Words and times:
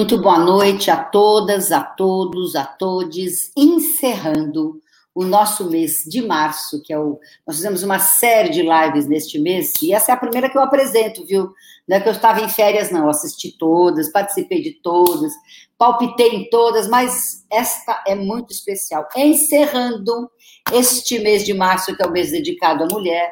Muito 0.00 0.16
boa 0.16 0.38
noite 0.38 0.90
a 0.90 0.96
todas, 0.96 1.70
a 1.70 1.82
todos, 1.82 2.56
a 2.56 2.64
todes. 2.64 3.52
Encerrando 3.54 4.80
o 5.14 5.24
nosso 5.24 5.68
mês 5.68 6.04
de 6.06 6.22
março, 6.22 6.80
que 6.82 6.90
é 6.90 6.98
o. 6.98 7.20
Nós 7.46 7.56
fizemos 7.56 7.82
uma 7.82 7.98
série 7.98 8.48
de 8.48 8.62
lives 8.62 9.06
neste 9.06 9.38
mês, 9.38 9.74
e 9.82 9.92
essa 9.92 10.10
é 10.10 10.14
a 10.14 10.16
primeira 10.16 10.48
que 10.48 10.56
eu 10.56 10.62
apresento, 10.62 11.26
viu? 11.26 11.52
Não 11.86 11.98
é 11.98 12.00
que 12.00 12.08
eu 12.08 12.14
estava 12.14 12.40
em 12.40 12.48
férias, 12.48 12.90
não. 12.90 13.02
Eu 13.02 13.10
assisti 13.10 13.52
todas, 13.58 14.10
participei 14.10 14.62
de 14.62 14.72
todas, 14.82 15.34
palpitei 15.76 16.30
em 16.34 16.48
todas, 16.48 16.88
mas 16.88 17.44
esta 17.52 18.02
é 18.06 18.14
muito 18.14 18.54
especial. 18.54 19.06
Encerrando 19.14 20.30
este 20.72 21.18
mês 21.18 21.44
de 21.44 21.52
março, 21.52 21.94
que 21.94 22.02
é 22.02 22.06
o 22.06 22.10
mês 22.10 22.30
dedicado 22.30 22.84
à 22.84 22.86
mulher, 22.86 23.30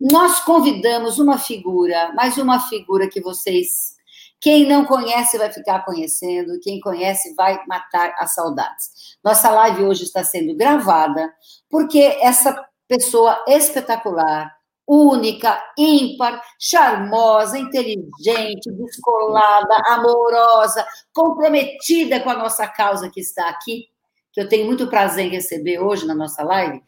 nós 0.00 0.40
convidamos 0.40 1.20
uma 1.20 1.38
figura, 1.38 2.12
mais 2.16 2.36
uma 2.36 2.58
figura 2.68 3.08
que 3.08 3.20
vocês 3.20 3.99
quem 4.40 4.66
não 4.66 4.86
conhece 4.86 5.36
vai 5.36 5.52
ficar 5.52 5.84
conhecendo, 5.84 6.58
quem 6.62 6.80
conhece 6.80 7.34
vai 7.34 7.60
matar 7.68 8.14
as 8.18 8.34
saudades. 8.34 9.16
Nossa 9.22 9.50
live 9.50 9.84
hoje 9.84 10.04
está 10.04 10.24
sendo 10.24 10.56
gravada 10.56 11.30
porque 11.68 11.98
essa 12.20 12.66
pessoa 12.88 13.44
espetacular, 13.46 14.50
única, 14.86 15.62
ímpar, 15.78 16.42
charmosa, 16.58 17.58
inteligente, 17.58 18.72
descolada, 18.72 19.74
amorosa, 19.86 20.84
comprometida 21.12 22.18
com 22.20 22.30
a 22.30 22.36
nossa 22.36 22.66
causa 22.66 23.10
que 23.10 23.20
está 23.20 23.48
aqui, 23.48 23.88
que 24.32 24.40
eu 24.40 24.48
tenho 24.48 24.66
muito 24.66 24.88
prazer 24.88 25.26
em 25.26 25.30
receber 25.30 25.78
hoje 25.78 26.06
na 26.06 26.14
nossa 26.14 26.42
live, 26.42 26.82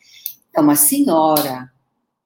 é 0.57 0.61
uma 0.61 0.75
senhora. 0.75 1.71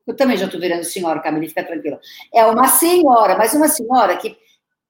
Eu 0.07 0.15
também 0.15 0.37
já 0.37 0.47
estou 0.47 0.61
virando 0.61 0.85
senhora, 0.85 1.21
Camila, 1.21 1.49
fica 1.49 1.65
tranquila. 1.65 1.99
É 2.33 2.47
uma 2.47 2.69
senhora, 2.69 3.37
mas 3.37 3.53
uma 3.55 3.69
senhora 3.69 4.17
que 4.17 4.37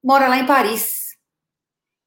mora 0.03 0.27
lá 0.27 0.37
em 0.37 0.45
Paris. 0.45 1.07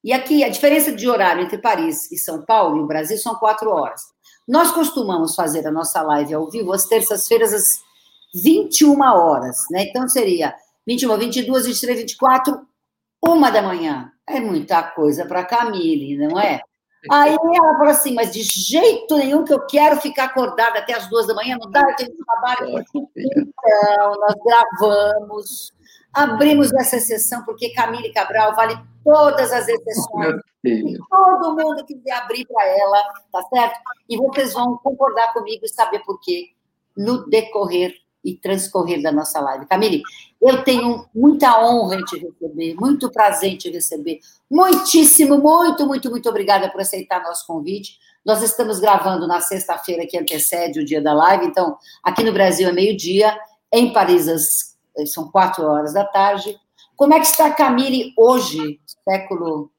E 0.03 0.11
aqui, 0.11 0.43
a 0.43 0.49
diferença 0.49 0.91
de 0.91 1.07
horário 1.07 1.43
entre 1.43 1.57
Paris 1.57 2.11
e 2.11 2.17
São 2.17 2.43
Paulo 2.43 2.77
e 2.77 2.79
o 2.81 2.87
Brasil 2.87 3.17
são 3.17 3.35
quatro 3.35 3.69
horas. 3.69 4.01
Nós 4.47 4.71
costumamos 4.71 5.35
fazer 5.35 5.65
a 5.67 5.71
nossa 5.71 6.01
live 6.01 6.33
ao 6.33 6.49
vivo 6.49 6.73
às 6.73 6.85
terças-feiras, 6.85 7.53
às 7.53 7.63
21 8.33 8.99
horas, 9.01 9.65
né? 9.69 9.83
Então 9.83 10.07
seria 10.07 10.55
21, 10.87 11.17
22, 11.17 11.65
23, 11.67 11.99
24, 11.99 12.59
uma 13.23 13.51
da 13.51 13.61
manhã. 13.61 14.11
É 14.27 14.39
muita 14.39 14.81
coisa 14.81 15.25
para 15.25 15.45
Camille, 15.45 16.17
não 16.17 16.39
é? 16.39 16.61
Aí 17.09 17.33
ela 17.33 17.77
falou 17.77 17.89
assim, 17.89 18.13
mas 18.13 18.31
de 18.31 18.43
jeito 18.43 19.17
nenhum 19.17 19.43
que 19.43 19.53
eu 19.53 19.65
quero 19.65 19.99
ficar 19.99 20.25
acordada 20.25 20.79
até 20.79 20.93
as 20.93 21.07
duas 21.09 21.25
da 21.25 21.33
manhã, 21.33 21.57
não 21.59 21.69
dá, 21.69 21.81
eu 21.81 21.95
tenho 21.95 22.11
trabalho. 22.25 22.85
Então, 23.15 24.15
nós 24.19 24.35
gravamos 24.43 25.71
Abrimos 26.13 26.73
essa 26.73 26.97
exceção 26.97 27.43
porque 27.45 27.73
Camille 27.73 28.11
Cabral 28.11 28.55
vale 28.55 28.77
todas 29.03 29.51
as 29.51 29.67
exceções. 29.67 30.41
Todo 31.09 31.55
mundo 31.55 31.85
quiser 31.85 32.11
abrir 32.11 32.45
para 32.45 32.65
ela, 32.65 33.03
tá 33.31 33.41
certo? 33.43 33.79
E 34.09 34.17
vocês 34.17 34.53
vão 34.53 34.77
concordar 34.77 35.33
comigo 35.33 35.65
e 35.65 35.69
saber 35.69 35.99
por 35.99 36.19
quê 36.19 36.49
no 36.95 37.25
decorrer 37.29 37.95
e 38.23 38.35
transcorrer 38.35 39.01
da 39.01 39.11
nossa 39.11 39.39
live. 39.39 39.65
Camille, 39.65 40.03
eu 40.39 40.63
tenho 40.63 41.05
muita 41.13 41.63
honra 41.63 41.95
em 41.95 42.03
te 42.03 42.19
receber, 42.19 42.75
muito 42.75 43.11
prazer 43.11 43.51
em 43.51 43.57
te 43.57 43.69
receber. 43.69 44.19
Muitíssimo, 44.49 45.37
muito, 45.37 45.87
muito, 45.87 46.09
muito 46.09 46.29
obrigada 46.29 46.69
por 46.69 46.81
aceitar 46.81 47.23
nosso 47.23 47.47
convite. 47.47 47.97
Nós 48.23 48.43
estamos 48.43 48.79
gravando 48.79 49.27
na 49.27 49.41
sexta-feira 49.41 50.05
que 50.05 50.17
antecede 50.17 50.79
o 50.79 50.85
dia 50.85 51.01
da 51.01 51.13
live, 51.13 51.47
então 51.47 51.77
aqui 52.03 52.23
no 52.23 52.31
Brasil 52.31 52.69
é 52.69 52.71
meio-dia, 52.71 53.35
em 53.71 53.91
Paris 53.91 54.27
às 54.27 54.70
são 55.05 55.29
quatro 55.29 55.65
horas 55.65 55.93
da 55.93 56.05
tarde. 56.05 56.57
Como 56.95 57.13
é 57.13 57.19
que 57.19 57.25
está 57.25 57.47
a 57.47 57.53
Camille 57.53 58.13
hoje, 58.17 58.79
século 59.07 59.71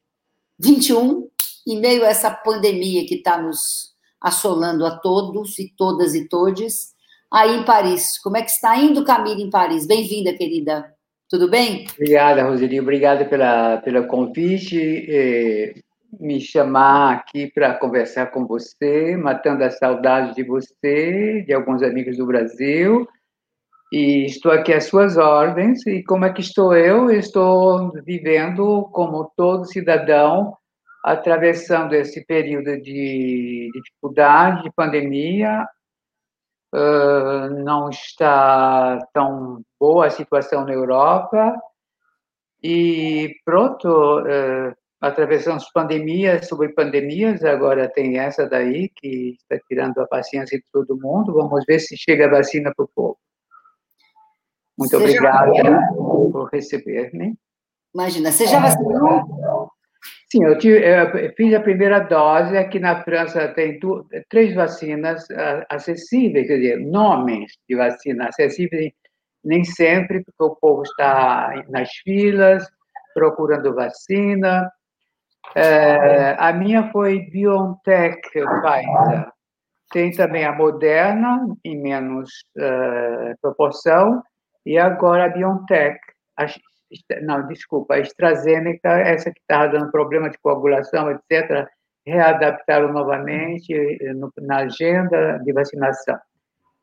21, 0.58 1.28
em 1.66 1.80
meio 1.80 2.04
a 2.04 2.08
essa 2.08 2.30
pandemia 2.30 3.06
que 3.06 3.16
está 3.16 3.40
nos 3.40 3.92
assolando 4.20 4.84
a 4.84 4.96
todos 4.98 5.58
e 5.58 5.72
todas 5.76 6.14
e 6.14 6.28
todes, 6.28 6.92
aí 7.30 7.56
em 7.56 7.64
Paris? 7.64 8.18
Como 8.18 8.36
é 8.36 8.42
que 8.42 8.50
está 8.50 8.76
indo 8.76 9.04
Camille 9.04 9.42
em 9.42 9.50
Paris? 9.50 9.86
Bem-vinda, 9.86 10.32
querida. 10.32 10.92
Tudo 11.28 11.48
bem? 11.48 11.86
Obrigada, 11.94 12.44
Roseli. 12.44 12.80
Obrigada 12.80 13.24
pela, 13.24 13.78
pelo 13.78 14.06
convite. 14.06 15.06
Eh, 15.08 15.74
me 16.20 16.40
chamar 16.40 17.14
aqui 17.14 17.50
para 17.50 17.74
conversar 17.74 18.26
com 18.26 18.46
você, 18.46 19.16
matando 19.16 19.64
a 19.64 19.70
saudade 19.70 20.34
de 20.34 20.42
você, 20.42 21.42
de 21.46 21.54
alguns 21.54 21.82
amigos 21.82 22.18
do 22.18 22.26
Brasil 22.26 23.08
e 23.92 24.24
estou 24.24 24.50
aqui 24.50 24.72
às 24.72 24.84
suas 24.84 25.18
ordens. 25.18 25.86
E 25.86 26.02
como 26.02 26.24
é 26.24 26.32
que 26.32 26.40
estou 26.40 26.74
eu? 26.74 27.10
Estou 27.10 27.92
vivendo 28.04 28.88
como 28.90 29.30
todo 29.36 29.66
cidadão, 29.66 30.56
atravessando 31.04 31.94
esse 31.94 32.24
período 32.24 32.80
de 32.80 33.70
dificuldade, 33.74 34.62
de 34.62 34.72
pandemia. 34.72 35.66
Uh, 36.74 37.50
não 37.62 37.90
está 37.90 38.98
tão 39.12 39.62
boa 39.78 40.06
a 40.06 40.10
situação 40.10 40.64
na 40.64 40.72
Europa. 40.72 41.54
E 42.62 43.36
pronto, 43.44 43.88
uh, 44.20 44.74
atravessamos 45.02 45.70
pandemias 45.70 46.48
sobre 46.48 46.70
pandemias, 46.70 47.44
agora 47.44 47.90
tem 47.90 48.18
essa 48.18 48.48
daí 48.48 48.88
que 48.88 49.36
está 49.38 49.58
tirando 49.68 49.98
a 49.98 50.06
paciência 50.06 50.56
de 50.56 50.64
todo 50.72 50.98
mundo. 50.98 51.34
Vamos 51.34 51.62
ver 51.66 51.78
se 51.78 51.94
chega 51.94 52.24
a 52.24 52.30
vacina 52.30 52.72
para 52.74 52.84
o 52.86 52.88
povo. 52.94 53.18
Muito 54.82 54.90
você 54.90 54.96
obrigada 54.96 55.54
já... 55.54 55.88
por 55.94 56.48
receber-me. 56.52 57.34
Imagina, 57.94 58.32
você 58.32 58.46
já 58.46 58.58
vacinou? 58.58 59.70
Sim, 60.30 60.44
eu, 60.44 60.56
tive, 60.56 60.78
eu, 60.78 61.32
fiz 61.36 61.54
a 61.54 61.60
primeira 61.60 62.00
dose. 62.00 62.56
Aqui 62.56 62.78
na 62.80 63.02
França 63.04 63.48
tem 63.48 63.78
tu, 63.78 64.06
três 64.30 64.54
vacinas 64.54 65.24
uh, 65.24 65.64
acessíveis, 65.68 66.46
quer 66.46 66.56
dizer, 66.56 66.80
nomes 66.80 67.52
de 67.68 67.76
vacina 67.76 68.28
acessíveis, 68.28 68.92
nem 69.44 69.62
sempre, 69.62 70.24
porque 70.24 70.42
o 70.42 70.56
povo 70.56 70.82
está 70.82 71.62
nas 71.68 71.90
filas 71.96 72.66
procurando 73.14 73.74
vacina. 73.74 74.72
Uh, 75.54 76.34
a 76.38 76.52
minha 76.52 76.90
foi 76.90 77.20
BioNTech 77.30 78.22
Pfizer. 78.30 79.28
Tem 79.92 80.10
também 80.12 80.46
a 80.46 80.52
Moderna, 80.52 81.46
em 81.62 81.78
menos 81.78 82.30
uh, 82.56 83.36
proporção, 83.42 84.22
e 84.64 84.78
agora 84.78 85.24
a 85.24 85.28
BioNTech, 85.28 85.98
a, 86.38 86.46
não, 87.22 87.46
desculpa, 87.46 87.94
a 87.94 88.00
AstraZeneca, 88.00 88.88
essa 88.88 89.30
que 89.30 89.40
estava 89.40 89.68
dando 89.68 89.90
problema 89.90 90.30
de 90.30 90.38
coagulação, 90.38 91.10
etc., 91.10 91.66
readaptaram 92.06 92.92
novamente 92.92 93.72
eh, 93.72 94.12
no, 94.12 94.32
na 94.38 94.58
agenda 94.58 95.38
de 95.38 95.52
vacinação. 95.52 96.18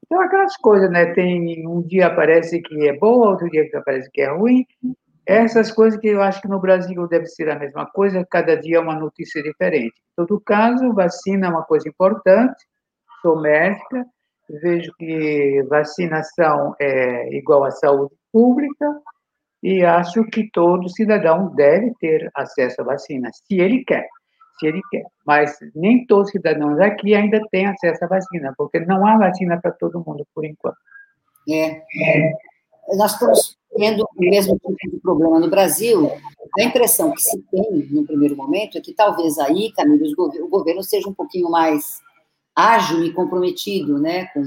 Então, 0.05 0.21
aquelas 0.21 0.55
coisas, 0.57 0.89
né? 0.89 1.13
Tem 1.13 1.67
um 1.67 1.81
dia 1.81 2.09
parece 2.09 2.61
que 2.61 2.87
é 2.87 2.97
boa, 2.97 3.29
outro 3.29 3.49
dia 3.49 3.69
parece 3.85 4.09
que 4.11 4.21
é 4.21 4.31
ruim. 4.31 4.65
Essas 5.25 5.71
coisas 5.71 5.99
que 5.99 6.07
eu 6.07 6.21
acho 6.21 6.41
que 6.41 6.47
no 6.47 6.59
Brasil 6.59 7.07
deve 7.07 7.27
ser 7.27 7.49
a 7.49 7.59
mesma 7.59 7.85
coisa, 7.85 8.25
cada 8.31 8.57
dia 8.57 8.77
é 8.77 8.79
uma 8.79 8.95
notícia 8.95 9.43
diferente. 9.43 9.93
Em 9.93 10.15
todo 10.15 10.41
caso, 10.41 10.93
vacina 10.93 11.47
é 11.47 11.49
uma 11.49 11.63
coisa 11.63 11.87
importante, 11.87 12.65
sou 13.21 13.39
médica, 13.39 14.05
vejo 14.49 14.91
que 14.97 15.63
vacinação 15.69 16.75
é 16.79 17.35
igual 17.35 17.63
à 17.63 17.71
saúde 17.71 18.13
pública 18.31 19.01
e 19.61 19.83
acho 19.83 20.23
que 20.25 20.49
todo 20.51 20.89
cidadão 20.89 21.53
deve 21.53 21.93
ter 21.99 22.29
acesso 22.33 22.81
à 22.81 22.83
vacina, 22.85 23.29
se 23.33 23.59
ele 23.59 23.83
quer, 23.83 24.07
se 24.57 24.67
ele 24.67 24.81
quer. 24.89 25.03
Mas 25.25 25.57
nem 25.75 26.05
todos 26.05 26.27
os 26.27 26.31
cidadãos 26.31 26.79
aqui 26.79 27.13
ainda 27.13 27.41
têm 27.51 27.67
acesso 27.67 28.03
à 28.05 28.07
vacina, 28.07 28.53
porque 28.57 28.79
não 28.79 29.05
há 29.05 29.17
vacina 29.17 29.59
para 29.61 29.71
todo 29.71 30.03
mundo 30.05 30.25
por 30.33 30.45
enquanto. 30.45 30.77
É. 31.49 31.71
é. 31.71 32.33
Nós 32.95 33.13
estamos 33.13 33.57
tendo 33.75 34.03
o 34.03 34.19
mesmo 34.19 34.57
tipo 34.57 34.95
de 34.95 34.99
problema 35.01 35.39
no 35.39 35.49
Brasil. 35.49 36.11
A 36.59 36.63
impressão 36.63 37.11
que 37.11 37.21
se 37.21 37.39
tem, 37.51 37.87
no 37.91 38.05
primeiro 38.05 38.35
momento, 38.35 38.77
é 38.77 38.81
que 38.81 38.93
talvez 38.93 39.37
aí, 39.37 39.71
Camilo, 39.73 40.13
o 40.41 40.47
governo 40.47 40.81
seja 40.81 41.07
um 41.07 41.13
pouquinho 41.13 41.49
mais 41.49 42.01
ágil 42.59 43.03
e 43.03 43.13
comprometido 43.13 43.97
né, 43.97 44.25
com 44.33 44.43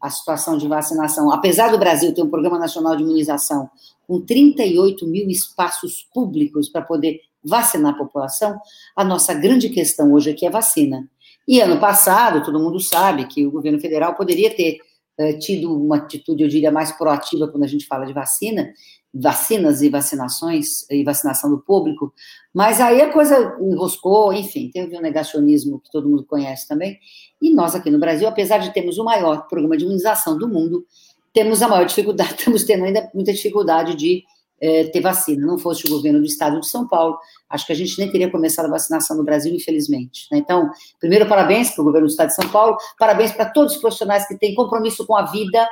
a 0.00 0.08
situação 0.08 0.56
de 0.56 0.66
vacinação. 0.66 1.30
Apesar 1.30 1.70
do 1.70 1.78
Brasil 1.78 2.14
ter 2.14 2.22
um 2.22 2.30
Programa 2.30 2.58
Nacional 2.58 2.96
de 2.96 3.02
Imunização 3.02 3.68
com 4.06 4.20
38 4.20 5.06
mil 5.06 5.28
espaços 5.28 6.06
públicos 6.12 6.68
para 6.68 6.82
poder 6.82 7.20
vacinar 7.44 7.94
a 7.94 7.98
população, 7.98 8.58
a 8.96 9.04
nossa 9.04 9.34
grande 9.34 9.68
questão 9.68 10.12
hoje 10.12 10.30
aqui 10.30 10.46
é 10.46 10.50
vacina. 10.50 11.08
E 11.46 11.60
ano 11.60 11.78
passado, 11.78 12.44
todo 12.44 12.58
mundo 12.60 12.80
sabe 12.80 13.26
que 13.26 13.46
o 13.46 13.50
governo 13.50 13.80
federal 13.80 14.14
poderia 14.14 14.54
ter 14.54 14.78
uh, 15.18 15.38
tido 15.38 15.74
uma 15.74 15.96
atitude, 15.96 16.42
eu 16.42 16.48
diria, 16.48 16.70
mais 16.70 16.92
proativa 16.92 17.48
quando 17.48 17.64
a 17.64 17.66
gente 17.68 17.86
fala 17.86 18.06
de 18.06 18.12
vacina, 18.12 18.72
vacinas 19.12 19.82
e 19.82 19.88
vacinações 19.88 20.88
e 20.90 21.02
vacinação 21.02 21.50
do 21.50 21.58
público, 21.58 22.12
mas 22.54 22.80
aí 22.80 23.00
a 23.00 23.12
coisa 23.12 23.56
enroscou, 23.60 24.32
enfim, 24.32 24.70
teve 24.72 24.96
um 24.96 25.00
negacionismo 25.00 25.80
que 25.80 25.90
todo 25.90 26.08
mundo 26.08 26.24
conhece 26.24 26.68
também, 26.68 26.98
e 27.42 27.52
nós 27.52 27.74
aqui 27.74 27.90
no 27.90 27.98
Brasil, 27.98 28.28
apesar 28.28 28.58
de 28.58 28.72
termos 28.72 28.98
o 28.98 29.04
maior 29.04 29.48
programa 29.48 29.76
de 29.76 29.84
imunização 29.84 30.38
do 30.38 30.48
mundo, 30.48 30.86
temos 31.32 31.62
a 31.62 31.68
maior 31.68 31.84
dificuldade, 31.84 32.34
estamos 32.38 32.64
tendo 32.64 32.84
ainda 32.84 33.10
muita 33.14 33.32
dificuldade 33.32 33.94
de 33.94 34.24
é, 34.60 34.84
ter 34.84 35.00
vacina. 35.00 35.46
Não 35.46 35.58
fosse 35.58 35.86
o 35.86 35.90
governo 35.90 36.20
do 36.20 36.26
estado 36.26 36.60
de 36.60 36.68
São 36.68 36.86
Paulo, 36.86 37.18
acho 37.48 37.66
que 37.66 37.72
a 37.72 37.76
gente 37.76 37.98
nem 37.98 38.10
teria 38.10 38.30
começado 38.30 38.66
a 38.66 38.70
vacinação 38.70 39.16
no 39.16 39.24
Brasil, 39.24 39.54
infelizmente. 39.54 40.26
Né? 40.30 40.38
Então, 40.38 40.70
primeiro, 41.00 41.26
parabéns 41.26 41.70
para 41.70 41.82
o 41.82 41.84
governo 41.84 42.06
do 42.06 42.10
estado 42.10 42.28
de 42.28 42.34
São 42.34 42.48
Paulo, 42.50 42.76
parabéns 42.98 43.32
para 43.32 43.46
todos 43.46 43.74
os 43.74 43.80
profissionais 43.80 44.28
que 44.28 44.36
têm 44.36 44.54
compromisso 44.54 45.06
com 45.06 45.16
a 45.16 45.22
vida, 45.22 45.66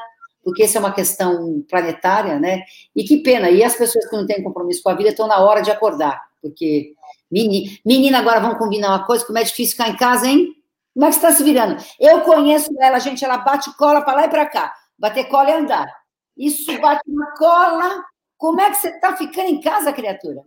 porque 0.49 0.63
essa 0.63 0.79
é 0.79 0.81
uma 0.81 0.95
questão 0.95 1.63
planetária, 1.69 2.39
né? 2.39 2.63
E 2.97 3.05
que 3.05 3.19
pena, 3.19 3.51
e 3.51 3.63
as 3.63 3.77
pessoas 3.77 4.09
que 4.09 4.17
não 4.17 4.27
têm 4.27 4.43
compromisso 4.43 4.83
com 4.83 4.89
a 4.89 4.95
vida 4.95 5.11
estão 5.11 5.27
na 5.27 5.41
hora 5.41 5.61
de 5.61 5.71
acordar, 5.71 6.19
porque, 6.41 6.95
menina, 7.31 8.19
agora 8.19 8.41
vamos 8.41 8.57
combinar 8.57 8.89
uma 8.89 9.05
coisa, 9.05 9.27
como 9.27 9.37
é 9.37 9.45
difícil 9.45 9.77
ficar 9.77 9.91
em 9.91 9.97
casa, 9.97 10.27
hein? 10.27 10.55
Como 10.95 11.05
é 11.05 11.11
que 11.11 11.17
está 11.17 11.31
se 11.33 11.45
virando? 11.45 11.77
Eu 12.01 12.23
conheço 12.23 12.71
ela, 12.81 12.99
gente, 12.99 13.23
ela 13.23 13.37
bate 13.37 13.77
cola 13.77 14.01
para 14.01 14.15
lá 14.15 14.25
e 14.25 14.31
para 14.31 14.47
cá. 14.47 14.73
Bater 14.99 15.29
cola 15.29 15.51
e 15.51 15.53
andar. 15.53 15.87
Isso 16.35 16.81
bate 16.81 17.03
uma 17.07 17.31
cola. 17.37 18.03
Como 18.39 18.59
é 18.59 18.71
que 18.71 18.77
você 18.79 18.89
está 18.89 19.15
ficando 19.15 19.49
em 19.49 19.61
casa, 19.61 19.93
criatura? 19.93 20.41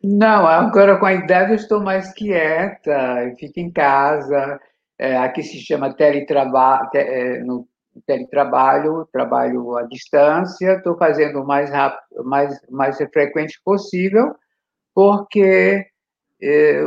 Não, 0.00 0.46
agora 0.46 0.96
com 0.96 1.06
a 1.06 1.12
idade 1.12 1.50
eu 1.50 1.56
estou 1.56 1.82
mais 1.82 2.12
quieta, 2.12 3.34
fico 3.36 3.58
em 3.58 3.72
casa. 3.72 4.60
É, 4.96 5.16
aqui 5.16 5.42
se 5.42 5.58
chama 5.58 5.92
teletrabalho, 5.92 6.88
é, 6.94 7.40
no 7.40 7.66
teletrabalho, 8.06 9.08
trabalho 9.12 9.76
à 9.76 9.82
distância. 9.84 10.74
Estou 10.74 10.96
fazendo 10.96 11.42
o 11.42 11.46
mais 11.46 11.70
rápido, 11.70 12.24
mais 12.24 12.58
mais 12.70 12.96
frequente 13.12 13.60
possível, 13.64 14.34
porque 14.94 15.86
é, 16.42 16.84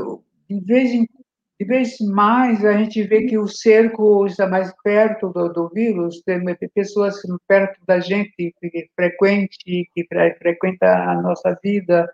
de 0.50 0.60
vez 0.62 0.92
em 0.92 1.08
de 1.60 1.66
vez 1.66 1.98
mais 2.02 2.64
a 2.64 2.74
gente 2.74 3.02
vê 3.02 3.24
que 3.26 3.38
o 3.38 3.48
cerco 3.48 4.28
está 4.28 4.48
mais 4.48 4.72
perto 4.84 5.30
do, 5.30 5.50
do 5.52 5.70
vírus, 5.70 6.22
tem 6.22 6.40
pessoas 6.74 7.20
perto 7.48 7.80
da 7.86 8.00
gente 8.00 8.54
que 8.60 8.90
frequente, 8.96 9.90
que 9.92 10.08
frequenta 10.38 10.86
a 10.86 11.20
nossa 11.20 11.58
vida, 11.64 12.08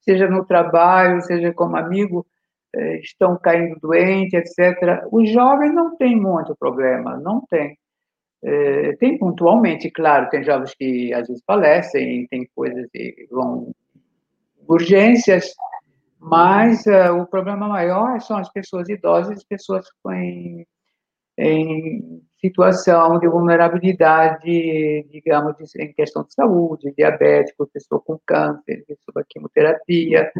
seja 0.00 0.28
no 0.28 0.44
trabalho, 0.44 1.20
seja 1.22 1.52
como 1.52 1.76
amigo, 1.76 2.26
eh, 2.74 2.98
estão 2.98 3.38
caindo 3.38 3.78
doentes, 3.80 4.34
etc. 4.34 5.04
Os 5.12 5.30
jovens 5.30 5.72
não 5.74 5.96
têm 5.96 6.16
muito 6.16 6.56
problema, 6.56 7.16
não 7.16 7.40
tem. 7.48 7.78
É, 8.42 8.96
tem 8.96 9.18
pontualmente, 9.18 9.90
claro, 9.90 10.28
tem 10.28 10.44
jovens 10.44 10.72
que 10.74 11.12
às 11.12 11.26
vezes 11.26 11.42
falecem, 11.44 12.26
tem 12.28 12.48
coisas 12.54 12.86
que 12.92 13.26
vão 13.30 13.72
urgências, 14.68 15.52
mas 16.20 16.84
uh, 16.86 17.16
o 17.20 17.26
problema 17.26 17.68
maior 17.68 18.20
são 18.20 18.36
as 18.36 18.50
pessoas 18.52 18.88
idosas, 18.88 19.38
as 19.38 19.44
pessoas 19.44 19.86
em, 20.12 20.66
em 21.38 22.22
situação 22.40 23.18
de 23.18 23.28
vulnerabilidade, 23.28 25.04
digamos, 25.10 25.56
em 25.76 25.92
questão 25.92 26.22
de 26.24 26.34
saúde, 26.34 26.92
diabético, 26.96 27.68
pessoa 27.72 28.00
com 28.00 28.18
câncer, 28.26 28.84
pessoa 28.86 29.14
com 29.14 29.24
quimioterapia, 29.28 30.30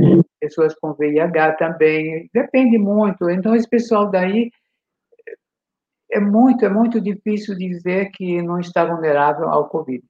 pessoas 0.41 0.75
com 0.77 0.95
VIH 0.95 1.53
também, 1.55 2.29
depende 2.33 2.79
muito. 2.79 3.29
Então, 3.31 3.55
esse 3.55 3.69
pessoal 3.69 4.11
daí 4.11 4.51
é 6.11 6.21
muito, 6.21 6.65
é 6.65 6.69
muito 6.69 7.01
difícil 7.01 7.57
dizer 7.57 8.11
que 8.13 8.43
não 8.43 8.59
está 8.59 8.85
vulnerável 8.85 9.49
ao 9.49 9.69
Covid. 9.69 10.03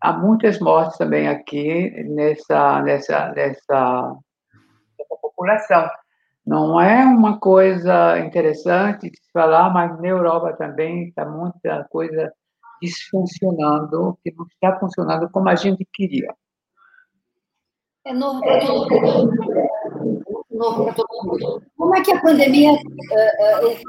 Há 0.00 0.12
muitas 0.12 0.58
mortes 0.58 0.98
também 0.98 1.28
aqui 1.28 1.90
nessa, 2.04 2.82
nessa, 2.82 3.32
nessa 3.32 4.16
população. 5.20 5.88
Não 6.46 6.78
é 6.78 7.04
uma 7.04 7.38
coisa 7.38 8.18
interessante 8.18 9.10
de 9.10 9.16
se 9.16 9.32
falar, 9.32 9.72
mas 9.72 9.98
na 9.98 10.08
Europa 10.08 10.52
também 10.54 11.08
está 11.08 11.24
muita 11.24 11.84
coisa 11.90 12.32
disfuncionando, 12.82 14.18
que 14.22 14.30
não 14.36 14.44
está 14.46 14.78
funcionando 14.78 15.30
como 15.30 15.48
a 15.48 15.54
gente 15.54 15.86
queria. 15.92 16.34
É 18.06 18.12
novo 18.12 18.40
para 18.42 18.66
todo 18.66 18.90
mundo. 18.90 19.63
Novo 20.54 20.84
para 20.84 20.94
todo 20.94 21.24
mundo. 21.24 21.62
Como 21.76 21.96
é 21.96 22.02
que 22.02 22.12
a 22.12 22.20
pandemia, 22.20 22.70
eh, 22.70 23.66
eh, 23.66 23.82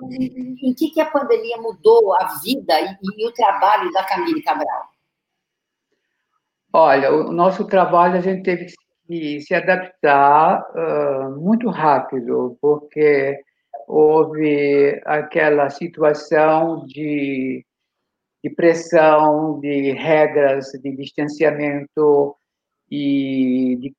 em 0.63 0.73
que, 0.73 0.89
que 0.89 0.99
a 0.99 1.09
pandemia 1.11 1.57
mudou 1.57 2.15
a 2.15 2.39
vida 2.43 2.81
e, 2.81 2.97
e 3.17 3.27
o 3.27 3.33
trabalho 3.33 3.91
da 3.91 4.03
Camille 4.03 4.41
Cabral? 4.41 4.89
Olha, 6.73 7.13
o 7.13 7.31
nosso 7.31 7.65
trabalho 7.65 8.15
a 8.17 8.21
gente 8.21 8.43
teve 8.43 8.65
que 9.07 9.39
se 9.41 9.53
adaptar 9.53 10.61
uh, 10.71 11.39
muito 11.39 11.69
rápido, 11.69 12.57
porque 12.59 13.39
houve 13.87 14.99
aquela 15.05 15.69
situação 15.69 16.83
de, 16.85 17.63
de 18.43 18.49
pressão, 18.49 19.59
de 19.59 19.91
regras 19.91 20.71
de 20.71 20.95
distanciamento 20.95 22.35
e 22.89 23.77
de, 23.79 23.95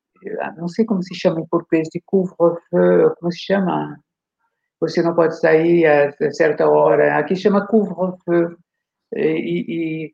não 0.57 0.67
sei 0.67 0.85
como 0.85 1.03
se 1.03 1.15
chama 1.15 1.41
em 1.41 1.47
português, 1.47 1.87
de 1.91 2.01
couvre-feu, 2.05 3.15
como 3.19 3.31
se 3.31 3.39
chama? 3.39 3.99
Você 4.79 5.01
não 5.01 5.15
pode 5.15 5.39
sair 5.39 5.85
a 5.85 6.31
certa 6.31 6.69
hora. 6.69 7.17
Aqui 7.17 7.35
chama 7.35 7.65
couvre-feu. 7.65 8.57
E, 9.15 9.65
e, 9.67 10.13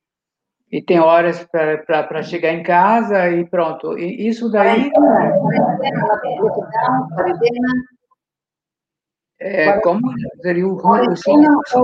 e 0.72 0.82
tem 0.82 1.00
horas 1.00 1.46
para 1.52 2.24
chegar 2.24 2.54
em 2.54 2.64
casa 2.64 3.30
e 3.30 3.46
pronto. 3.46 3.98
E 3.98 4.28
isso 4.28 4.50
daí. 4.50 4.92
É, 9.40 9.78
como 9.82 10.00
seria 10.42 10.66
o, 10.66 10.78
quarentena, 10.78 11.58
o, 11.76 11.80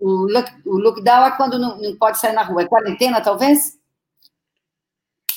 o, 0.00 0.26
o, 0.64 0.78
lockdown 0.78 1.26
é 1.26 1.36
quando 1.36 1.58
não, 1.58 1.78
não 1.78 1.96
pode 1.98 2.18
sair 2.18 2.32
na 2.32 2.42
rua. 2.42 2.62
É 2.62 2.68
quarentena, 2.68 3.20
talvez? 3.20 3.79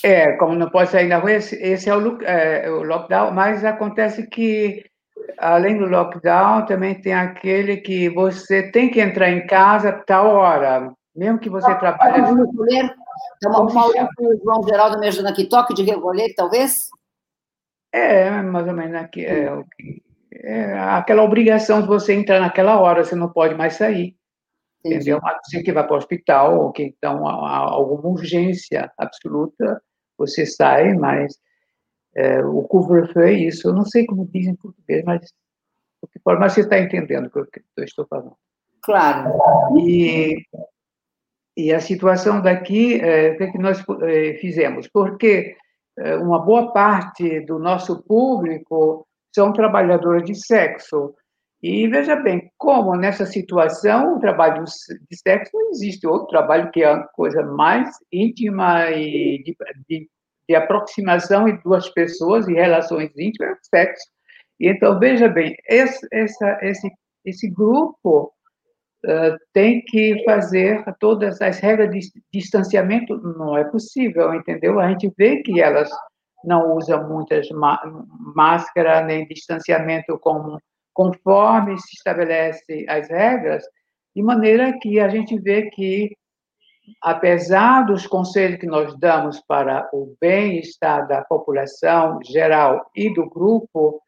É, 0.04 0.34
como 0.34 0.54
não 0.54 0.70
pode 0.70 0.90
sair 0.90 1.08
na 1.08 1.18
rua, 1.18 1.32
esse, 1.32 1.56
esse 1.56 1.90
é, 1.90 1.96
o, 1.96 2.22
é, 2.24 2.70
o 2.70 2.84
lockdown, 2.84 3.32
mas 3.32 3.64
acontece 3.64 4.28
que, 4.28 4.84
além 5.38 5.78
do 5.78 5.86
lockdown, 5.86 6.66
também 6.66 7.00
tem 7.00 7.14
aquele 7.14 7.78
que 7.78 8.10
você 8.10 8.70
tem 8.70 8.92
que 8.92 9.00
entrar 9.00 9.30
em 9.30 9.48
casa 9.48 9.90
a 9.90 10.04
tal 10.04 10.28
hora, 10.28 10.94
mesmo 11.16 11.40
que 11.40 11.50
você 11.50 11.74
trabalhe. 11.76 12.22
Recolher, 12.22 12.94
então, 13.38 13.66
o 13.66 13.74
Maurício 13.74 14.10
e 14.20 14.28
o 14.28 14.42
João 14.44 14.64
Geraldo 14.64 15.00
me 15.00 15.08
ajudando 15.08 15.32
aqui, 15.32 15.48
toque 15.48 15.74
de 15.74 15.84
recolher, 15.84 16.34
talvez? 16.36 16.90
É, 17.94 18.30
mais 18.42 18.68
ou 18.68 18.74
menos 18.74 18.96
aqui. 18.96 19.26
É, 19.26 19.50
é, 20.34 20.80
aquela 20.80 21.24
obrigação 21.24 21.82
de 21.82 21.88
você 21.88 22.14
entrar 22.14 22.42
naquela 22.42 22.80
hora, 22.80 23.06
você 23.06 23.16
não 23.16 23.30
pode 23.30 23.56
mais 23.56 23.76
sair. 23.76 24.18
Entendi. 24.80 25.12
Entendeu? 25.12 25.22
Você 25.46 25.64
que 25.64 25.72
vai 25.72 25.86
para 25.86 25.94
o 25.94 25.98
hospital, 25.98 26.60
ou 26.60 26.72
que 26.74 26.84
então 26.84 27.26
há 27.26 27.58
alguma 27.58 28.10
urgência 28.10 28.92
absoluta, 28.98 29.82
você 30.18 30.46
sai, 30.46 30.94
mas 30.94 31.38
é, 32.16 32.44
o 32.44 32.64
cover-feu 32.64 33.24
é 33.24 33.34
isso. 33.34 33.68
Eu 33.68 33.74
não 33.74 33.86
sei 33.86 34.06
como 34.06 34.28
dizem 34.28 34.54
em 34.54 34.56
português, 34.56 35.04
mas, 35.04 35.34
mas 36.26 36.54
você 36.54 36.62
está 36.62 36.80
entendendo 36.80 37.28
o 37.28 37.30
que 37.46 37.62
eu 37.78 37.84
estou 37.84 38.06
falando. 38.08 38.36
Claro. 38.82 39.32
E 39.80 40.46
e 41.56 41.72
a 41.72 41.80
situação 41.80 42.42
daqui, 42.42 43.00
é, 43.00 43.32
o 43.32 43.38
que, 43.38 43.44
é 43.44 43.52
que 43.52 43.60
nós 43.60 43.84
é, 44.02 44.34
fizemos? 44.40 44.88
Porque 44.88 45.56
é, 45.98 46.16
uma 46.16 46.40
boa 46.40 46.72
parte 46.74 47.42
do 47.42 47.60
nosso 47.60 48.02
público 48.04 49.08
são 49.34 49.54
trabalhadores 49.54 50.24
de 50.24 50.36
sexo. 50.36 51.14
E 51.64 51.88
veja 51.88 52.18
bem, 52.18 52.52
como 52.58 52.94
nessa 52.98 53.26
situação 53.26 54.18
o 54.18 54.20
trabalho 54.20 54.66
de 54.66 55.18
sexo 55.18 55.52
não 55.54 55.72
existe 55.72 56.06
outro 56.06 56.28
trabalho 56.28 56.70
que 56.72 56.84
é 56.84 56.88
a 56.88 57.04
coisa 57.08 57.42
mais 57.42 57.90
íntima 58.12 58.92
e 58.92 59.42
de, 59.44 59.56
de, 59.88 60.10
de 60.50 60.56
aproximação 60.56 61.46
de 61.46 61.54
duas 61.64 61.88
pessoas 61.92 62.50
e 62.50 62.54
relações 62.54 63.12
íntimas, 63.18 63.58
sexo. 63.62 64.04
E 64.60 64.68
então 64.68 65.00
veja 65.00 65.30
bem, 65.30 65.56
esse, 65.70 66.06
essa, 66.12 66.60
esse, 66.62 66.92
esse 67.24 67.50
grupo 67.50 68.34
uh, 69.06 69.38
tem 69.54 69.82
que 69.86 70.22
fazer 70.26 70.84
todas 71.00 71.42
as 71.42 71.60
regras 71.60 71.90
de 71.92 72.12
distanciamento, 72.34 73.18
não 73.38 73.58
é 73.58 73.64
possível, 73.64 74.34
entendeu? 74.34 74.82
A 74.82 74.90
gente 74.90 75.10
vê 75.18 75.42
que 75.42 75.62
elas 75.62 75.90
não 76.44 76.76
usam 76.76 77.08
muitas 77.08 77.48
máscaras 78.36 79.06
nem 79.06 79.26
distanciamento 79.26 80.20
como, 80.20 80.60
conforme 80.94 81.78
se 81.80 81.96
estabelece 81.96 82.86
as 82.88 83.10
regras, 83.10 83.64
de 84.16 84.22
maneira 84.22 84.78
que 84.80 85.00
a 85.00 85.10
gente 85.10 85.40
vê 85.40 85.70
que, 85.72 86.16
apesar 87.02 87.84
dos 87.84 88.06
conselhos 88.06 88.60
que 88.60 88.68
nós 88.68 88.98
damos 89.00 89.42
para 89.48 89.90
o 89.92 90.16
bem-estar 90.22 91.08
da 91.08 91.24
população 91.24 92.20
geral 92.24 92.90
e 92.96 93.14
do 93.14 93.30
grupo, 93.30 94.02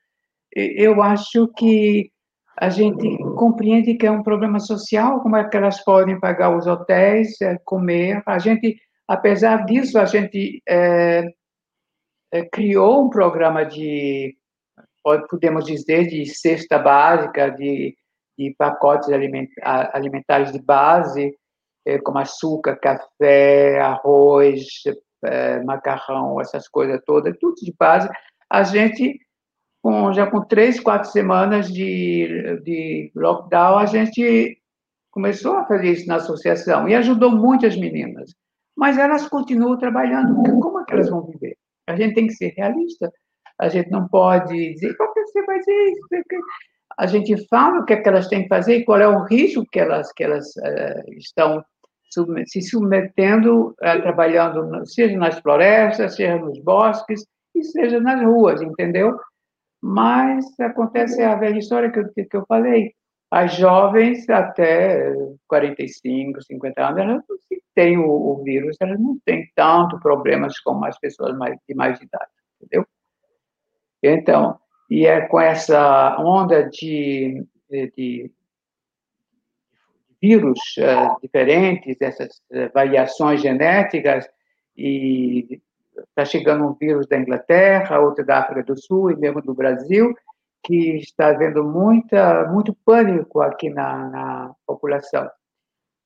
eu 0.56 1.02
acho 1.02 1.48
que 1.58 2.12
a 2.58 2.70
gente 2.70 3.18
compreende 3.36 3.96
que 3.96 4.08
é 4.08 4.12
um 4.12 4.24
problema 4.24 4.60
social, 4.60 5.20
como 5.22 5.36
é 5.36 5.48
que 5.48 5.58
elas 5.58 5.84
podem 5.84 6.20
pagar 6.20 6.56
os 6.56 6.66
hotéis, 6.66 7.42
é, 7.42 7.58
comer. 7.66 8.24
A 8.26 8.40
gente, 8.40 8.80
apesar 9.08 9.66
disso, 9.66 10.00
a 10.00 10.06
gente 10.06 10.62
é, 10.68 11.26
é, 12.32 12.46
criou 12.46 13.06
um 13.06 13.10
programa 13.10 13.66
de, 13.66 14.38
podemos 15.30 15.66
dizer, 15.66 16.08
de 16.08 16.26
cesta 16.26 16.80
básica, 16.80 17.50
de, 17.50 17.96
de 18.38 18.56
pacotes 18.58 19.10
alimentares 19.94 20.52
de 20.52 20.62
base, 20.62 21.36
é, 21.86 22.00
como 22.00 22.18
açúcar, 22.18 22.76
café, 22.78 23.80
arroz, 23.80 24.66
é, 25.24 25.64
macarrão, 25.64 26.42
essas 26.42 26.68
coisas 26.68 27.00
todas, 27.06 27.38
tudo 27.40 27.56
de 27.56 27.74
base. 27.78 28.10
A 28.50 28.64
gente, 28.64 29.20
com, 29.82 30.12
já 30.12 30.30
com 30.30 30.42
três, 30.42 30.80
quatro 30.80 31.10
semanas 31.12 31.72
de, 31.72 32.60
de 32.64 33.12
lockdown, 33.16 33.78
a 33.78 33.86
gente 33.86 34.60
começou 35.12 35.56
a 35.56 35.66
fazer 35.66 35.92
isso 35.92 36.08
na 36.08 36.16
associação 36.16 36.90
e 36.90 36.96
ajudou 36.96 37.32
muitas 37.32 37.78
meninas. 37.78 38.34
Mas 38.76 38.98
elas 38.98 39.30
continuam 39.30 39.78
trabalhando, 39.78 40.36
como 40.60 40.82
é 40.82 40.86
que 40.86 40.94
elas 40.94 41.10
vão 41.10 41.22
viver? 41.22 41.56
A 41.88 41.96
gente 41.96 42.16
tem 42.16 42.28
que 42.28 42.34
ser 42.34 42.54
realista. 42.58 43.12
A 43.60 43.70
gente 43.70 43.90
não 43.90 44.08
pode 44.08 44.74
dizer, 44.74 44.96
como 44.98 45.14
você 45.14 45.42
dizer 45.42 45.92
isso? 45.92 46.08
A 46.98 47.08
gente 47.08 47.48
fala 47.48 47.80
o 47.80 47.86
que, 47.86 47.94
é 47.94 48.02
que 48.02 48.08
elas 48.08 48.28
têm 48.28 48.44
que 48.44 48.50
fazer 48.50 48.78
e 48.78 48.86
qual 48.86 49.00
é 49.00 49.08
o 49.08 49.24
risco 49.26 49.66
que 49.72 49.80
elas, 49.80 50.12
que 50.14 50.24
elas 50.24 50.46
uh, 50.58 51.12
estão 51.18 51.64
se 52.46 52.62
submetendo, 52.62 53.70
uh, 53.72 54.02
trabalhando, 54.02 54.86
seja 54.86 55.18
nas 55.18 55.40
florestas, 55.40 56.16
seja 56.16 56.38
nos 56.38 56.60
bosques, 56.60 57.26
e 57.56 57.64
seja 57.64 58.00
nas 58.00 58.22
ruas, 58.22 58.62
entendeu? 58.62 59.18
Mas 59.82 60.46
acontece 60.60 61.22
a 61.24 61.36
velha 61.36 61.58
história 61.58 61.92
que 61.92 62.00
eu, 62.00 62.10
que 62.14 62.38
eu 62.38 62.46
falei. 62.48 62.94
As 63.32 63.56
jovens 63.56 64.30
até 64.30 65.12
45, 65.48 66.42
50 66.44 66.86
anos, 66.86 67.00
elas 67.00 67.24
não 67.28 67.38
têm 67.74 67.98
o, 67.98 68.10
o 68.10 68.44
vírus, 68.44 68.78
elas 68.80 69.00
não 69.00 69.18
têm 69.26 69.50
tanto 69.56 70.00
problemas 70.00 70.60
como 70.60 70.86
as 70.86 70.98
pessoas 71.00 71.36
mais, 71.38 71.58
de 71.68 71.76
mais 71.76 72.00
idade, 72.00 72.30
entendeu? 72.62 72.86
Então, 74.06 74.60
e 74.90 75.08
é 75.08 75.22
com 75.22 75.40
essa 75.40 76.16
onda 76.20 76.70
de, 76.70 77.44
de, 77.70 78.32
vírus 80.22 80.60
uh, 80.78 81.20
diferentes, 81.22 81.98
essas 82.00 82.30
uh, 82.52 82.72
variações 82.74 83.42
genéticas, 83.42 84.28
e 84.78 85.60
está 86.10 86.24
chegando 86.24 86.66
um 86.66 86.74
vírus 86.74 87.08
da 87.08 87.18
Inglaterra, 87.18 88.00
outro 88.00 88.26
da 88.26 88.40
África 88.40 88.64
do 88.64 88.78
Sul 88.78 89.12
e 89.12 89.16
mesmo 89.16 89.42
do 89.42 89.54
Brasil, 89.56 90.14
que 90.64 90.98
está 90.98 91.30
havendo 91.30 91.64
muita, 91.64 92.46
muito 92.52 92.76
pânico 92.86 93.42
aqui 93.42 93.70
na, 93.70 94.10
na 94.10 94.56
população. 94.68 95.30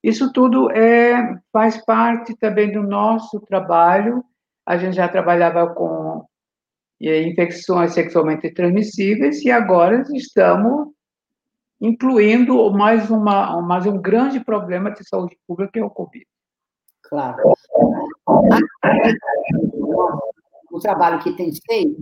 Isso 0.01 0.31
tudo 0.31 0.71
é, 0.71 1.37
faz 1.51 1.83
parte 1.83 2.35
também 2.37 2.71
do 2.71 2.81
nosso 2.81 3.39
trabalho. 3.41 4.23
A 4.65 4.77
gente 4.77 4.95
já 4.95 5.07
trabalhava 5.07 5.67
com 5.73 6.25
infecções 7.01 7.93
sexualmente 7.93 8.53
transmissíveis 8.53 9.41
e 9.41 9.51
agora 9.51 10.03
estamos 10.13 10.89
incluindo 11.79 12.71
mais, 12.71 13.09
uma, 13.09 13.61
mais 13.61 13.85
um 13.85 13.97
grande 14.01 14.39
problema 14.43 14.91
de 14.91 15.07
saúde 15.07 15.37
pública, 15.47 15.71
que 15.71 15.79
é 15.79 15.85
o 15.85 15.89
Covid. 15.89 16.25
Claro. 17.03 17.53
O 20.71 20.79
trabalho 20.79 21.19
que 21.19 21.31
tem 21.33 21.51
feito, 21.65 21.99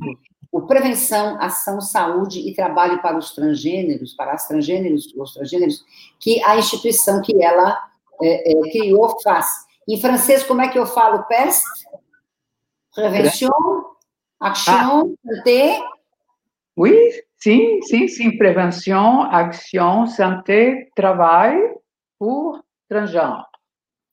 o 0.51 0.65
prevenção, 0.65 1.39
ação, 1.39 1.79
saúde 1.79 2.39
e 2.39 2.53
trabalho 2.53 3.01
para 3.01 3.17
os 3.17 3.31
transgêneros, 3.31 4.13
para 4.13 4.33
as 4.33 4.47
transgêneros, 4.47 5.13
os 5.15 5.33
transgêneros, 5.33 5.85
que 6.19 6.43
a 6.43 6.57
instituição 6.57 7.21
que 7.21 7.41
ela 7.41 7.77
é, 8.21 8.51
é, 8.51 8.71
criou 8.71 9.15
faz. 9.21 9.47
Em 9.87 10.01
francês, 10.01 10.43
como 10.43 10.61
é 10.61 10.67
que 10.67 10.77
eu 10.77 10.85
falo 10.85 11.23
peste? 11.23 11.63
Prevention, 12.93 13.51
action, 14.39 14.73
ah. 14.73 15.35
santé. 15.35 15.79
Oui, 16.77 16.95
sim, 17.37 17.81
sim, 17.83 18.07
sim. 18.07 18.37
Prevenção, 18.37 19.23
ação, 19.23 20.07
santé, 20.07 20.89
trabalho 20.95 21.79
por 22.19 22.63
transgênero. 22.87 23.45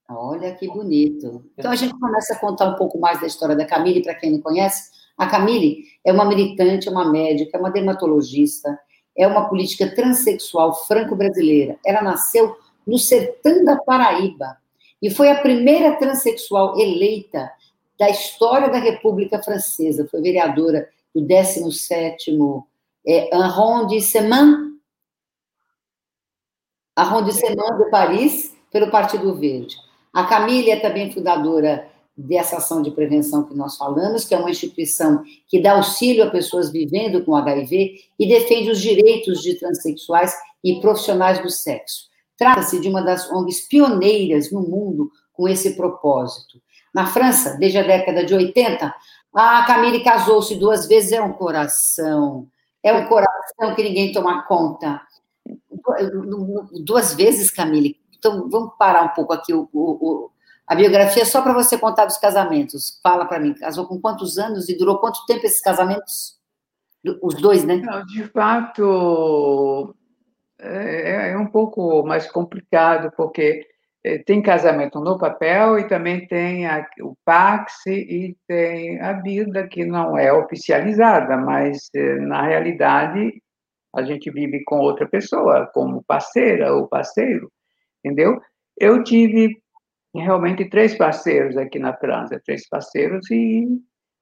Olha 0.09 0.55
que 0.55 0.67
bonito. 0.69 1.45
Então 1.57 1.71
a 1.71 1.77
gente 1.77 1.99
começa 1.99 2.35
a 2.35 2.39
contar 2.39 2.67
um 2.67 2.77
pouco 2.77 2.99
mais 2.99 3.21
da 3.21 3.27
história 3.27 3.57
da 3.57 3.67
Camille, 3.67 4.03
para 4.03 4.15
quem 4.15 4.33
não 4.33 4.41
conhece. 4.41 4.91
A 5.17 5.27
Camille 5.27 5.85
é 6.05 6.13
uma 6.13 6.25
militante, 6.25 6.89
é 6.89 6.91
uma 6.91 7.11
médica, 7.11 7.57
é 7.57 7.61
uma 7.61 7.71
dermatologista, 7.71 8.79
é 9.17 9.27
uma 9.27 9.49
política 9.49 9.95
transexual 9.95 10.75
franco-brasileira. 10.87 11.79
Ela 11.85 12.03
nasceu 12.03 12.57
no 12.87 12.99
sertão 12.99 13.65
da 13.65 13.77
Paraíba 13.77 14.59
e 15.01 15.11
foi 15.11 15.31
a 15.31 15.41
primeira 15.41 15.97
transexual 15.97 16.79
eleita 16.79 17.51
da 17.99 18.11
história 18.11 18.69
da 18.69 18.79
República 18.79 19.43
Francesa. 19.43 20.07
Foi 20.11 20.21
vereadora 20.21 20.89
do 21.15 21.23
17º 21.23 22.65
é, 23.07 23.35
arrondissement, 23.35 24.75
arrondissement 26.97 27.79
de 27.79 27.91
Paris 27.91 28.55
pelo 28.71 28.91
Partido 28.91 29.35
Verde. 29.35 29.77
A 30.13 30.25
Camille 30.25 30.71
é 30.71 30.81
também 30.81 31.13
fundadora 31.13 31.91
dessa 32.17 32.59
ação 32.59 32.81
de 32.81 32.93
prevenção 32.93 33.45
que 33.45 33.55
nós 33.55 33.77
falamos, 33.77 34.25
que 34.25 34.35
é 34.35 34.39
uma 34.39 34.51
instituição 34.51 35.23
que 35.49 35.61
dá 35.61 35.73
auxílio 35.73 36.25
a 36.25 36.31
pessoas 36.31 36.71
vivendo 36.71 37.25
com 37.25 37.35
HIV 37.35 38.01
e 38.19 38.29
defende 38.29 38.71
os 38.71 38.81
direitos 38.81 39.43
de 39.43 39.59
transexuais 39.59 40.33
e 40.63 40.81
profissionais 40.81 41.41
do 41.43 41.51
sexo. 41.51 42.09
Trata-se 42.37 42.81
de 42.81 42.89
uma 42.89 43.03
das 43.03 43.31
ONGs 43.31 43.69
pioneiras 43.69 44.51
no 44.51 44.61
mundo 44.61 45.11
com 45.33 45.49
esse 45.49 45.75
propósito. 45.75 46.61
Na 46.95 47.07
França, 47.07 47.57
desde 47.59 47.79
a 47.79 47.83
década 47.83 48.25
de 48.25 48.33
80, 48.33 48.95
a 49.35 49.65
Camille 49.67 50.05
casou-se 50.05 50.55
duas 50.55 50.87
vezes, 50.87 51.11
é 51.11 51.21
um 51.21 51.33
coração, 51.33 52.47
é 52.83 52.93
um 52.93 53.07
coração 53.07 53.75
que 53.75 53.83
ninguém 53.83 54.13
toma 54.13 54.43
conta. 54.45 55.03
Duas 56.85 57.15
vezes, 57.15 57.51
Camille, 57.51 57.99
então, 58.17 58.49
vamos 58.49 58.73
parar 58.79 59.03
um 59.03 59.09
pouco 59.09 59.35
aqui 59.35 59.53
o, 59.53 59.69
o, 59.75 60.31
a 60.67 60.75
biografia 60.75 61.27
só 61.27 61.43
para 61.43 61.53
você 61.53 61.77
contar 61.77 62.07
dos 62.07 62.17
casamentos. 62.17 62.99
Fala 63.03 63.27
para 63.27 63.39
mim, 63.39 63.53
casou 63.53 63.87
com 63.87 64.01
quantos 64.01 64.39
anos 64.39 64.69
e 64.69 64.79
durou 64.79 64.99
quanto 64.99 65.27
tempo 65.27 65.45
esses 65.45 65.61
casamentos? 65.61 66.39
Os 67.21 67.35
dois, 67.35 67.65
né? 67.65 67.77
Não, 67.77 68.03
de 68.07 68.25
fato, 68.29 69.95
é, 70.59 71.33
é 71.33 71.39
um 71.39 71.47
pouco 71.47 72.03
mais 72.07 72.31
complicado, 72.31 73.13
porque 73.15 73.67
tem 74.27 74.43
casamento 74.43 75.01
no 75.01 75.19
papel 75.19 75.79
e 75.79 75.89
também 75.89 76.27
tem 76.27 76.67
a, 76.67 76.87
o 77.01 77.17
Pax 77.25 77.87
e 77.87 78.37
tem 78.47 79.01
a 79.01 79.15
vida 79.15 79.67
que 79.67 79.85
não 79.85 80.19
é 80.19 80.33
oficializada, 80.33 81.37
mas 81.37 81.89
é, 81.95 82.17
na 82.17 82.43
realidade 82.43 83.43
a 83.95 84.03
gente 84.03 84.31
vive 84.31 84.63
com 84.65 84.79
outra 84.79 85.09
pessoa, 85.09 85.71
como 85.73 86.05
parceira 86.05 86.75
ou 86.75 86.89
parceiro 86.89 87.51
entendeu? 88.05 88.39
Eu 88.79 89.03
tive 89.03 89.57
realmente 90.15 90.69
três 90.69 90.97
parceiros 90.97 91.57
aqui 91.57 91.79
na 91.79 91.97
França, 91.97 92.41
três 92.45 92.69
parceiros, 92.69 93.29
e 93.31 93.67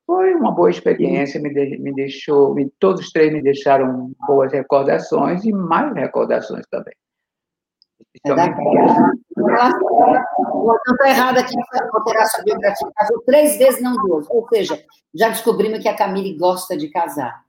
foi 0.06 0.34
uma 0.34 0.52
boa 0.52 0.70
experiência, 0.70 1.40
me, 1.40 1.52
de, 1.52 1.78
me 1.78 1.92
deixou, 1.92 2.54
me, 2.54 2.70
todos 2.78 3.02
os 3.02 3.10
três 3.10 3.32
me 3.32 3.42
deixaram 3.42 4.12
boas 4.26 4.52
recordações 4.52 5.44
e 5.44 5.52
mais 5.52 5.92
recordações 5.94 6.64
também. 6.70 6.94
É 8.24 8.32
Vou 9.42 10.76
estar 10.76 11.08
errada 11.08 11.40
aqui 11.40 11.54
alterar 11.92 12.26
sua 12.26 12.44
biografia. 12.44 12.88
Casou 12.94 13.20
três 13.26 13.58
vezes, 13.58 13.82
não 13.82 13.94
duas. 13.96 14.26
Ou 14.30 14.46
seja, 14.48 14.82
já 15.14 15.28
descobrimos 15.28 15.80
que 15.80 15.88
a 15.88 15.96
Camille 15.96 16.36
gosta 16.36 16.76
de 16.76 16.88
casar. 16.88 17.42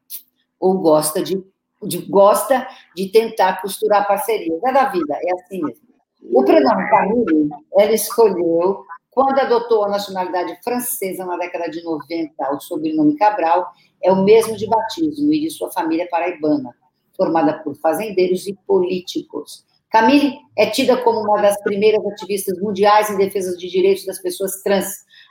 Ou 0.60 0.80
gosta 0.80 1.22
de, 1.22 1.44
de 1.82 1.98
gosta 2.00 2.68
de 2.96 3.10
tentar 3.10 3.62
costurar 3.62 4.08
parcerias. 4.08 4.62
É 4.64 4.72
da 4.72 4.86
vida, 4.86 5.16
é 5.16 5.34
assim 5.34 5.62
mesmo. 5.62 5.84
O 6.32 6.44
prenome 6.44 6.90
Camille, 6.90 7.50
ela 7.78 7.92
escolheu 7.92 8.86
quando 9.14 9.40
adotou 9.40 9.86
a 9.86 9.90
nacionalidade 9.90 10.58
francesa 10.64 11.24
na 11.24 11.38
década 11.38 11.70
de 11.70 11.84
90, 11.84 12.34
o 12.52 12.60
sobrenome 12.60 13.16
Cabral 13.16 13.72
é 14.02 14.12
o 14.12 14.24
mesmo 14.24 14.58
de 14.58 14.68
batismo 14.68 15.32
e 15.32 15.42
de 15.42 15.52
sua 15.52 15.72
família 15.72 16.08
paraibana, 16.10 16.76
formada 17.16 17.60
por 17.60 17.76
fazendeiros 17.76 18.48
e 18.48 18.56
políticos. 18.66 19.64
Camille 19.94 20.40
é 20.58 20.66
tida 20.72 20.98
como 20.98 21.20
uma 21.20 21.40
das 21.40 21.62
primeiras 21.62 22.04
ativistas 22.04 22.60
mundiais 22.60 23.12
em 23.12 23.18
defesa 23.18 23.56
de 23.56 23.70
direitos 23.70 24.04
das 24.08 24.20
pessoas 24.20 24.64
trans, 24.64 24.88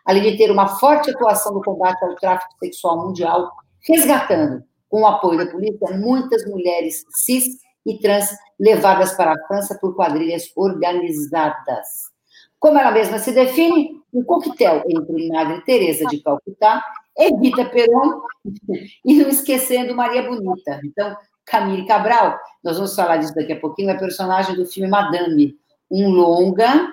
além 0.06 0.22
de 0.22 0.36
ter 0.36 0.52
uma 0.52 0.78
forte 0.78 1.10
atuação 1.10 1.52
no 1.52 1.62
combate 1.64 2.00
ao 2.04 2.14
tráfico 2.14 2.54
sexual 2.60 3.08
mundial, 3.08 3.50
resgatando, 3.88 4.62
com 4.88 5.02
o 5.02 5.06
apoio 5.06 5.38
da 5.38 5.50
polícia, 5.50 5.98
muitas 5.98 6.46
mulheres 6.46 7.04
cis 7.10 7.44
e 7.84 7.98
trans 7.98 8.30
levadas 8.60 9.14
para 9.14 9.32
a 9.32 9.46
França 9.48 9.76
por 9.80 9.96
quadrilhas 9.96 10.52
organizadas. 10.54 12.12
Como 12.60 12.78
ela 12.78 12.92
mesma 12.92 13.18
se 13.18 13.32
define, 13.32 14.00
um 14.14 14.22
coquetel 14.22 14.84
entre 14.88 15.28
Madre 15.28 15.64
Teresa 15.64 16.04
de 16.06 16.22
Calcutá, 16.22 16.80
Evita 17.18 17.64
Peron 17.64 18.22
e 19.04 19.14
não 19.14 19.28
esquecendo 19.28 19.96
Maria 19.96 20.22
Bonita. 20.22 20.80
Então, 20.84 21.16
Camille 21.52 21.86
Cabral, 21.86 22.40
nós 22.64 22.76
vamos 22.76 22.94
falar 22.94 23.18
disso 23.18 23.34
daqui 23.34 23.52
a 23.52 23.60
pouquinho, 23.60 23.90
é 23.90 23.94
personagem 23.94 24.56
do 24.56 24.64
filme 24.64 24.88
Madame, 24.88 25.54
um 25.90 26.08
longa, 26.08 26.88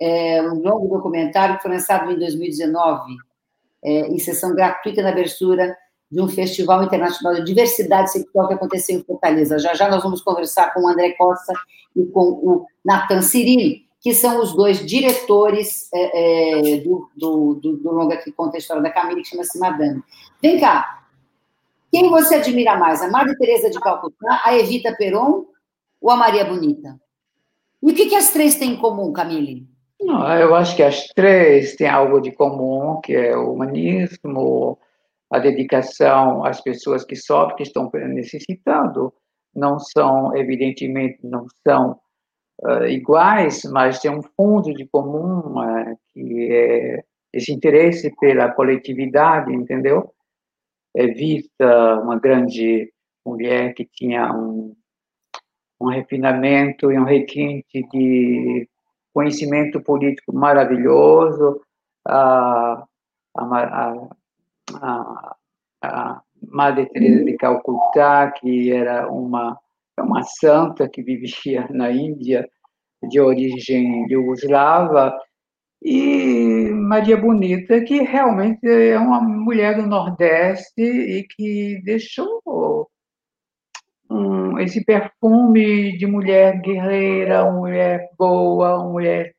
é, 0.00 0.40
um 0.40 0.62
longo 0.62 0.96
documentário 0.96 1.56
que 1.56 1.62
foi 1.62 1.72
lançado 1.72 2.10
em 2.10 2.18
2019, 2.18 3.16
é, 3.84 3.90
em 4.08 4.18
sessão 4.18 4.54
gratuita 4.54 5.02
na 5.02 5.10
abertura 5.10 5.76
de 6.10 6.22
um 6.22 6.26
Festival 6.26 6.82
Internacional 6.82 7.34
de 7.34 7.44
Diversidade 7.44 8.10
Sexual 8.10 8.48
que 8.48 8.54
aconteceu 8.54 8.98
em 8.98 9.04
Fortaleza. 9.04 9.58
Já 9.58 9.74
já 9.74 9.90
nós 9.90 10.02
vamos 10.02 10.22
conversar 10.22 10.72
com 10.72 10.84
o 10.84 10.88
André 10.88 11.10
Costa 11.10 11.52
e 11.94 12.06
com 12.06 12.30
o 12.30 12.66
Nathan 12.82 13.20
Cirilli, 13.20 13.82
que 14.00 14.14
são 14.14 14.40
os 14.40 14.54
dois 14.54 14.86
diretores 14.86 15.86
é, 15.92 16.76
é, 16.76 16.76
do, 16.78 17.10
do, 17.14 17.54
do, 17.56 17.76
do, 17.76 17.92
longa 17.92 18.16
que 18.16 18.32
conta 18.32 18.56
a 18.56 18.58
história 18.58 18.82
da 18.82 18.90
Camila, 18.90 19.20
que 19.20 19.28
chama-se 19.28 19.58
Madame. 19.58 20.02
Vem 20.40 20.58
cá, 20.58 20.98
quem 21.90 22.10
você 22.10 22.36
admira 22.36 22.76
mais, 22.76 23.02
a 23.02 23.10
Madre 23.10 23.36
Teresa 23.36 23.70
de 23.70 23.80
Calcutá, 23.80 24.42
a 24.44 24.56
Evita 24.56 24.94
Peron 24.96 25.46
ou 26.00 26.10
a 26.10 26.16
Maria 26.16 26.44
Bonita? 26.44 26.98
E 27.82 27.92
o 27.92 27.94
que, 27.94 28.06
que 28.06 28.14
as 28.14 28.30
três 28.30 28.56
têm 28.56 28.72
em 28.72 28.76
comum, 28.76 29.12
Camille? 29.12 29.66
Não, 30.00 30.32
eu 30.36 30.54
acho 30.54 30.76
que 30.76 30.82
as 30.82 31.06
três 31.08 31.74
têm 31.76 31.88
algo 31.88 32.20
de 32.20 32.30
comum, 32.32 33.00
que 33.00 33.14
é 33.14 33.36
o 33.36 33.52
humanismo, 33.52 34.78
a 35.30 35.38
dedicação 35.38 36.44
às 36.44 36.60
pessoas 36.60 37.04
que 37.04 37.16
sofrem, 37.16 37.56
que 37.56 37.62
estão 37.64 37.90
necessitando. 37.92 39.12
Não 39.54 39.78
são, 39.78 40.36
evidentemente, 40.36 41.18
não 41.24 41.46
são 41.66 41.98
uh, 42.62 42.84
iguais, 42.84 43.62
mas 43.64 43.98
tem 43.98 44.10
um 44.10 44.22
fundo 44.22 44.72
de 44.72 44.86
comum, 44.86 45.58
uh, 45.58 45.98
que 46.12 46.52
é 46.52 47.04
esse 47.32 47.52
interesse 47.52 48.14
pela 48.20 48.52
coletividade, 48.52 49.52
entendeu? 49.52 50.12
É 50.94 51.06
vista 51.06 52.00
uma 52.00 52.18
grande 52.18 52.92
mulher 53.24 53.74
que 53.74 53.84
tinha 53.84 54.32
um, 54.32 54.74
um 55.80 55.88
refinamento 55.88 56.90
e 56.90 56.98
um 56.98 57.04
requinte 57.04 57.86
de 57.92 58.68
conhecimento 59.12 59.80
político 59.80 60.32
maravilhoso, 60.32 61.60
a, 62.06 62.84
a, 63.36 64.08
a, 64.80 65.36
a 65.82 66.22
Madre 66.42 66.86
Teresa 66.86 67.24
de 67.24 67.36
Calcutá, 67.36 68.30
que 68.30 68.72
era 68.72 69.10
uma, 69.10 69.58
uma 69.98 70.22
santa 70.22 70.88
que 70.88 71.02
vivia 71.02 71.66
na 71.70 71.90
Índia, 71.90 72.48
de 73.08 73.20
origem 73.20 74.06
iugoslava, 74.10 75.16
e 75.80 76.70
Maria 76.70 77.16
Bonita, 77.16 77.80
que 77.82 78.02
realmente 78.02 78.66
é 78.66 78.98
uma 78.98 79.20
mulher 79.20 79.76
do 79.76 79.86
Nordeste 79.86 80.80
e 80.82 81.24
que 81.24 81.80
deixou 81.84 82.90
um, 84.10 84.58
esse 84.58 84.84
perfume 84.84 85.96
de 85.96 86.06
mulher 86.06 86.60
guerreira, 86.60 87.44
uma 87.44 87.58
mulher 87.58 88.10
boa, 88.18 88.80
uma 88.80 88.92
mulher 88.92 89.34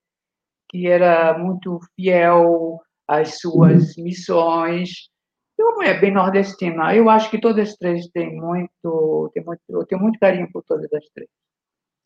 que 0.69 0.87
era 0.87 1.37
muito 1.37 1.79
fiel 1.95 2.79
às 3.07 3.39
suas 3.39 3.97
uhum. 3.97 4.03
missões. 4.03 5.09
E 5.57 5.63
uma 5.63 5.75
mulher 5.75 5.99
bem 5.99 6.13
nordestina. 6.13 6.95
Eu 6.95 7.09
acho 7.09 7.29
que 7.29 7.41
todas 7.41 7.69
as 7.69 7.75
três 7.75 8.07
têm 8.09 8.33
muito, 8.35 9.29
têm 9.33 9.43
muito, 9.43 9.61
eu 9.67 9.85
tenho 9.85 10.01
muito 10.01 10.19
carinho 10.19 10.49
por 10.53 10.63
todas 10.63 10.91
as 10.93 11.05
três. 11.13 11.29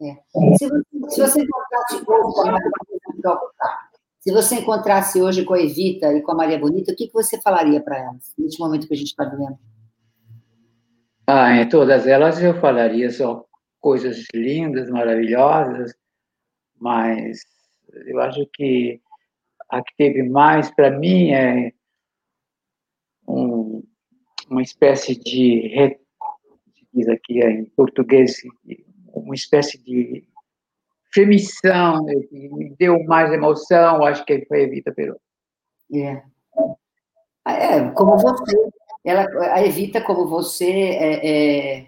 É. 0.02 0.16
Se, 0.58 0.68
você, 0.68 0.84
se 1.10 1.22
você 1.22 1.42
encontrasse 1.44 2.04
se 4.24 4.32
você 4.32 4.56
encontrasse 4.56 5.22
hoje 5.22 5.44
com 5.44 5.54
a 5.54 5.60
Evita 5.60 6.14
e 6.14 6.22
com 6.22 6.32
a 6.32 6.36
Maria 6.36 6.58
Bonita, 6.58 6.94
o 6.94 6.96
que, 6.96 7.08
que 7.08 7.14
você 7.14 7.42
falaria 7.42 7.82
para 7.82 8.00
elas, 8.00 8.34
neste 8.38 8.58
momento 8.58 8.88
que 8.88 8.94
a 8.94 8.98
gente 8.98 9.08
está 9.08 9.26
vivendo? 9.26 9.60
Ah, 11.28 11.58
em 11.58 11.68
todas 11.68 12.08
elas 12.08 12.42
eu 12.42 12.58
falaria 12.62 13.12
só 13.12 13.46
coisas 13.82 14.24
lindas, 14.34 14.90
maravilhosas, 14.90 15.94
mas 16.80 17.42
eu 18.06 18.22
acho 18.22 18.46
que 18.54 19.02
a 19.70 19.84
que 19.84 19.94
teve 19.98 20.24
mais 20.24 20.72
para 20.72 20.98
mim 20.98 21.32
é 21.32 21.74
um, 23.28 23.84
uma 24.50 24.62
espécie 24.62 25.22
de, 25.22 25.98
diz 26.94 27.10
aqui 27.10 27.42
em 27.42 27.66
português, 27.72 28.38
uma 29.14 29.36
espécie 29.36 29.78
de 29.84 30.26
femissão, 31.14 32.04
né, 32.04 32.14
que 32.30 32.50
me 32.50 32.76
deu 32.78 33.04
mais 33.04 33.32
emoção, 33.32 34.04
acho 34.04 34.26
que 34.26 34.46
foi 34.46 34.62
a 34.62 34.64
Evita 34.64 34.92
Peron. 34.92 35.16
É. 35.94 36.24
É, 37.46 37.90
como 37.92 38.18
você, 38.18 38.58
ela, 39.04 39.28
a 39.54 39.66
Evita, 39.66 40.02
como 40.02 40.28
você, 40.28 40.72
é, 40.72 41.28
é, 41.80 41.88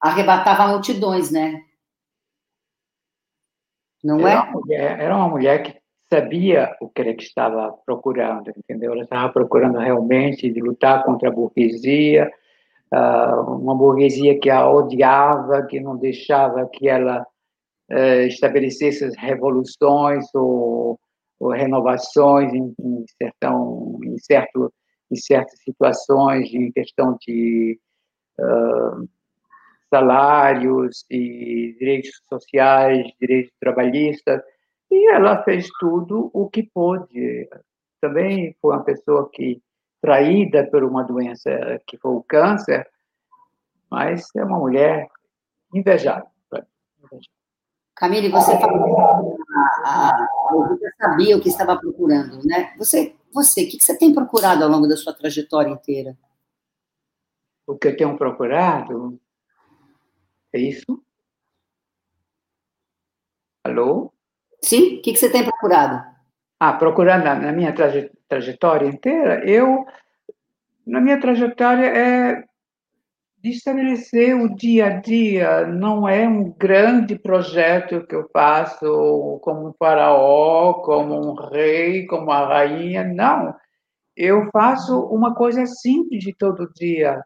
arrebatava 0.00 0.68
multidões, 0.68 1.30
né? 1.30 1.62
Não 4.02 4.26
era 4.26 4.30
é? 4.30 4.42
Uma 4.42 4.52
mulher, 4.52 5.00
era 5.00 5.16
uma 5.16 5.28
mulher 5.28 5.62
que 5.62 5.78
sabia 6.12 6.74
o 6.80 6.88
que 6.88 7.02
ela 7.02 7.10
estava 7.10 7.72
procurando, 7.84 8.50
entendeu? 8.56 8.92
Ela 8.92 9.04
estava 9.04 9.32
procurando 9.32 9.78
realmente 9.78 10.50
de 10.50 10.60
lutar 10.60 11.04
contra 11.04 11.28
a 11.28 11.32
burguesia, 11.32 12.30
ah, 12.90 13.40
uma 13.42 13.74
burguesia 13.74 14.40
que 14.40 14.50
a 14.50 14.68
odiava, 14.68 15.62
que 15.66 15.78
não 15.78 15.96
deixava 15.96 16.66
que 16.66 16.88
ela 16.88 17.24
eh, 17.90 18.26
estabelecesse 18.26 19.04
as 19.04 19.16
revoluções 19.16 20.24
ou, 20.34 20.98
ou 21.40 21.50
renovações 21.50 22.52
em, 22.52 22.74
em, 22.78 23.04
certão, 23.20 23.98
em 24.04 24.18
certo 24.18 24.72
em 25.10 25.16
certas 25.16 25.58
situações, 25.62 26.54
em 26.54 26.70
questão 26.70 27.18
de 27.20 27.78
uh, 28.38 29.08
salários 29.92 31.04
e 31.10 31.74
direitos 31.78 32.12
sociais, 32.28 33.10
direitos 33.20 33.52
trabalhistas, 33.58 34.40
e 34.90 35.10
ela 35.12 35.42
fez 35.42 35.68
tudo 35.80 36.30
o 36.32 36.48
que 36.48 36.62
pôde. 36.62 37.48
Também 38.00 38.56
foi 38.62 38.76
uma 38.76 38.84
pessoa 38.84 39.28
que 39.32 39.60
traída 40.00 40.64
por 40.70 40.84
uma 40.84 41.02
doença 41.02 41.50
que 41.86 41.98
foi 41.98 42.12
o 42.12 42.22
câncer, 42.22 42.88
mas 43.90 44.28
é 44.36 44.44
uma 44.44 44.58
mulher 44.58 45.08
invejável. 45.74 46.30
Camille, 48.00 48.30
você 48.30 48.58
falou 48.58 48.82
que 48.82 49.02
a, 49.84 50.08
a, 50.08 50.28
sabia 50.98 51.36
o 51.36 51.40
que 51.40 51.50
estava 51.50 51.78
procurando, 51.78 52.42
né? 52.46 52.74
Você 52.78 53.14
você, 53.32 53.64
o 53.64 53.68
que 53.68 53.78
você 53.78 53.96
tem 53.96 54.12
procurado 54.12 54.64
ao 54.64 54.70
longo 54.70 54.88
da 54.88 54.96
sua 54.96 55.12
trajetória 55.12 55.70
inteira? 55.70 56.16
O 57.66 57.76
que 57.76 57.88
eu 57.88 57.96
tenho 57.96 58.16
procurado 58.16 59.20
é 60.52 60.58
isso? 60.58 61.02
Alô? 63.64 64.12
Sim, 64.62 64.96
o 64.96 65.02
que 65.02 65.14
você 65.14 65.30
tem 65.30 65.44
procurado? 65.44 66.04
Ah, 66.58 66.72
procurando 66.72 67.24
na 67.24 67.52
minha 67.52 67.72
trajetória 68.28 68.88
inteira, 68.88 69.48
eu, 69.48 69.86
na 70.86 71.00
minha 71.00 71.20
trajetória, 71.20 71.86
é 71.86 72.44
de 73.42 73.50
estabelecer 73.50 74.36
o 74.36 74.54
dia 74.54 74.86
a 74.86 75.00
dia. 75.00 75.66
Não 75.66 76.06
é 76.08 76.28
um 76.28 76.52
grande 76.52 77.18
projeto 77.18 78.06
que 78.06 78.14
eu 78.14 78.28
faço 78.32 79.40
como 79.42 79.68
um 79.68 79.72
faraó, 79.78 80.74
como 80.74 81.14
um 81.14 81.34
rei, 81.34 82.06
como 82.06 82.24
uma 82.24 82.46
rainha. 82.46 83.02
Não. 83.04 83.54
Eu 84.14 84.48
faço 84.52 85.00
uma 85.06 85.34
coisa 85.34 85.64
simples 85.66 86.22
de 86.22 86.34
todo 86.36 86.70
dia. 86.74 87.22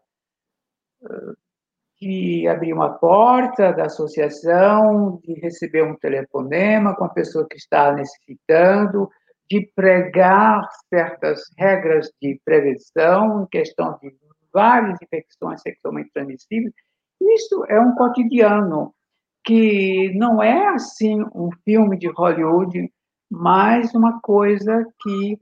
De 1.99 2.47
abrir 2.47 2.73
uma 2.73 2.97
porta 2.97 3.73
da 3.73 3.85
associação, 3.85 5.19
de 5.23 5.33
receber 5.33 5.83
um 5.83 5.95
telefonema 5.95 6.95
com 6.95 7.05
a 7.05 7.09
pessoa 7.09 7.45
que 7.49 7.57
está 7.57 7.91
necessitando, 7.93 9.09
de 9.49 9.69
pregar 9.75 10.67
certas 10.89 11.41
regras 11.57 12.09
de 12.21 12.39
prevenção 12.43 13.43
em 13.43 13.47
questão 13.47 13.97
de 14.01 14.09
várias 14.55 14.97
infecções 15.01 15.61
sexualmente 15.61 16.09
transmissíveis. 16.13 16.73
Isso 17.21 17.65
é 17.67 17.79
um 17.79 17.93
cotidiano 17.95 18.95
que 19.43 20.13
não 20.15 20.41
é 20.41 20.67
assim 20.69 21.21
um 21.35 21.49
filme 21.65 21.97
de 21.97 22.07
Hollywood, 22.07 22.89
mas 23.29 23.93
uma 23.93 24.19
coisa 24.21 24.87
que 25.01 25.37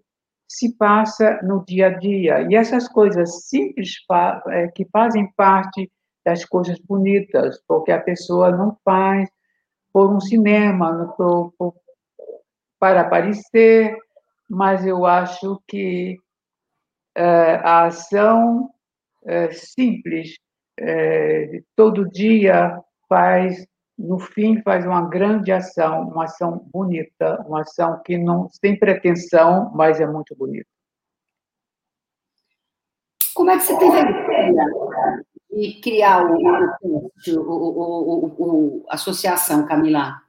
se 0.49 0.76
passa 0.76 1.39
no 1.43 1.63
dia 1.65 1.88
a 1.88 1.97
dia. 1.97 2.47
E 2.49 2.56
essas 2.56 2.88
coisas 2.88 3.47
simples 3.47 3.91
é, 4.49 4.67
que 4.69 4.86
fazem 4.91 5.32
parte 5.36 5.91
das 6.26 6.43
coisas 6.45 6.80
bonitas, 6.80 7.62
porque 7.67 7.91
a 7.91 8.02
pessoa 8.02 8.52
não 8.52 8.78
faz 8.84 9.30
por 9.91 10.12
um 10.12 10.19
cinema, 10.19 11.13
por, 11.15 11.54
por, 11.58 11.76
para 12.80 13.02
aparecer, 13.02 13.95
mas 14.49 14.86
eu 14.86 15.06
acho 15.06 15.62
que 15.67 16.17
é, 17.15 17.56
a 17.56 17.86
ação 17.86 18.72
é, 19.25 19.51
simples, 19.51 20.38
é, 20.79 21.62
todo 21.75 22.09
dia 22.09 22.79
faz, 23.07 23.65
no 23.97 24.19
fim, 24.19 24.62
faz 24.62 24.86
uma 24.86 25.07
grande 25.07 25.51
ação, 25.51 26.09
uma 26.09 26.25
ação 26.25 26.67
bonita, 26.73 27.41
uma 27.47 27.62
ação 27.62 28.01
que 28.03 28.17
não 28.17 28.49
tem 28.62 28.77
pretensão, 28.77 29.71
mas 29.73 29.99
é 29.99 30.07
muito 30.07 30.36
bonita. 30.36 30.67
Como 33.33 33.49
é 33.49 33.57
que 33.57 33.63
você 33.63 33.77
teve 33.77 33.97
a 33.97 34.09
ideia 34.09 34.65
de 35.51 35.81
criar 35.81 36.23
o, 36.23 37.12
o, 37.27 38.25
o, 38.38 38.86
a 38.89 38.95
associação, 38.95 39.65
Camila? 39.65 40.21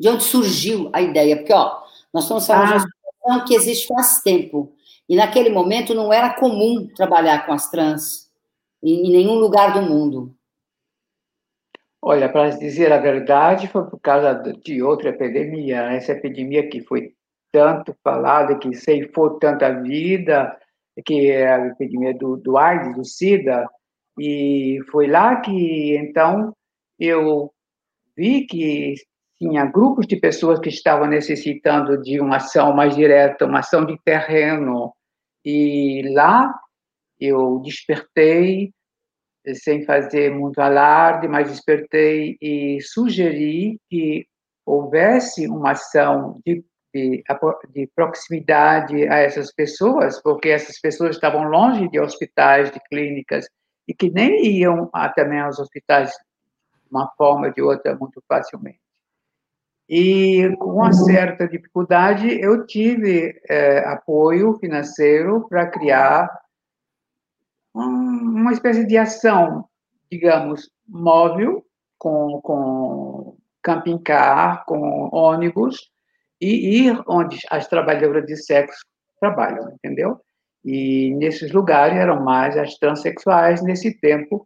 De 0.00 0.08
onde 0.08 0.24
surgiu 0.24 0.90
a 0.92 1.00
ideia? 1.00 1.36
Porque, 1.36 1.52
ó, 1.52 1.82
nós 2.12 2.24
estamos 2.24 2.46
falando 2.46 2.64
ah. 2.64 2.66
de 2.66 2.72
uma 2.72 2.86
associação 2.86 3.44
que 3.46 3.54
existe 3.54 3.86
faz 3.86 4.20
tempo. 4.22 4.73
E 5.08 5.16
naquele 5.16 5.50
momento 5.50 5.94
não 5.94 6.12
era 6.12 6.34
comum 6.34 6.86
trabalhar 6.94 7.44
com 7.44 7.52
as 7.52 7.70
trans 7.70 8.30
em 8.82 9.10
nenhum 9.10 9.34
lugar 9.34 9.72
do 9.72 9.82
mundo. 9.82 10.34
Olha, 12.00 12.28
para 12.28 12.50
dizer 12.50 12.92
a 12.92 12.98
verdade, 12.98 13.66
foi 13.68 13.88
por 13.88 13.98
causa 13.98 14.34
de 14.34 14.82
outra 14.82 15.08
epidemia. 15.08 15.90
Essa 15.92 16.12
epidemia 16.12 16.68
que 16.68 16.82
foi 16.82 17.14
tanto 17.50 17.96
falada, 18.04 18.58
que 18.58 18.74
ceifou 18.74 19.38
tanta 19.38 19.80
vida, 19.80 20.54
que 21.06 21.30
é 21.30 21.50
a 21.50 21.66
epidemia 21.66 22.12
do, 22.12 22.36
do 22.36 22.58
AIDS, 22.58 22.94
do 22.94 23.04
SIDA. 23.04 23.66
E 24.18 24.80
foi 24.90 25.06
lá 25.06 25.40
que, 25.40 25.96
então, 25.96 26.54
eu 26.98 27.50
vi 28.16 28.46
que 28.46 28.94
tinha 29.44 29.66
grupos 29.66 30.06
de 30.06 30.16
pessoas 30.16 30.58
que 30.58 30.70
estavam 30.70 31.06
necessitando 31.06 32.00
de 32.00 32.18
uma 32.18 32.36
ação 32.36 32.74
mais 32.74 32.96
direta, 32.96 33.44
uma 33.44 33.58
ação 33.58 33.84
de 33.84 33.98
terreno. 34.02 34.94
E 35.44 36.02
lá 36.14 36.52
eu 37.20 37.60
despertei 37.62 38.72
sem 39.54 39.84
fazer 39.84 40.34
muito 40.34 40.58
alarde, 40.60 41.28
mas 41.28 41.50
despertei 41.50 42.38
e 42.40 42.80
sugeri 42.80 43.78
que 43.90 44.26
houvesse 44.64 45.46
uma 45.46 45.72
ação 45.72 46.40
de, 46.46 46.64
de, 46.94 47.22
de, 47.70 47.86
proximidade 47.94 49.06
a 49.06 49.16
essas 49.16 49.52
pessoas, 49.52 50.22
porque 50.22 50.48
essas 50.48 50.80
pessoas 50.80 51.16
estavam 51.16 51.44
longe 51.44 51.86
de 51.90 52.00
hospitais, 52.00 52.70
de 52.70 52.80
clínicas, 52.88 53.46
e 53.86 53.92
que 53.92 54.10
nem 54.10 54.46
iam 54.46 54.90
também 55.14 55.40
aos 55.40 55.58
hospitais 55.58 56.10
de 56.10 56.90
uma 56.90 57.12
forma 57.18 57.48
ou 57.48 57.52
de 57.52 57.60
outra 57.60 57.94
muito 57.94 58.22
facilmente. 58.26 58.83
E 59.96 60.56
com 60.56 60.72
uma 60.72 60.92
certa 60.92 61.46
dificuldade, 61.46 62.28
eu 62.40 62.66
tive 62.66 63.40
é, 63.48 63.78
apoio 63.86 64.58
financeiro 64.58 65.46
para 65.48 65.70
criar 65.70 66.28
uma 67.72 68.50
espécie 68.52 68.84
de 68.84 68.96
ação, 68.98 69.68
digamos, 70.10 70.68
móvel, 70.84 71.64
com, 71.96 72.40
com 72.42 73.36
camping 73.62 73.98
car, 73.98 74.64
com 74.66 75.10
ônibus, 75.12 75.88
e 76.40 76.88
ir 76.88 77.00
onde 77.06 77.38
as 77.48 77.68
trabalhadoras 77.68 78.26
de 78.26 78.36
sexo 78.36 78.84
trabalham, 79.20 79.70
entendeu? 79.74 80.20
E 80.64 81.14
nesses 81.14 81.52
lugares 81.52 81.96
eram 81.96 82.20
mais 82.24 82.58
as 82.58 82.74
transexuais, 82.78 83.62
nesse 83.62 83.96
tempo, 84.00 84.44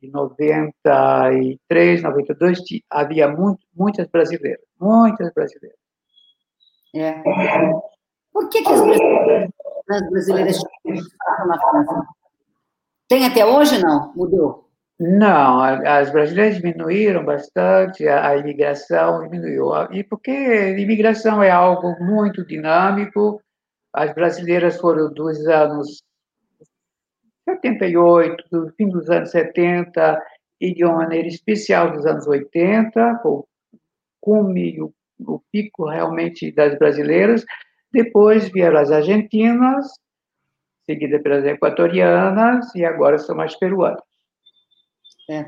de 0.00 0.10
93, 0.10 2.02
92, 2.02 2.58
havia 2.90 3.28
muito, 3.28 3.60
muitas 3.74 4.06
brasileiras, 4.08 4.60
muitas 4.80 5.32
brasileiras. 5.32 5.78
É. 6.94 7.22
Por 8.32 8.48
que, 8.48 8.62
que 8.62 8.72
as 8.72 8.80
brasileiras 8.80 9.50
as 9.90 10.08
brasileiras 10.08 10.58
na 11.46 11.60
França. 11.60 12.06
Tem 13.08 13.26
até 13.26 13.44
hoje, 13.44 13.82
não? 13.82 14.12
Mudou? 14.14 14.70
Não, 14.98 15.62
as 15.62 16.10
brasileiras 16.10 16.56
diminuíram 16.56 17.24
bastante, 17.24 18.06
a, 18.06 18.36
imigração 18.36 19.22
diminuiu. 19.22 19.70
E 19.92 20.04
porque 20.04 20.30
imigração 20.78 21.42
é 21.42 21.50
algo 21.50 21.96
muito 22.04 22.44
dinâmico, 22.44 23.40
as 23.92 24.14
brasileiras 24.14 24.78
foram 24.78 25.12
dos 25.12 25.46
anos 25.46 26.02
78, 27.56 28.44
do 28.50 28.72
fim 28.72 28.88
dos 28.88 29.08
anos 29.10 29.30
70 29.30 30.20
e 30.60 30.74
de 30.74 30.84
uma 30.84 30.98
maneira 30.98 31.28
especial 31.28 31.92
dos 31.92 32.04
anos 32.06 32.26
80, 32.26 33.22
o 33.24 33.46
cume, 34.20 34.80
o, 34.80 34.92
o 35.26 35.40
pico 35.50 35.88
realmente 35.88 36.52
das 36.52 36.78
brasileiras, 36.78 37.44
depois 37.92 38.48
vieram 38.50 38.78
as 38.78 38.90
argentinas, 38.90 39.86
seguida 40.88 41.18
pelas 41.20 41.44
equatorianas, 41.44 42.74
e 42.74 42.84
agora 42.84 43.18
são 43.18 43.40
as 43.40 43.56
peruanas. 43.56 44.02
É. 45.30 45.46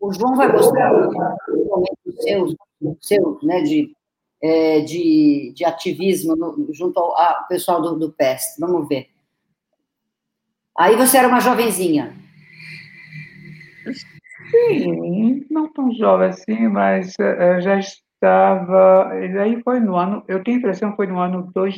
O 0.00 0.12
João 0.12 0.36
vai 0.36 0.50
mostrar 0.52 0.92
o 0.94 2.12
seu, 2.20 2.46
seu 3.00 3.38
né, 3.42 3.60
de, 3.62 3.92
é, 4.40 4.80
de, 4.80 5.52
de 5.54 5.64
ativismo 5.64 6.36
no, 6.36 6.72
junto 6.72 6.98
ao, 7.00 7.16
ao, 7.16 7.48
pessoal 7.48 7.82
do, 7.82 7.98
do 7.98 8.12
PES. 8.12 8.56
Vamos 8.60 8.86
ver. 8.88 9.08
Aí 10.78 10.96
você 10.96 11.18
era 11.18 11.28
uma 11.28 11.40
jovenzinha. 11.40 12.14
Sim, 14.50 15.46
não 15.50 15.72
tão 15.72 15.92
jovem 15.94 16.28
assim, 16.28 16.68
mas 16.68 17.14
uh, 17.14 17.60
já 17.60 17.78
estava. 17.78 19.10
Aí 19.10 19.60
foi 19.62 19.80
no 19.80 19.96
ano, 19.96 20.24
eu 20.28 20.42
tenho 20.42 20.56
a 20.56 20.60
impressão 20.60 20.90
que 20.90 20.96
foi 20.96 21.06
no 21.06 21.18
ano 21.18 21.50
dois, 21.54 21.76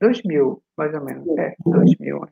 2000, 0.00 0.62
mais 0.76 0.94
ou 0.94 1.04
menos. 1.04 1.38
É, 1.38 1.54
2000. 1.64 2.28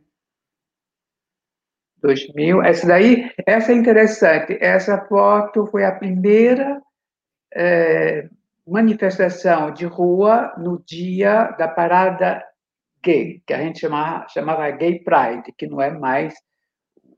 2000. 2.01 2.63
Essa 2.63 2.87
daí, 2.87 3.31
essa 3.47 3.73
é 3.73 3.75
interessante. 3.75 4.59
Essa 4.61 5.07
foto 5.07 5.67
foi 5.67 5.85
a 5.85 5.93
primeira 5.93 6.81
é, 7.55 8.29
manifestação 8.67 9.71
de 9.71 9.87
rua 9.87 10.53
no 10.59 10.83
dia 10.87 11.53
da 11.53 11.69
parada 11.69 12.45
gay, 13.05 13.43
que 13.47 13.53
a 13.53 13.59
gente 13.59 13.81
chamava, 13.81 14.27
chamava 14.29 14.71
Gay 14.71 15.05
Pride, 15.05 15.53
que 15.57 15.67
não 15.67 15.81
é 15.81 15.91
mais 15.91 16.35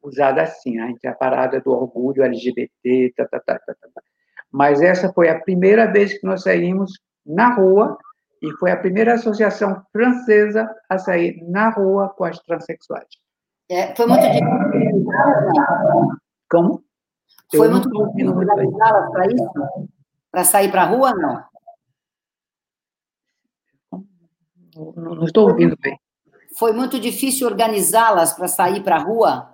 usada 0.02 0.42
assim. 0.42 0.78
A 0.80 0.88
gente 0.88 1.06
é 1.06 1.10
a 1.10 1.14
parada 1.14 1.60
do 1.60 1.70
orgulho 1.70 2.24
LGBT, 2.24 3.12
tá, 3.16 3.26
tá, 3.26 3.40
tá, 3.40 3.58
tá, 3.58 3.74
tá. 3.94 4.02
Mas 4.50 4.80
essa 4.82 5.12
foi 5.12 5.28
a 5.28 5.40
primeira 5.40 5.90
vez 5.90 6.18
que 6.18 6.26
nós 6.26 6.42
saímos 6.42 6.92
na 7.24 7.54
rua 7.54 7.96
e 8.42 8.50
foi 8.58 8.70
a 8.70 8.76
primeira 8.76 9.14
associação 9.14 9.82
francesa 9.92 10.68
a 10.88 10.98
sair 10.98 11.42
na 11.48 11.70
rua 11.70 12.08
com 12.10 12.24
as 12.24 12.38
transexuais. 12.40 13.08
É, 13.68 13.94
foi 13.94 14.06
muito 14.06 14.22
difícil. 14.22 15.06
Como? 16.50 16.84
Foi 17.54 17.68
muito 17.68 17.88
difícil 17.90 18.34
para 19.12 19.26
isso? 19.26 19.50
Para 20.30 20.44
sair 20.44 20.70
para 20.70 20.82
a 20.82 20.86
rua, 20.86 21.14
não? 21.14 21.42
Não, 24.76 25.24
estou 25.24 25.48
ouvindo 25.48 25.76
bem. 25.80 25.98
Foi 26.58 26.72
muito 26.72 26.98
difícil 26.98 27.46
organizá-las 27.46 28.32
para 28.32 28.48
sair 28.48 28.82
para 28.82 28.96
a 28.96 29.02
rua? 29.02 29.52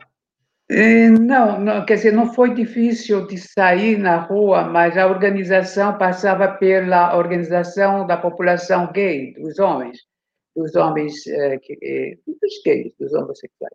É, 0.71 1.09
não, 1.09 1.61
não, 1.61 1.85
quer 1.85 1.97
dizer, 1.97 2.13
não 2.13 2.33
foi 2.33 2.55
difícil 2.55 3.27
de 3.27 3.37
sair 3.37 3.99
na 3.99 4.17
rua, 4.17 4.65
mas 4.65 4.97
a 4.97 5.07
organização 5.07 5.99
passava 5.99 6.49
pela 6.49 7.17
organização 7.17 8.07
da 8.07 8.17
população 8.17 8.91
gay, 8.93 9.35
dos 9.35 9.59
homens, 9.59 9.99
dos 10.57 10.75
homens, 10.75 11.27
é, 11.27 11.59
que, 11.59 11.79
é, 11.83 12.15
dos 12.27 12.63
gays, 12.65 12.93
dos 12.99 13.13
homossexuais. 13.13 13.75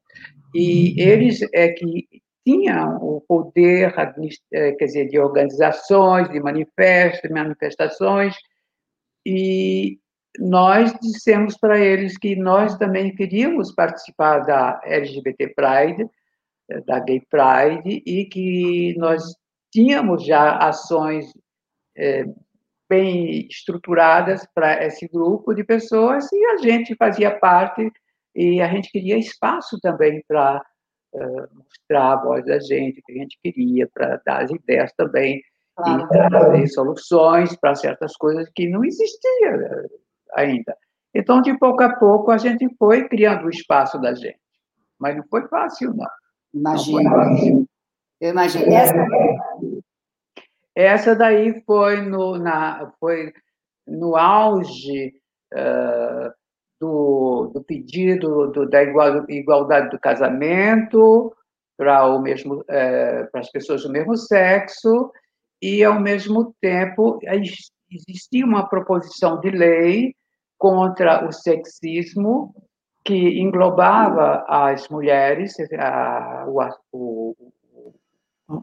E 0.56 1.00
eles 1.00 1.42
é 1.54 1.70
que 1.70 2.08
tinham 2.46 2.96
o 2.98 3.22
poder, 3.28 3.94
é, 4.54 4.72
quer 4.72 4.86
dizer, 4.86 5.08
de 5.10 5.20
organizações, 5.20 6.30
de 6.30 6.40
manifestos, 6.40 7.22
de 7.22 7.30
manifestações, 7.30 8.36
e 9.26 10.00
nós 10.40 10.94
dissemos 11.02 11.58
para 11.58 11.80
eles 11.80 12.18
que 12.18 12.36
nós 12.36 12.78
também 12.78 13.14
queríamos 13.16 13.74
participar 13.74 14.40
da 14.40 14.80
LGBT 14.84 15.54
Pride, 15.56 16.10
da 16.86 17.00
Gay 17.00 17.22
Pride 17.30 18.04
e 18.06 18.26
que 18.26 18.96
nós 18.98 19.24
tínhamos 19.72 20.26
já 20.26 20.58
ações 20.58 21.26
é, 21.98 22.26
bem 22.90 23.48
estruturadas 23.48 24.46
para 24.54 24.86
esse 24.86 25.08
grupo 25.08 25.54
de 25.54 25.64
pessoas 25.64 26.32
e 26.32 26.46
a 26.46 26.58
gente 26.58 26.96
fazia 26.96 27.38
parte 27.38 27.92
e 28.36 28.62
a 28.62 28.68
gente 28.68 28.92
queria 28.92 29.18
espaço 29.18 29.80
também 29.82 30.24
para 30.28 30.62
uh, 31.14 31.56
mostrar 31.56 32.14
a 32.14 32.24
voz 32.24 32.46
da 32.46 32.60
gente, 32.60 33.02
que 33.04 33.14
a 33.14 33.16
gente 33.16 33.38
queria, 33.44 33.90
para 33.92 34.22
dar 34.26 34.44
as 34.44 34.52
ideias 34.52 34.94
também 34.94 35.42
claro. 35.76 36.04
e 36.04 36.08
trazer 36.08 36.68
soluções 36.68 37.56
para 37.58 37.76
certas 37.76 38.16
coisas 38.16 38.48
que 38.56 38.70
não 38.70 38.86
existiam 38.86 39.56
eh, 39.56 39.88
ainda. 40.34 40.76
Então, 41.14 41.42
de 41.42 41.58
pouco 41.58 41.84
a 41.84 41.96
pouco, 41.96 42.32
a 42.32 42.38
gente 42.38 42.68
foi 42.78 43.08
criando 43.08 43.46
o 43.46 43.50
espaço 43.50 44.00
da 44.00 44.14
gente. 44.14 44.40
Mas 45.00 45.16
não 45.16 45.24
foi 45.30 45.48
fácil, 45.48 45.94
não. 45.94 46.08
Imagina. 46.54 47.12
Eu 48.20 48.32
imagino. 48.32 48.74
Essa... 48.74 49.08
Essa 50.76 51.16
daí 51.16 51.64
foi 51.66 52.02
no, 52.02 52.38
na, 52.38 52.92
foi 53.00 53.34
no 53.88 54.16
auge 54.16 55.12
uh, 55.52 56.32
do, 56.80 57.50
do 57.52 57.64
pedido 57.64 58.52
do, 58.52 58.70
da 58.70 58.84
igualdade 58.84 59.90
do 59.90 60.00
casamento 60.00 61.36
para 61.76 62.06
o 62.06 62.22
mesmo 62.22 62.60
uh, 62.60 63.32
para 63.32 63.40
as 63.40 63.50
pessoas 63.50 63.82
do 63.82 63.92
mesmo 63.92 64.16
sexo 64.16 65.12
e 65.60 65.84
ao 65.84 66.00
mesmo 66.00 66.56
tempo 66.62 67.18
existia 67.92 68.46
uma 68.46 68.68
proposição 68.68 69.40
de 69.40 69.50
lei 69.50 70.16
contra 70.58 71.26
o 71.28 71.32
sexismo 71.32 72.54
que 73.04 73.40
englobava 73.40 74.44
as 74.48 74.90
mulheres, 74.90 75.56
a, 75.80 76.46
o, 76.48 76.60
o, 76.92 77.36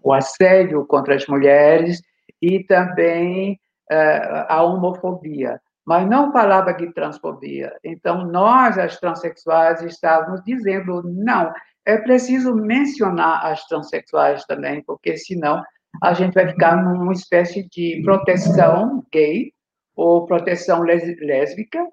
o, 0.03 0.13
assédio 0.13 0.85
contra 0.87 1.15
as 1.15 1.27
mulheres 1.27 2.03
e 2.43 2.63
também 2.65 3.59
uh, 3.91 4.45
a 4.49 4.63
homofobia, 4.63 5.59
mas 5.87 6.07
não 6.07 6.31
falava 6.31 6.75
de 6.75 6.93
transfobia. 6.93 7.73
Então, 7.83 8.27
nós, 8.27 8.77
as 8.77 9.01
transexuais, 9.01 9.81
estávamos 9.83 10.43
dizendo, 10.45 11.03
não, 11.05 11.51
é 11.87 11.97
preciso 11.97 12.55
mencionar 12.55 13.47
as 13.47 13.65
transexuais 13.67 14.45
também, 14.45 14.83
porque 14.83 15.17
senão 15.17 15.63
a 16.03 16.13
gente 16.15 16.35
vai 16.35 16.49
ficar 16.49 16.77
numa 16.83 17.13
espécie 17.13 17.69
de 17.69 18.01
proteção 18.05 19.05
gay 19.13 19.53
ou 19.97 20.27
proteção 20.27 20.83
lésbica, 20.83 21.87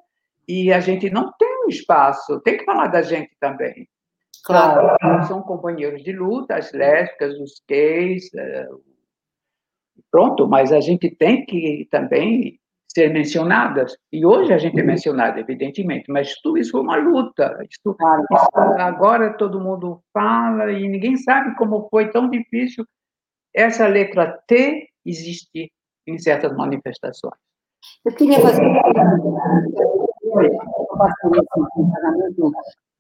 e 0.48 0.74
a 0.74 0.80
gente 0.80 1.10
não 1.10 1.32
tem 1.38 1.66
um 1.66 1.70
espaço, 1.70 2.42
tem 2.42 2.58
que 2.58 2.66
falar 2.66 2.88
da 2.88 3.02
gente 3.02 3.32
também. 3.40 3.88
Claro. 4.44 4.96
Então, 4.96 5.24
são 5.24 5.42
companheiros 5.42 6.04
de 6.04 6.12
luta, 6.12 6.56
as 6.56 6.72
lésbicas, 6.74 7.40
os 7.40 7.62
gays, 7.70 8.34
é, 8.34 8.68
pronto, 10.10 10.48
mas 10.48 10.74
a 10.74 10.82
gente 10.82 11.10
tem 11.16 11.46
que 11.46 11.88
também 11.92 12.60
ser 12.94 13.14
mencionadas. 13.14 13.96
E 14.12 14.26
hoje 14.26 14.52
a 14.52 14.58
gente 14.58 14.80
é 14.80 14.84
mencionada, 14.84 15.40
evidentemente, 15.40 16.12
mas 16.12 16.36
tudo 16.42 16.58
isso 16.58 16.72
foi 16.72 16.82
uma 16.82 16.98
luta. 16.98 17.58
Isso, 17.70 17.96
isso, 18.32 18.50
agora 18.80 19.38
todo 19.38 19.62
mundo 19.62 20.02
fala 20.12 20.72
e 20.72 20.88
ninguém 20.88 21.16
sabe 21.16 21.56
como 21.56 21.88
foi 21.90 22.10
tão 22.12 22.30
difícil 22.30 22.86
essa 23.54 23.88
letra 23.88 24.40
T 24.48 24.88
existir 25.06 25.72
em 26.08 26.18
certas 26.18 26.56
manifestações. 26.56 27.34
Eu 28.06 28.14
queria 28.14 28.40
fazer 28.40 28.62
uma 28.62 28.82
casamento 31.92 32.52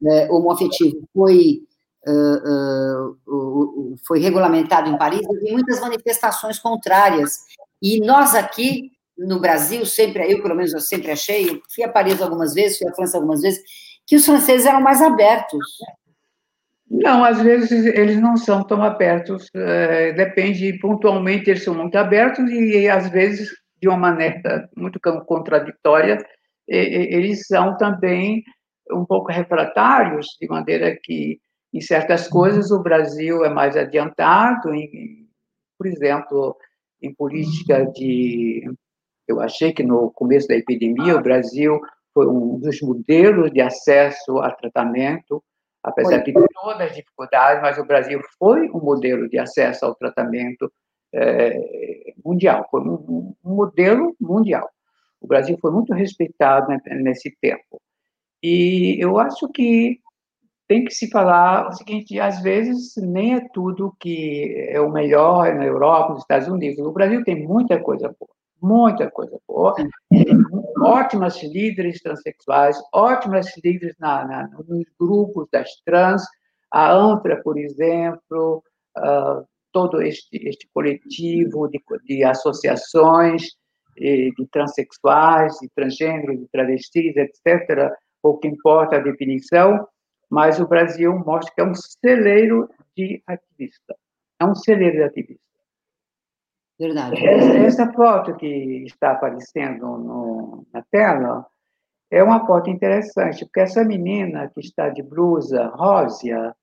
né, 0.01 0.29
homoafetivo 0.29 1.07
foi 1.13 1.61
uh, 2.07 3.15
uh, 3.27 3.95
foi 4.05 4.19
regulamentado 4.19 4.89
em 4.89 4.97
Paris, 4.97 5.21
e 5.21 5.51
muitas 5.51 5.79
manifestações 5.79 6.59
contrárias. 6.59 7.41
E 7.81 7.99
nós 8.01 8.35
aqui 8.35 8.91
no 9.17 9.39
Brasil, 9.39 9.85
sempre, 9.85 10.31
eu 10.31 10.41
pelo 10.41 10.55
menos 10.55 10.73
eu 10.73 10.79
sempre 10.79 11.11
achei, 11.11 11.61
fui 11.73 11.83
a 11.83 11.89
Paris 11.89 12.21
algumas 12.21 12.53
vezes, 12.53 12.77
fui 12.77 12.87
à 12.87 12.93
França 12.93 13.17
algumas 13.17 13.41
vezes, 13.41 13.61
que 14.05 14.15
os 14.15 14.25
franceses 14.25 14.65
eram 14.65 14.81
mais 14.81 15.01
abertos. 15.01 15.65
Não, 16.93 17.23
às 17.23 17.41
vezes 17.41 17.85
eles 17.85 18.19
não 18.19 18.35
são 18.35 18.65
tão 18.65 18.83
abertos, 18.83 19.47
é, 19.55 20.11
depende, 20.11 20.77
pontualmente 20.79 21.49
eles 21.49 21.63
são 21.63 21.73
muito 21.73 21.95
abertos 21.95 22.51
e, 22.51 22.89
às 22.89 23.09
vezes, 23.09 23.49
de 23.81 23.87
uma 23.87 23.97
maneira 23.97 24.69
muito 24.75 24.99
contraditória, 25.25 26.17
eles 26.67 27.47
são 27.47 27.77
também 27.77 28.43
um 28.91 29.05
pouco 29.05 29.31
refratários, 29.31 30.27
de 30.39 30.47
maneira 30.49 30.97
que, 31.01 31.39
em 31.73 31.79
certas 31.79 32.27
coisas, 32.27 32.71
o 32.71 32.83
Brasil 32.83 33.45
é 33.45 33.49
mais 33.49 33.77
adiantado, 33.77 34.73
em, 34.73 35.29
por 35.77 35.87
exemplo, 35.87 36.57
em 37.01 37.13
política 37.15 37.85
de 37.85 38.69
eu 39.29 39.39
achei 39.39 39.71
que 39.71 39.81
no 39.81 40.11
começo 40.11 40.49
da 40.49 40.55
epidemia 40.55 41.15
o 41.15 41.21
Brasil 41.21 41.79
foi 42.13 42.27
um 42.27 42.59
dos 42.59 42.81
modelos 42.81 43.49
de 43.49 43.61
acesso 43.61 44.39
a 44.39 44.51
tratamento, 44.51 45.41
apesar 45.83 46.19
de 46.19 46.33
todas 46.33 46.81
as 46.81 46.95
dificuldades, 46.95 47.61
mas 47.61 47.77
o 47.77 47.85
Brasil 47.85 48.21
foi 48.37 48.69
um 48.69 48.79
modelo 48.79 49.27
de 49.29 49.37
acesso 49.37 49.85
ao 49.85 49.95
tratamento 49.95 50.71
é, 51.13 52.13
mundial, 52.23 52.67
foi 52.69 52.81
um, 52.81 53.33
um, 53.43 53.55
modelo 53.55 54.15
mundial. 54.19 54.69
O 55.19 55.27
Brasil 55.27 55.57
foi 55.59 55.71
muito 55.71 55.93
respeitado 55.93 56.67
nesse 57.01 57.35
tempo. 57.41 57.81
E 58.41 58.97
eu 58.99 59.19
acho 59.19 59.47
que 59.49 59.99
tem 60.67 60.85
que 60.85 60.93
se 60.93 61.09
falar 61.09 61.67
o 61.67 61.73
seguinte: 61.73 62.19
às 62.19 62.41
vezes 62.41 62.95
nem 62.97 63.35
é 63.35 63.47
tudo 63.53 63.95
que 63.99 64.67
é 64.69 64.79
o 64.79 64.91
melhor 64.91 65.53
na 65.53 65.65
Europa, 65.65 66.13
nos 66.13 66.21
Estados 66.21 66.47
Unidos. 66.47 66.79
O 66.79 66.91
Brasil 66.91 67.23
tem 67.23 67.45
muita 67.45 67.79
coisa 67.79 68.07
boa 68.19 68.31
muita 68.61 69.09
coisa 69.09 69.37
boa, 69.47 69.75
ótimas 70.81 71.41
líderes 71.43 72.01
transexuais, 72.01 72.77
ótimas 72.93 73.47
líderes 73.63 73.95
na, 73.99 74.25
na, 74.25 74.47
nos 74.47 74.85
grupos 74.99 75.47
das 75.51 75.69
trans, 75.85 76.23
a 76.71 76.91
ANTRA, 76.93 77.41
por 77.43 77.57
exemplo, 77.57 78.63
uh, 78.97 79.45
todo 79.71 80.01
este, 80.01 80.37
este 80.47 80.69
coletivo 80.73 81.67
de, 81.67 81.81
de 82.05 82.23
associações 82.23 83.43
de 83.97 84.47
transexuais, 84.51 85.57
de 85.61 85.69
transgêneros, 85.75 86.39
de 86.39 86.47
travestis, 86.47 87.13
etc., 87.15 87.91
pouco 88.21 88.47
importa 88.47 88.97
a 88.97 88.99
definição, 88.99 89.85
mas 90.29 90.59
o 90.59 90.67
Brasil 90.67 91.13
mostra 91.25 91.53
que 91.53 91.61
é 91.61 91.63
um 91.63 91.73
celeiro 91.75 92.69
de 92.95 93.21
ativista, 93.27 93.95
é 94.39 94.45
um 94.45 94.55
celeiro 94.55 94.97
de 94.97 95.03
ativista. 95.03 95.50
Verdade. 96.81 97.23
Essa, 97.23 97.93
foto 97.93 98.35
que 98.35 98.85
está 98.87 99.11
aparecendo 99.11 99.85
no, 99.99 100.65
na 100.73 100.81
tela 100.89 101.45
é 102.09 102.23
uma 102.23 102.43
foto 102.47 102.71
interessante, 102.71 103.45
porque 103.45 103.59
essa 103.59 103.83
menina 103.83 104.49
que 104.49 104.61
está 104.61 104.89
de 104.89 105.03
blusa 105.03 105.67
rosa, 105.67 106.55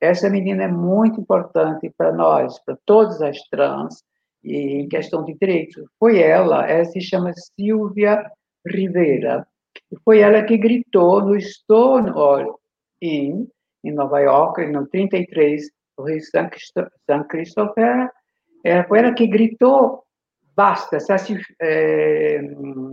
essa 0.00 0.30
menina 0.30 0.62
é 0.62 0.68
muito 0.68 1.20
importante 1.20 1.92
para 1.98 2.12
nós, 2.12 2.60
para 2.60 2.78
todas 2.86 3.20
as 3.20 3.40
trans, 3.48 4.04
e 4.44 4.82
em 4.82 4.88
questão 4.88 5.24
de 5.24 5.34
direitos. 5.34 5.84
Foi 5.98 6.20
ela, 6.20 6.64
ela 6.64 6.84
se 6.84 7.00
chama 7.00 7.32
Silvia 7.34 8.24
Rivera, 8.64 9.44
foi 10.04 10.20
ela 10.20 10.44
que 10.44 10.56
gritou 10.56 11.22
no 11.22 11.40
Stonewall 11.40 12.60
Inn, 13.02 13.48
em 13.82 13.92
Nova 13.92 14.20
York, 14.20 14.64
no 14.66 14.86
33, 14.86 15.68
no 15.98 16.04
Rio 16.04 16.20
San 16.22 17.24
Christopher, 17.24 18.12
foi 18.88 18.98
ela 18.98 19.14
que 19.14 19.26
gritou 19.26 20.06
basta, 20.56 20.96
é, 21.60 22.40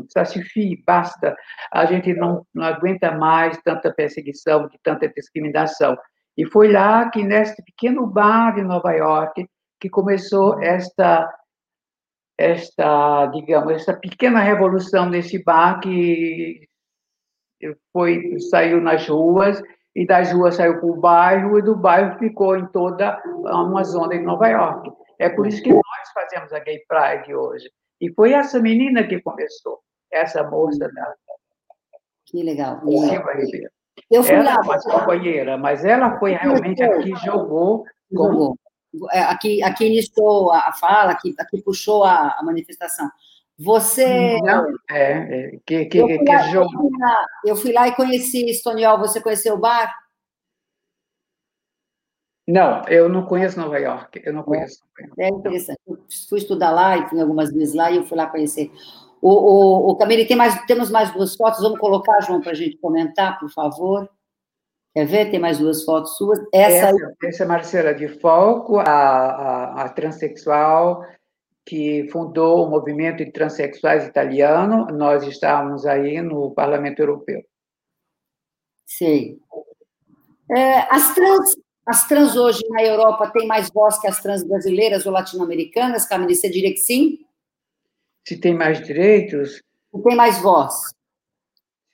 Sassifi, 0.10 0.84
basta, 0.86 1.36
a 1.72 1.86
gente 1.86 2.14
não, 2.14 2.46
não 2.54 2.66
aguenta 2.66 3.12
mais 3.12 3.58
tanta 3.64 3.92
perseguição, 3.94 4.68
de 4.68 4.78
tanta 4.84 5.08
discriminação. 5.08 5.98
E 6.38 6.46
foi 6.46 6.72
lá 6.72 7.10
que, 7.10 7.24
nesse 7.24 7.64
pequeno 7.64 8.06
bar 8.06 8.54
de 8.56 8.64
Nova 8.64 8.92
York, 8.92 9.48
que 9.80 9.90
começou 9.90 10.62
esta, 10.62 11.34
esta 12.38 13.28
digamos, 13.28 13.74
essa 13.74 13.94
pequena 13.94 14.42
revolução 14.42 15.10
nesse 15.10 15.42
bar 15.42 15.80
que 15.80 16.68
foi, 17.94 18.38
saiu 18.52 18.82
nas 18.82 19.08
ruas, 19.08 19.62
e 19.96 20.06
das 20.06 20.34
ruas 20.34 20.56
saiu 20.56 20.80
para 20.80 20.90
o 20.90 21.00
bairro, 21.00 21.60
e 21.60 21.62
do 21.62 21.78
bairro 21.78 22.18
ficou 22.18 22.58
em 22.58 22.66
toda 22.68 23.22
uma 23.26 23.84
zona 23.84 24.16
em 24.16 24.24
Nova 24.24 24.48
York. 24.50 24.92
É 25.24 25.30
por 25.30 25.48
isso 25.48 25.64
que 25.64 25.72
nós 25.72 26.10
fazemos 26.14 26.52
a 26.52 26.60
Gay 26.60 26.84
Pride 26.88 27.34
hoje. 27.34 27.72
E 28.02 28.12
foi 28.14 28.34
essa 28.34 28.60
menina 28.60 29.08
que 29.08 29.22
começou, 29.22 29.80
essa 30.12 30.44
moça 30.44 30.92
da. 30.94 31.14
Que 32.26 32.44
legal. 32.44 32.82
Silva 32.82 33.34
Ribeiro. 33.34 33.70
Eu 34.12 34.22
fui 34.22 34.36
ela 34.36 34.56
lá. 34.56 34.62
Uma 34.62 34.80
companheira, 34.80 35.58
mas 35.58 35.86
ela 35.86 36.20
foi 36.20 36.34
realmente 36.34 36.84
a 36.84 36.98
que 37.02 37.16
jogou. 37.16 37.86
Jogou. 38.12 38.58
É, 39.12 39.22
aqui, 39.22 39.64
aqui 39.64 39.86
iniciou 39.86 40.52
a 40.52 40.74
fala, 40.74 41.14
aqui, 41.14 41.34
aqui 41.40 41.62
puxou 41.62 42.04
a, 42.04 42.36
a 42.38 42.44
manifestação. 42.44 43.10
Você. 43.58 44.40
Não, 44.42 44.66
é, 44.90 45.52
é 45.54 45.60
que, 45.66 45.86
que, 45.86 45.98
eu, 46.00 46.08
fui 46.08 46.18
que 46.18 46.26
lá, 46.26 46.54
eu, 46.54 46.70
fui 46.70 46.90
lá, 47.00 47.26
eu 47.46 47.56
fui 47.56 47.72
lá 47.72 47.88
e 47.88 47.96
conheci 47.96 48.50
Stoniol. 48.50 49.00
Você 49.00 49.22
conheceu 49.22 49.56
o 49.56 49.60
bar? 49.60 49.94
Não, 52.48 52.84
eu 52.90 53.08
não 53.08 53.26
conheço 53.26 53.58
Nova 53.58 53.78
York, 53.80 54.22
eu 54.26 54.34
não 54.34 54.44
conheço. 54.44 54.84
É 55.18 55.30
interessante. 55.30 55.80
Eu 55.88 55.98
fui 56.28 56.40
estudar 56.40 56.72
lá 56.72 56.98
e 56.98 57.08
fui 57.10 57.22
algumas 57.22 57.52
vezes 57.52 57.74
lá 57.74 57.90
e 57.90 57.98
eu 57.98 58.04
fui 58.04 58.18
lá 58.18 58.28
conhecer. 58.28 58.70
O, 59.22 59.30
o, 59.30 59.92
o 59.92 59.96
Camille, 59.96 60.28
tem 60.28 60.36
mais, 60.36 60.62
temos 60.66 60.92
mais 60.92 61.12
duas 61.14 61.36
fotos, 61.36 61.62
vamos 61.62 61.80
colocar, 61.80 62.20
João, 62.22 62.42
para 62.42 62.52
a 62.52 62.56
gente 62.56 62.78
comentar, 62.78 63.40
por 63.40 63.50
favor. 63.50 64.10
Quer 64.94 65.06
ver? 65.06 65.32
Tem 65.32 65.40
mais 65.40 65.58
duas 65.58 65.84
fotos 65.84 66.18
suas. 66.18 66.40
Essa, 66.54 66.90
essa, 66.90 67.16
essa 67.24 67.44
é 67.44 67.48
Marcela 67.48 67.94
de 67.96 68.08
Falco, 68.20 68.78
a, 68.78 68.84
a, 68.84 69.84
a 69.84 69.90
transexual 69.90 71.06
que 71.66 72.10
fundou 72.12 72.66
o 72.66 72.70
movimento 72.70 73.24
de 73.24 73.32
transexuais 73.32 74.06
italiano. 74.06 74.88
Nós 74.88 75.24
estávamos 75.26 75.86
aí 75.86 76.22
no 76.22 76.52
Parlamento 76.52 77.00
Europeu. 77.00 77.42
Sei. 78.86 79.40
É, 80.52 80.80
as 80.94 81.16
trans 81.16 81.56
as 81.86 82.08
trans 82.08 82.36
hoje 82.36 82.62
na 82.70 82.84
Europa 82.84 83.30
têm 83.32 83.48
mais 83.48 83.70
voz 83.70 84.00
que 84.00 84.08
as 84.08 84.22
trans 84.22 84.44
brasileiras 84.44 85.06
ou 85.06 85.12
latino-americanas? 85.12 86.06
Camille, 86.06 86.36
você 86.36 86.50
diria 86.50 86.72
que 86.72 86.80
sim? 86.80 87.20
Se 88.26 88.38
tem 88.38 88.54
mais 88.54 88.82
direitos? 88.82 89.62
Se 89.94 90.04
tem 90.04 90.16
mais 90.16 90.38
voz. 90.40 90.74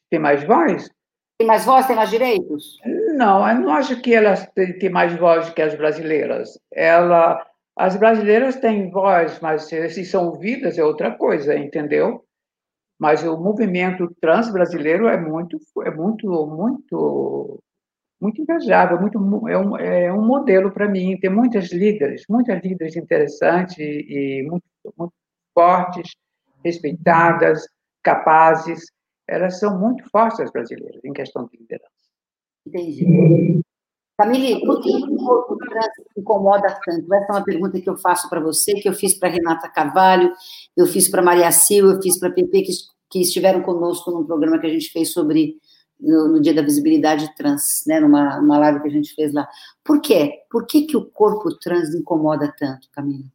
Tem 0.10 0.20
mais 0.20 0.44
voz? 0.44 0.90
Tem 1.38 1.48
mais 1.48 1.66
voz, 1.66 1.88
tem 1.88 1.96
mais 1.96 2.10
direitos? 2.10 2.78
Não, 3.16 3.48
eu 3.48 3.60
não 3.62 3.74
acho 3.74 4.00
que 4.02 4.14
elas 4.14 4.46
têm 4.54 4.90
mais 4.90 5.16
voz 5.16 5.50
que 5.50 5.62
as 5.62 5.74
brasileiras. 5.74 6.60
Ela, 6.72 7.44
as 7.76 7.96
brasileiras 7.96 8.58
têm 8.58 8.92
voz, 8.92 9.40
mas 9.40 9.64
se 9.64 10.06
são 10.06 10.28
ouvidas 10.28 10.78
é 10.78 10.84
outra 10.84 11.12
coisa, 11.12 11.58
entendeu? 11.58 12.26
Mas 13.00 13.24
o 13.24 13.38
movimento 13.38 14.14
trans 14.20 14.52
brasileiro 14.52 15.08
é 15.08 15.18
muito, 15.18 15.58
é 15.86 15.92
muito, 15.92 16.28
muito 16.46 17.60
muito 18.20 18.42
engajável, 18.42 19.00
muito, 19.00 19.18
é, 19.48 19.58
um, 19.58 19.78
é 19.78 20.14
um 20.14 20.26
modelo 20.26 20.72
para 20.72 20.88
mim. 20.88 21.18
Tem 21.20 21.30
muitas 21.30 21.72
líderes, 21.72 22.24
muitas 22.30 22.62
líderes 22.62 22.96
interessantes 22.96 23.78
e, 23.78 24.46
muito, 24.50 24.66
muito 24.98 25.14
fortes, 25.54 26.12
respeitadas, 26.64 27.66
capazes. 28.04 28.86
Elas 29.28 29.60
são 29.60 29.80
muito 29.80 30.04
fortes, 30.10 30.40
as 30.40 30.52
brasileiras, 30.52 31.04
em 31.04 31.14
questão 31.14 31.48
de 31.48 31.58
liderança. 31.58 31.90
Entendi. 32.66 33.62
Camille, 34.18 34.66
por 34.66 34.82
que 34.82 34.90
o 34.94 35.58
trans 35.58 35.88
incomoda 36.18 36.78
tanto? 36.84 37.14
Essa 37.14 37.32
é 37.32 37.36
uma 37.36 37.44
pergunta 37.44 37.80
que 37.80 37.90
eu 37.90 37.96
faço 37.96 38.30
para 38.30 38.42
você, 38.42 38.74
que 38.74 38.90
eu 38.90 38.94
fiz 38.94 39.18
para 39.18 39.30
Renata 39.30 39.70
Carvalho, 39.70 40.34
eu 40.76 40.86
fiz 40.86 41.10
para 41.10 41.22
Maria 41.22 41.50
Silva, 41.54 41.94
eu 41.94 42.02
fiz 42.02 42.20
para 42.20 42.30
Pepe, 42.30 42.64
que, 42.64 42.72
que 43.10 43.22
estiveram 43.22 43.62
conosco 43.62 44.12
num 44.12 44.26
programa 44.26 44.60
que 44.60 44.68
a 44.68 44.70
gente 44.70 44.92
fez 44.92 45.14
sobre 45.14 45.56
no, 46.00 46.28
no, 46.30 46.42
Dia 46.42 46.54
da 46.54 46.62
Visibilidade 46.62 47.34
Trans, 47.36 47.84
né, 47.86 48.00
numa, 48.00 48.40
numa 48.40 48.58
live 48.58 48.82
que 48.82 48.88
a 48.88 48.92
gente 48.92 49.14
fez 49.14 49.34
lá. 49.34 49.48
Por 49.84 50.02
quê? 50.02 50.44
Por 50.50 50.66
que, 50.66 50.84
que 50.84 50.96
o 50.96 51.06
corpo 51.06 51.54
trans 51.58 51.94
incomoda 51.94 52.54
tanto, 52.58 52.90
Camila? 52.92 53.26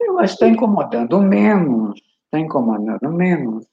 Eu 0.00 0.18
acho 0.18 0.36
que 0.36 0.44
está 0.44 0.48
incomodando 0.48 1.20
menos, 1.20 2.00
está 2.24 2.38
incomodando 2.38 3.10
menos. 3.12 3.66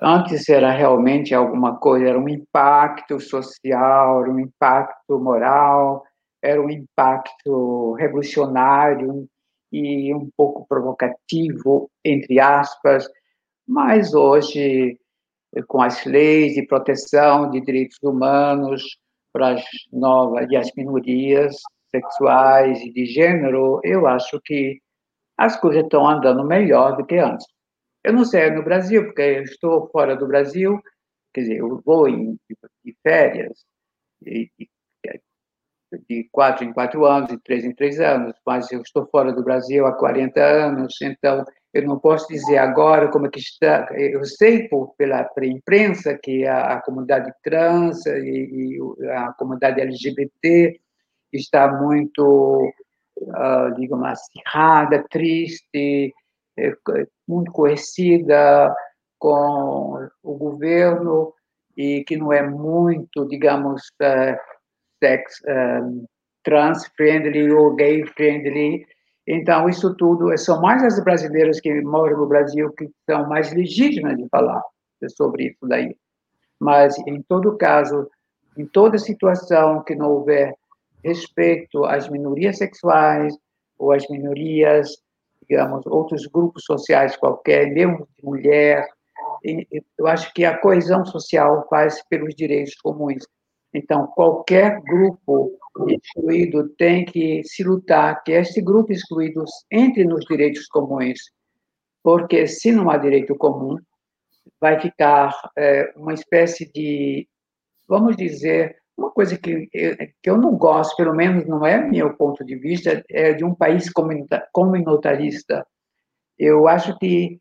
Antes 0.00 0.48
era 0.48 0.70
realmente 0.70 1.34
alguma 1.34 1.76
coisa, 1.76 2.08
era 2.08 2.18
um 2.18 2.28
impacto 2.28 3.18
social, 3.18 4.22
era 4.22 4.30
um 4.30 4.38
impacto 4.38 5.18
moral, 5.18 6.04
era 6.40 6.60
um 6.60 6.70
impacto 6.70 7.94
revolucionário 7.94 9.28
e 9.72 10.14
um 10.14 10.30
pouco 10.36 10.66
provocativo, 10.68 11.90
entre 12.04 12.40
aspas, 12.40 13.08
mas 13.68 14.14
hoje, 14.14 14.98
com 15.66 15.82
as 15.82 16.04
leis 16.06 16.54
de 16.54 16.66
proteção 16.66 17.50
de 17.50 17.60
direitos 17.60 17.98
humanos 18.02 18.98
para 19.32 19.54
as 19.54 19.64
novas 19.92 20.50
e 20.50 20.56
as 20.56 20.70
minorias 20.74 21.56
sexuais 21.90 22.80
e 22.80 22.90
de 22.90 23.04
gênero, 23.04 23.80
eu 23.84 24.06
acho 24.06 24.40
que 24.40 24.80
as 25.36 25.60
coisas 25.60 25.84
estão 25.84 26.08
andando 26.08 26.44
melhor 26.44 26.96
do 26.96 27.04
que 27.04 27.16
antes. 27.16 27.46
Eu 28.02 28.14
não 28.14 28.24
sei 28.24 28.50
no 28.50 28.62
Brasil, 28.62 29.04
porque 29.04 29.20
eu 29.20 29.42
estou 29.42 29.88
fora 29.90 30.16
do 30.16 30.26
Brasil, 30.26 30.80
quer 31.34 31.42
dizer, 31.42 31.58
eu 31.58 31.82
vou 31.84 32.08
em, 32.08 32.38
de 32.84 32.96
férias 33.02 33.66
de, 34.22 34.50
de 36.08 36.28
quatro 36.32 36.64
em 36.64 36.72
quatro 36.72 37.04
anos, 37.04 37.28
de 37.28 37.38
três 37.38 37.64
em 37.64 37.74
três 37.74 38.00
anos, 38.00 38.34
mas 38.46 38.70
eu 38.72 38.80
estou 38.80 39.06
fora 39.06 39.32
do 39.32 39.44
Brasil 39.44 39.86
há 39.86 39.92
40 39.92 40.40
anos, 40.40 40.94
então 41.02 41.44
eu 41.72 41.82
não 41.82 41.98
posso 41.98 42.26
dizer 42.28 42.58
agora 42.58 43.10
como 43.10 43.26
é 43.26 43.30
que 43.30 43.38
está. 43.38 43.88
Eu 43.92 44.24
sei 44.24 44.68
por, 44.68 44.94
pela, 44.96 45.28
imprensa 45.42 46.18
que 46.20 46.46
a, 46.46 46.74
a 46.74 46.82
comunidade 46.82 47.32
trans 47.42 48.04
e, 48.06 48.78
e, 49.00 49.08
a 49.10 49.32
comunidade 49.34 49.80
LGBT 49.80 50.80
está 51.32 51.70
muito, 51.70 52.72
uh, 53.18 53.74
digamos, 53.76 54.08
acirrada, 54.08 55.04
triste, 55.10 56.14
é, 56.58 56.72
muito 57.26 57.52
conhecida 57.52 58.74
com 59.18 60.08
o 60.22 60.34
governo 60.36 61.34
e 61.76 62.02
que 62.04 62.16
não 62.16 62.32
é 62.32 62.42
muito, 62.42 63.26
digamos, 63.28 63.82
uh, 64.02 64.36
sex 65.02 65.40
um, 65.46 66.04
trans-friendly 66.42 67.52
ou 67.52 67.74
gay-friendly. 67.76 68.86
Então, 69.30 69.68
isso 69.68 69.94
tudo, 69.94 70.36
são 70.38 70.60
mais 70.60 70.82
as 70.82 71.02
brasileiras 71.04 71.60
que 71.60 71.82
moram 71.82 72.16
no 72.16 72.26
Brasil 72.26 72.72
que 72.72 72.88
são 73.08 73.28
mais 73.28 73.52
legítimas 73.52 74.16
de 74.16 74.26
falar 74.28 74.62
sobre 75.16 75.48
isso 75.48 75.66
daí. 75.68 75.94
Mas, 76.58 76.96
em 77.06 77.20
todo 77.22 77.56
caso, 77.56 78.08
em 78.56 78.66
toda 78.66 78.98
situação 78.98 79.84
que 79.84 79.94
não 79.94 80.10
houver 80.10 80.54
respeito 81.04 81.84
às 81.84 82.08
minorias 82.08 82.58
sexuais 82.58 83.36
ou 83.78 83.92
às 83.92 84.08
minorias 84.08 84.96
digamos, 85.48 85.86
outros 85.86 86.26
grupos 86.26 86.64
sociais 86.64 87.16
qualquer, 87.16 87.72
mesmo 87.72 88.06
de 88.16 88.24
mulher. 88.24 88.86
Eu 89.96 90.06
acho 90.06 90.32
que 90.34 90.44
a 90.44 90.58
coesão 90.58 91.04
social 91.06 91.66
faz 91.70 92.02
pelos 92.08 92.34
direitos 92.34 92.74
comuns. 92.76 93.24
Então, 93.72 94.06
qualquer 94.08 94.80
grupo 94.80 95.58
excluído 95.88 96.68
tem 96.70 97.04
que 97.04 97.42
se 97.44 97.62
lutar 97.62 98.22
que 98.22 98.32
este 98.32 98.60
grupo 98.60 98.92
excluído 98.92 99.44
entre 99.70 100.04
nos 100.04 100.24
direitos 100.24 100.66
comuns, 100.66 101.20
porque 102.02 102.46
se 102.46 102.72
não 102.72 102.90
há 102.90 102.96
direito 102.96 103.36
comum, 103.36 103.76
vai 104.60 104.80
ficar 104.80 105.32
é, 105.56 105.92
uma 105.96 106.14
espécie 106.14 106.70
de, 106.72 107.28
vamos 107.86 108.16
dizer, 108.16 108.76
uma 108.96 109.10
coisa 109.10 109.38
que 109.38 109.68
eu, 109.72 109.96
que 110.22 110.30
eu 110.30 110.36
não 110.36 110.56
gosto, 110.56 110.96
pelo 110.96 111.14
menos 111.14 111.46
não 111.46 111.64
é 111.64 111.78
meu 111.78 112.14
ponto 112.16 112.44
de 112.44 112.56
vista, 112.56 113.04
é 113.10 113.32
de 113.34 113.44
um 113.44 113.54
país 113.54 113.88
comunitarista. 114.52 115.66
Eu 116.36 116.66
acho 116.66 116.98
que 116.98 117.40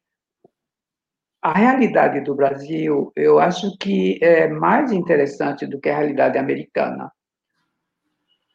a 1.47 1.53
realidade 1.53 2.19
do 2.19 2.35
Brasil, 2.35 3.09
eu 3.15 3.39
acho 3.39 3.77
que 3.77 4.19
é 4.21 4.49
mais 4.49 4.91
interessante 4.91 5.65
do 5.65 5.79
que 5.79 5.87
a 5.87 5.97
realidade 5.97 6.37
americana. 6.37 7.09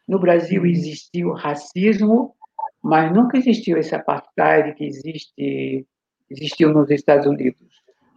No 0.07 0.19
Brasil 0.19 0.67
existiu 0.67 1.33
racismo, 1.33 2.37
mas 2.83 3.11
nunca 3.11 3.39
existiu 3.39 3.79
esse 3.79 3.95
apartheid 3.95 4.75
que 4.75 4.85
existe, 4.85 5.87
existiu 6.29 6.71
nos 6.71 6.91
Estados 6.91 7.27
Unidos. 7.27 7.67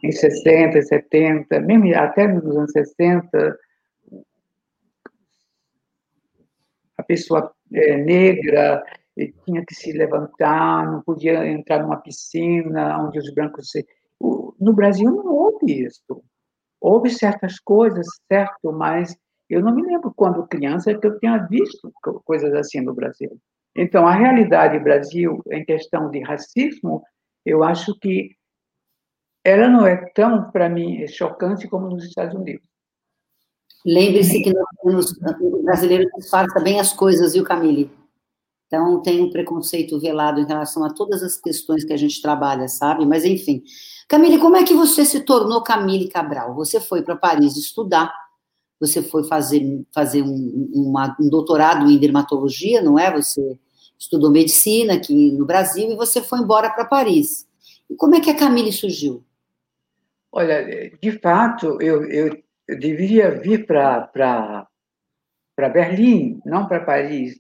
Em 0.04 0.12
60, 0.12 0.82
70, 0.82 1.62
mesmo 1.62 1.96
até 1.96 2.28
nos 2.28 2.46
anos 2.58 2.72
60, 2.74 3.58
a 6.98 7.04
pessoa 7.04 7.50
é, 7.74 7.96
negra 7.96 8.84
tinha 9.46 9.66
que 9.66 9.74
se 9.74 9.94
levantar, 9.94 10.92
não 10.92 11.02
podia 11.02 11.48
entrar 11.48 11.82
numa 11.82 12.02
piscina 12.02 13.02
onde 13.02 13.20
os 13.20 13.34
brancos 13.34 13.72
se... 13.72 13.88
No 14.22 14.74
Brasil 14.74 15.12
não 15.12 15.28
houve 15.28 15.86
isso. 15.86 16.24
Houve 16.80 17.10
certas 17.10 17.60
coisas, 17.60 18.06
certo, 18.28 18.72
mas 18.72 19.18
eu 19.50 19.62
não 19.62 19.74
me 19.74 19.82
lembro 19.82 20.14
quando 20.16 20.48
criança 20.48 20.94
que 20.98 21.06
eu 21.06 21.20
tinha 21.20 21.38
visto 21.48 21.92
coisas 22.24 22.54
assim 22.54 22.82
no 22.82 22.94
Brasil. 22.94 23.40
Então, 23.76 24.08
a 24.08 24.14
realidade 24.14 24.78
do 24.78 24.84
Brasil 24.84 25.42
em 25.52 25.66
questão 25.66 26.10
de 26.10 26.22
racismo, 26.22 27.04
eu 27.46 27.64
acho 27.64 27.98
que 28.00 28.36
ela 29.44 29.68
não 29.68 29.86
é 29.86 29.98
tão, 30.12 30.50
para 30.50 30.70
mim, 30.70 31.06
chocante 31.08 31.68
como 31.68 31.90
nos 31.90 32.06
Estados 32.06 32.36
Unidos. 32.36 32.68
Lembre-se 33.86 34.42
que 34.42 34.52
nós 34.52 35.12
o 35.40 35.62
brasileiro 35.64 36.10
disfarça 36.18 36.60
bem 36.60 36.80
as 36.80 36.92
coisas, 36.92 37.34
viu, 37.34 37.44
Camille? 37.44 37.92
Então, 38.68 39.02
tem 39.02 39.24
um 39.24 39.30
preconceito 39.30 40.00
velado 40.00 40.40
em 40.40 40.46
relação 40.46 40.84
a 40.84 40.94
todas 40.94 41.22
as 41.22 41.38
questões 41.38 41.84
que 41.84 41.94
a 41.94 41.98
gente 41.98 42.22
trabalha, 42.22 42.68
sabe? 42.68 43.06
Mas, 43.06 43.24
enfim. 43.24 43.64
Camille, 44.08 44.40
como 44.40 44.56
é 44.56 44.64
que 44.64 44.74
você 44.74 45.06
se 45.06 45.22
tornou 45.22 45.64
Camille 45.64 46.10
Cabral? 46.10 46.54
Você 46.56 46.80
foi 46.80 47.02
para 47.02 47.16
Paris 47.16 47.56
estudar, 47.58 48.14
você 48.80 49.02
foi 49.02 49.24
fazer, 49.24 49.86
fazer 49.94 50.22
um, 50.24 50.70
uma, 50.74 51.16
um 51.20 51.30
doutorado 51.30 51.90
em 51.90 51.98
dermatologia, 51.98 52.82
não 52.82 53.00
é? 53.00 53.12
Você 53.12 53.60
estudou 53.98 54.30
medicina 54.30 54.96
aqui 54.96 55.32
no 55.32 55.46
Brasil 55.46 55.92
e 55.92 55.96
você 55.96 56.22
foi 56.22 56.40
embora 56.40 56.70
para 56.70 56.86
Paris. 56.86 57.48
E 57.90 57.96
como 57.96 58.16
é 58.16 58.20
que 58.20 58.30
a 58.30 58.36
Camille 58.36 58.72
surgiu? 58.72 59.24
Olha, 60.32 60.92
de 61.02 61.12
fato, 61.20 61.82
eu, 61.82 62.04
eu 62.10 62.46
eu 62.68 62.80
deveria 62.80 63.32
vir 63.40 63.66
para 63.66 64.68
Berlim, 65.58 66.42
não 66.46 66.68
para 66.68 66.84
Paris, 66.84 67.40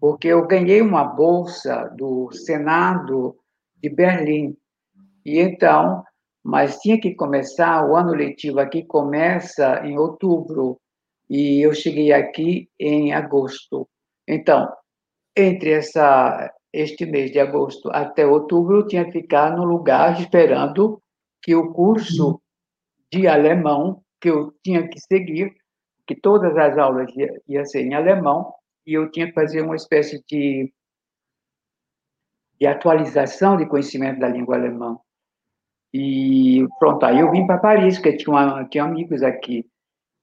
porque 0.00 0.28
eu 0.28 0.46
ganhei 0.46 0.80
uma 0.80 1.04
bolsa 1.04 1.92
do 1.96 2.32
Senado 2.32 3.36
de 3.76 3.90
Berlim. 3.90 4.56
E 5.24 5.38
então, 5.38 6.02
mas 6.42 6.78
tinha 6.78 6.98
que 6.98 7.14
começar, 7.14 7.86
o 7.86 7.94
ano 7.94 8.12
letivo 8.12 8.60
aqui 8.60 8.82
começa 8.82 9.86
em 9.86 9.98
outubro, 9.98 10.80
e 11.28 11.60
eu 11.64 11.72
cheguei 11.74 12.12
aqui 12.12 12.68
em 12.78 13.12
agosto. 13.12 13.86
Então, 14.26 14.68
entre 15.36 15.72
essa, 15.72 16.52
este 16.72 17.04
mês 17.04 17.30
de 17.30 17.38
agosto 17.38 17.90
até 17.92 18.26
outubro, 18.26 18.78
eu 18.78 18.86
tinha 18.86 19.04
que 19.04 19.12
ficar 19.12 19.54
no 19.54 19.64
lugar 19.64 20.18
esperando 20.18 21.00
que 21.42 21.54
o 21.54 21.72
curso 21.72 22.40
de 23.12 23.28
alemão 23.28 24.02
que 24.20 24.30
eu 24.30 24.52
tinha 24.62 24.86
que 24.88 24.98
seguir, 25.00 25.54
que 26.06 26.14
todas 26.14 26.56
as 26.56 26.76
aulas 26.76 27.10
iam 27.16 27.28
ia 27.46 27.64
ser 27.64 27.82
em 27.82 27.94
alemão, 27.94 28.52
e 28.90 28.94
eu 28.94 29.08
tinha 29.08 29.28
que 29.28 29.32
fazer 29.32 29.62
uma 29.62 29.76
espécie 29.76 30.20
de, 30.28 30.72
de 32.58 32.66
atualização 32.66 33.56
de 33.56 33.68
conhecimento 33.68 34.18
da 34.18 34.28
língua 34.28 34.56
alemã. 34.56 34.98
E 35.94 36.66
pronto, 36.80 37.06
aí 37.06 37.20
eu 37.20 37.30
vim 37.30 37.46
para 37.46 37.58
Paris, 37.58 37.98
porque 37.98 38.16
tinha, 38.16 38.34
uma, 38.34 38.64
tinha 38.64 38.82
amigos 38.82 39.22
aqui, 39.22 39.64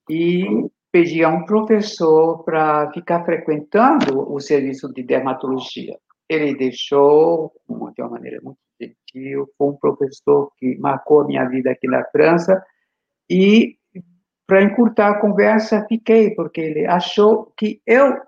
e 0.10 0.70
pedi 0.92 1.24
a 1.24 1.30
um 1.30 1.46
professor 1.46 2.44
para 2.44 2.92
ficar 2.92 3.24
frequentando 3.24 4.30
o 4.30 4.38
serviço 4.42 4.92
de 4.94 5.02
dermatologia. 5.02 5.98
Ele 6.28 6.54
deixou 6.54 7.54
de 7.96 8.02
uma 8.02 8.10
maneira 8.10 8.42
muito 8.44 8.60
gentil, 8.82 9.48
foi 9.58 9.68
um 9.70 9.78
professor 9.78 10.52
que 10.58 10.78
marcou 10.78 11.22
a 11.22 11.26
minha 11.26 11.46
vida 11.46 11.72
aqui 11.72 11.88
na 11.88 12.04
França, 12.12 12.62
e 13.30 13.78
para 14.46 14.62
encurtar 14.62 15.12
a 15.12 15.22
conversa, 15.22 15.86
fiquei, 15.88 16.36
porque 16.36 16.60
ele 16.60 16.86
achou 16.86 17.54
que 17.58 17.82
eu 17.86 18.28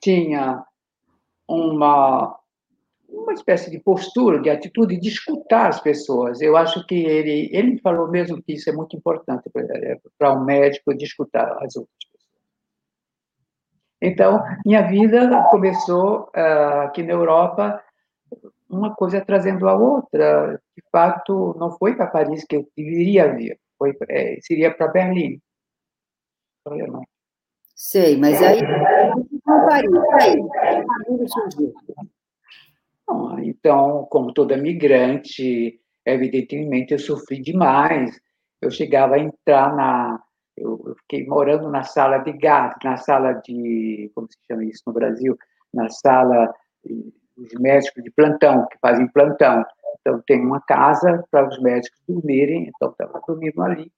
tinha 0.00 0.64
uma, 1.48 2.38
uma 3.08 3.32
espécie 3.32 3.70
de 3.70 3.78
postura, 3.80 4.40
de 4.40 4.50
atitude 4.50 4.98
de 4.98 5.08
escutar 5.08 5.68
as 5.68 5.80
pessoas. 5.80 6.40
Eu 6.40 6.56
acho 6.56 6.86
que 6.86 6.94
ele, 6.94 7.48
ele 7.52 7.78
falou 7.80 8.08
mesmo 8.08 8.42
que 8.42 8.52
isso 8.52 8.68
é 8.68 8.72
muito 8.72 8.96
importante 8.96 9.50
para 10.18 10.32
um 10.34 10.44
médico 10.44 10.94
de 10.94 11.04
escutar 11.04 11.50
as 11.62 11.74
outras 11.76 11.96
pessoas. 12.12 12.18
Então, 14.00 14.42
minha 14.64 14.82
vida 14.82 15.44
começou 15.50 16.30
uh, 16.36 16.82
aqui 16.82 17.02
na 17.02 17.12
Europa, 17.12 17.82
uma 18.68 18.94
coisa 18.94 19.20
trazendo 19.20 19.68
a 19.68 19.74
outra. 19.74 20.60
De 20.76 20.84
fato, 20.92 21.56
não 21.58 21.72
foi 21.72 21.96
para 21.96 22.06
Paris 22.06 22.44
que 22.44 22.56
eu 22.56 22.68
deveria 22.76 23.34
vir, 23.34 23.58
foi, 23.78 23.96
é, 24.08 24.38
seria 24.42 24.72
para 24.72 24.88
Berlim. 24.88 25.40
Sei, 27.74 28.18
mas 28.18 28.42
aí, 28.42 28.60
Surgiu. 31.26 31.74
Então, 33.42 34.06
como 34.10 34.32
toda 34.32 34.56
migrante, 34.56 35.80
evidentemente 36.04 36.92
eu 36.92 36.98
sofri 36.98 37.40
demais. 37.40 38.18
Eu 38.60 38.70
chegava 38.70 39.14
a 39.14 39.18
entrar 39.18 39.74
na. 39.74 40.22
Eu 40.56 40.94
fiquei 41.02 41.26
morando 41.26 41.70
na 41.70 41.84
sala 41.84 42.18
de 42.18 42.32
gás, 42.32 42.74
na 42.84 42.96
sala 42.96 43.32
de. 43.34 44.10
Como 44.14 44.26
se 44.30 44.38
chama 44.46 44.64
isso 44.64 44.82
no 44.86 44.92
Brasil? 44.92 45.36
Na 45.72 45.88
sala 45.88 46.52
dos 46.84 47.52
médicos 47.60 48.02
de 48.02 48.10
plantão, 48.10 48.66
que 48.66 48.78
fazem 48.80 49.08
plantão. 49.08 49.64
Então, 50.00 50.22
tem 50.26 50.44
uma 50.44 50.60
casa 50.62 51.24
para 51.30 51.48
os 51.48 51.60
médicos 51.62 52.00
dormirem, 52.08 52.68
então 52.68 52.90
estava 52.90 53.20
dormindo 53.26 53.62
ali. 53.62 53.90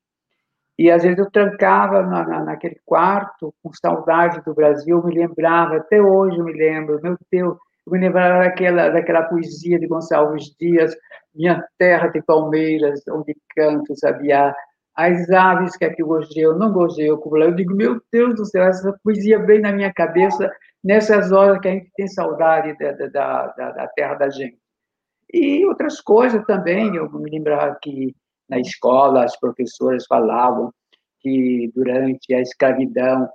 E 0.81 0.91
às 0.91 1.03
vezes 1.03 1.19
eu 1.19 1.31
trancava 1.31 2.03
na, 2.05 2.27
na, 2.27 2.43
naquele 2.43 2.81
quarto, 2.87 3.55
com 3.63 3.71
saudade 3.71 4.41
do 4.47 4.55
Brasil, 4.55 5.05
me 5.05 5.15
lembrava, 5.15 5.77
até 5.77 6.01
hoje 6.01 6.39
eu 6.39 6.45
me 6.47 6.55
lembro, 6.55 6.99
meu 7.03 7.19
Deus, 7.31 7.59
eu 7.87 7.93
me 7.93 7.99
lembrava 7.99 8.45
daquela, 8.45 8.89
daquela 8.89 9.25
poesia 9.25 9.79
de 9.79 9.87
Gonçalves 9.87 10.57
Dias, 10.59 10.97
Minha 11.35 11.63
terra 11.77 12.09
de 12.09 12.23
palmeiras, 12.23 13.03
onde 13.11 13.37
canto 13.55 13.95
sabiá, 13.95 14.55
as 14.97 15.29
aves 15.29 15.77
que 15.77 15.85
aqui 15.85 16.01
eu 16.01 16.57
não 16.57 16.73
lá. 16.73 17.45
Eu 17.45 17.55
digo, 17.55 17.75
meu 17.75 18.01
Deus 18.11 18.37
do 18.37 18.47
céu, 18.47 18.65
essa 18.65 18.99
poesia 19.05 19.39
vem 19.39 19.61
na 19.61 19.73
minha 19.73 19.93
cabeça 19.93 20.51
nessas 20.83 21.31
horas 21.31 21.61
que 21.61 21.69
a 21.69 21.73
gente 21.73 21.91
tem 21.95 22.09
saudade 22.09 22.75
da, 22.79 22.93
da, 22.93 23.47
da, 23.49 23.71
da 23.73 23.89
terra 23.89 24.15
da 24.15 24.31
gente. 24.31 24.57
E 25.31 25.63
outras 25.67 26.01
coisas 26.01 26.43
também, 26.47 26.97
eu 26.97 27.07
me 27.13 27.31
lembrava 27.31 27.79
que 27.83 28.15
na 28.51 28.59
escola 28.59 29.25
as 29.25 29.39
professoras 29.39 30.05
falavam 30.07 30.73
que 31.21 31.71
durante 31.75 32.35
a 32.35 32.41
escravidão 32.41 33.29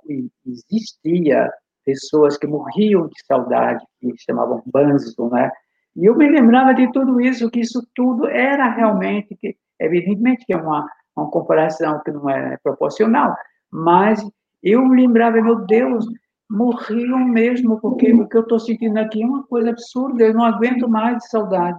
existia 0.44 1.50
pessoas 1.84 2.36
que 2.36 2.46
morriam 2.46 3.06
de 3.06 3.24
saudade, 3.26 3.84
que 4.00 4.12
chamavam 4.18 4.62
banzo, 4.66 5.28
né? 5.30 5.50
E 5.94 6.04
eu 6.04 6.16
me 6.16 6.28
lembrava 6.28 6.74
de 6.74 6.90
tudo 6.92 7.20
isso, 7.20 7.50
que 7.50 7.60
isso 7.60 7.86
tudo 7.94 8.26
era 8.26 8.68
realmente, 8.68 9.34
que, 9.36 9.56
evidentemente 9.80 10.44
que 10.44 10.52
é 10.52 10.56
uma, 10.56 10.86
uma 11.16 11.30
comparação 11.30 12.02
que 12.04 12.10
não 12.10 12.28
é 12.28 12.58
proporcional, 12.62 13.34
mas 13.70 14.22
eu 14.62 14.84
me 14.84 15.00
lembrava, 15.00 15.40
meu 15.40 15.64
Deus, 15.64 16.04
morriam 16.50 17.20
mesmo, 17.20 17.80
porque 17.80 18.12
o 18.12 18.28
que 18.28 18.36
eu 18.36 18.42
estou 18.42 18.58
sentindo 18.58 18.98
aqui 18.98 19.22
é 19.22 19.26
uma 19.26 19.44
coisa 19.44 19.70
absurda, 19.70 20.24
eu 20.24 20.34
não 20.34 20.44
aguento 20.44 20.88
mais 20.88 21.18
de 21.18 21.28
saudade. 21.28 21.78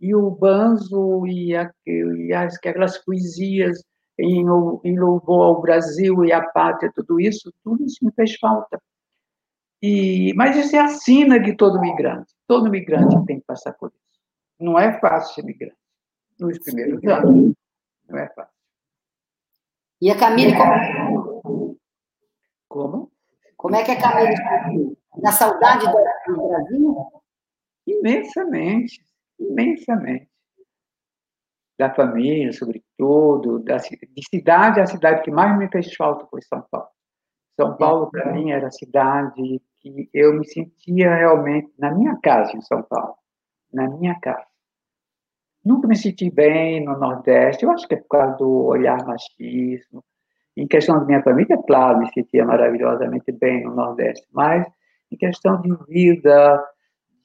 E 0.00 0.14
o 0.14 0.30
banzo 0.30 1.26
e, 1.26 1.56
a, 1.56 1.70
e 1.86 2.32
as, 2.32 2.54
aquelas 2.56 2.98
poesias 2.98 3.82
em, 4.18 4.44
em 4.84 4.98
louvor 4.98 5.44
ao 5.44 5.60
Brasil 5.60 6.24
e 6.24 6.32
à 6.32 6.42
pátria, 6.42 6.92
tudo 6.94 7.20
isso, 7.20 7.52
tudo 7.62 7.84
isso 7.84 8.04
me 8.04 8.12
fez 8.12 8.36
falta. 8.36 8.80
E, 9.80 10.32
mas 10.34 10.56
isso 10.56 10.74
é 10.74 10.80
a 10.80 10.88
sina 10.88 11.38
de 11.38 11.56
todo 11.56 11.80
migrante. 11.80 12.34
Todo 12.46 12.70
migrante 12.70 13.24
tem 13.26 13.38
que 13.38 13.46
passar 13.46 13.72
por 13.74 13.90
isso. 13.90 14.20
Não 14.58 14.78
é 14.78 14.98
fácil 14.98 15.34
ser 15.34 15.44
migrante. 15.44 15.76
Nos 16.38 16.58
primeiros 16.58 17.04
anos, 17.04 17.54
não 18.08 18.18
é 18.18 18.28
fácil. 18.28 18.54
E 20.00 20.10
a 20.10 20.18
Camille, 20.18 20.54
como? 20.56 21.78
Como? 22.68 23.12
Como 23.56 23.74
é 23.74 23.84
que 23.84 23.90
a 23.90 24.00
Camille 24.00 24.96
na 25.16 25.32
saudade 25.32 25.86
do 25.86 26.48
Brasil? 26.48 27.22
Imensamente, 27.86 29.04
imensamente. 29.38 30.28
Da 31.78 31.94
família, 31.94 32.52
sobretudo, 32.52 33.60
da, 33.60 33.76
de 33.76 34.28
cidade, 34.28 34.80
a 34.80 34.86
cidade 34.86 35.22
que 35.22 35.30
mais 35.30 35.56
me 35.56 35.68
fez 35.68 35.94
falta 35.94 36.26
foi 36.26 36.42
São 36.42 36.64
Paulo. 36.70 36.88
São 37.54 37.76
Paulo, 37.76 38.10
para 38.10 38.32
mim, 38.32 38.50
era 38.50 38.68
a 38.68 38.70
cidade 38.70 39.60
que 39.80 40.08
eu 40.12 40.34
me 40.34 40.46
sentia 40.46 41.14
realmente 41.14 41.72
na 41.78 41.92
minha 41.92 42.16
casa 42.22 42.56
em 42.56 42.60
São 42.62 42.82
Paulo, 42.82 43.14
na 43.72 43.88
minha 43.88 44.18
casa. 44.20 44.46
Nunca 45.64 45.86
me 45.86 45.96
senti 45.96 46.30
bem 46.30 46.84
no 46.84 46.96
Nordeste, 46.98 47.64
eu 47.64 47.70
acho 47.70 47.86
que 47.86 47.94
é 47.94 47.98
por 47.98 48.08
causa 48.08 48.36
do 48.36 48.64
olhar 48.66 49.04
machismo. 49.04 50.04
Em 50.56 50.66
questão 50.66 50.98
da 50.98 51.04
minha 51.04 51.22
família, 51.22 51.58
claro, 51.66 51.98
me 51.98 52.12
sentia 52.12 52.44
maravilhosamente 52.44 53.30
bem 53.32 53.64
no 53.64 53.74
Nordeste, 53.74 54.26
mas 54.32 54.66
em 55.10 55.16
questão 55.16 55.60
de 55.60 55.74
vida, 55.88 56.64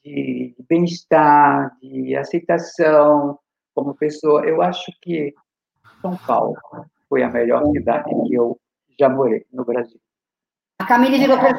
de 0.04 0.54
bem-estar, 0.68 1.76
de 1.80 2.14
aceitação 2.14 3.38
como 3.74 3.94
pessoa, 3.94 4.44
eu 4.44 4.62
acho 4.62 4.92
que 5.00 5.34
São 6.00 6.16
Paulo 6.16 6.56
foi 7.08 7.22
a 7.22 7.30
melhor 7.30 7.64
cidade 7.72 8.10
que 8.26 8.34
eu 8.34 8.58
já 8.98 9.08
morei 9.08 9.44
no 9.52 9.64
Brasil. 9.64 9.98
A 10.78 10.86
Camille 10.86 11.18
virou 11.18 11.38
para 11.38 11.58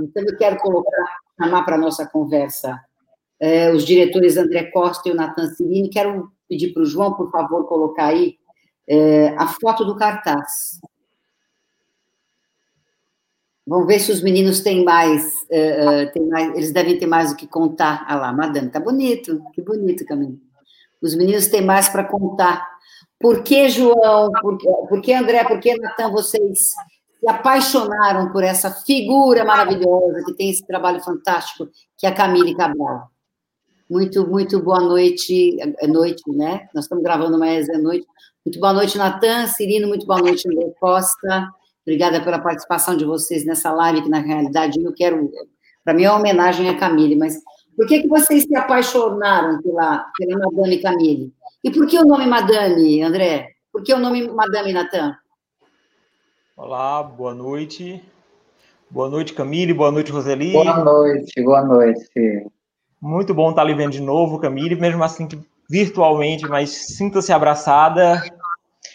então 0.00 0.22
eu 0.26 0.36
quero 0.38 0.56
colocar, 0.58 1.18
chamar 1.38 1.64
para 1.64 1.74
a 1.76 1.78
nossa 1.78 2.06
conversa 2.06 2.80
é, 3.40 3.70
os 3.72 3.84
diretores 3.84 4.36
André 4.36 4.70
Costa 4.70 5.08
e 5.08 5.12
o 5.12 5.14
Natan 5.14 5.48
Cirini. 5.48 5.90
Quero 5.90 6.32
pedir 6.48 6.72
para 6.72 6.82
o 6.82 6.86
João, 6.86 7.14
por 7.14 7.30
favor, 7.30 7.66
colocar 7.66 8.06
aí 8.06 8.38
é, 8.88 9.28
a 9.36 9.46
foto 9.46 9.84
do 9.84 9.96
cartaz. 9.96 10.80
Vamos 13.66 13.86
ver 13.86 13.98
se 13.98 14.12
os 14.12 14.22
meninos 14.22 14.60
têm 14.60 14.84
mais, 14.84 15.46
é, 15.50 16.06
têm 16.06 16.26
mais, 16.26 16.54
eles 16.54 16.72
devem 16.72 16.98
ter 16.98 17.06
mais 17.06 17.32
o 17.32 17.36
que 17.36 17.46
contar. 17.46 18.04
Ah 18.06 18.16
lá, 18.16 18.32
madame, 18.32 18.68
tá 18.68 18.78
bonito, 18.78 19.42
que 19.54 19.62
bonito, 19.62 20.04
Camille. 20.04 20.38
Os 21.00 21.14
meninos 21.14 21.46
têm 21.46 21.62
mais 21.62 21.88
para 21.88 22.04
contar 22.04 22.66
por 23.18 23.42
que, 23.42 23.70
João, 23.70 24.30
por 24.42 24.58
que, 24.58 24.68
por 24.88 25.00
que 25.00 25.14
André, 25.14 25.44
por 25.44 25.58
que 25.58 25.74
Natan, 25.78 26.10
vocês 26.10 26.72
se 27.18 27.28
apaixonaram 27.28 28.30
por 28.30 28.44
essa 28.44 28.70
figura 28.70 29.46
maravilhosa 29.46 30.22
que 30.26 30.34
tem 30.34 30.50
esse 30.50 30.66
trabalho 30.66 31.02
fantástico, 31.02 31.66
que 31.96 32.06
é 32.06 32.10
a 32.10 32.14
Camille 32.14 32.54
Cabral? 32.54 33.08
Muito, 33.88 34.26
muito 34.26 34.62
boa 34.62 34.80
noite, 34.80 35.56
é 35.60 35.86
noite, 35.86 36.22
né? 36.32 36.68
Nós 36.74 36.84
estamos 36.84 37.02
gravando, 37.02 37.38
mas 37.38 37.66
é 37.68 37.78
noite. 37.78 38.06
Muito 38.44 38.60
boa 38.60 38.74
noite, 38.74 38.98
Natan, 38.98 39.46
Cirino, 39.46 39.88
muito 39.88 40.04
boa 40.04 40.20
noite, 40.20 40.46
André 40.46 40.70
Costa. 40.78 41.48
Obrigada 41.86 42.22
pela 42.22 42.38
participação 42.38 42.96
de 42.96 43.04
vocês 43.04 43.44
nessa 43.44 43.70
live, 43.70 44.02
que 44.02 44.08
na 44.08 44.20
realidade 44.20 44.82
eu 44.82 44.92
quero, 44.94 45.30
para 45.84 45.92
mim 45.92 46.04
é 46.04 46.10
uma 46.10 46.18
homenagem 46.18 46.68
a 46.68 46.78
Camille, 46.78 47.14
mas 47.14 47.38
por 47.76 47.86
que, 47.86 48.02
que 48.02 48.08
vocês 48.08 48.44
se 48.44 48.56
apaixonaram 48.56 49.60
pela, 49.60 50.06
pela 50.16 50.38
Madame 50.38 50.80
Camille? 50.80 51.32
E 51.62 51.70
por 51.70 51.86
que 51.86 51.98
o 51.98 52.04
nome 52.04 52.26
Madame, 52.26 53.02
André? 53.02 53.50
Por 53.72 53.82
que 53.82 53.92
o 53.92 53.98
nome 53.98 54.28
Madame 54.28 54.72
Natan? 54.72 55.14
Olá, 56.56 57.02
boa 57.02 57.34
noite. 57.34 58.02
Boa 58.88 59.08
noite, 59.08 59.34
Camille. 59.34 59.74
Boa 59.74 59.90
noite, 59.90 60.12
Roseli. 60.12 60.52
Boa 60.52 60.84
noite, 60.84 61.42
boa 61.42 61.64
noite. 61.64 62.46
Muito 63.02 63.34
bom 63.34 63.50
estar 63.50 63.64
lhe 63.64 63.74
vendo 63.74 63.90
de 63.90 64.00
novo, 64.00 64.38
Camille, 64.38 64.76
mesmo 64.76 65.02
assim 65.02 65.28
virtualmente, 65.68 66.46
mas 66.46 66.70
sinta-se 66.70 67.32
abraçada. 67.32 68.22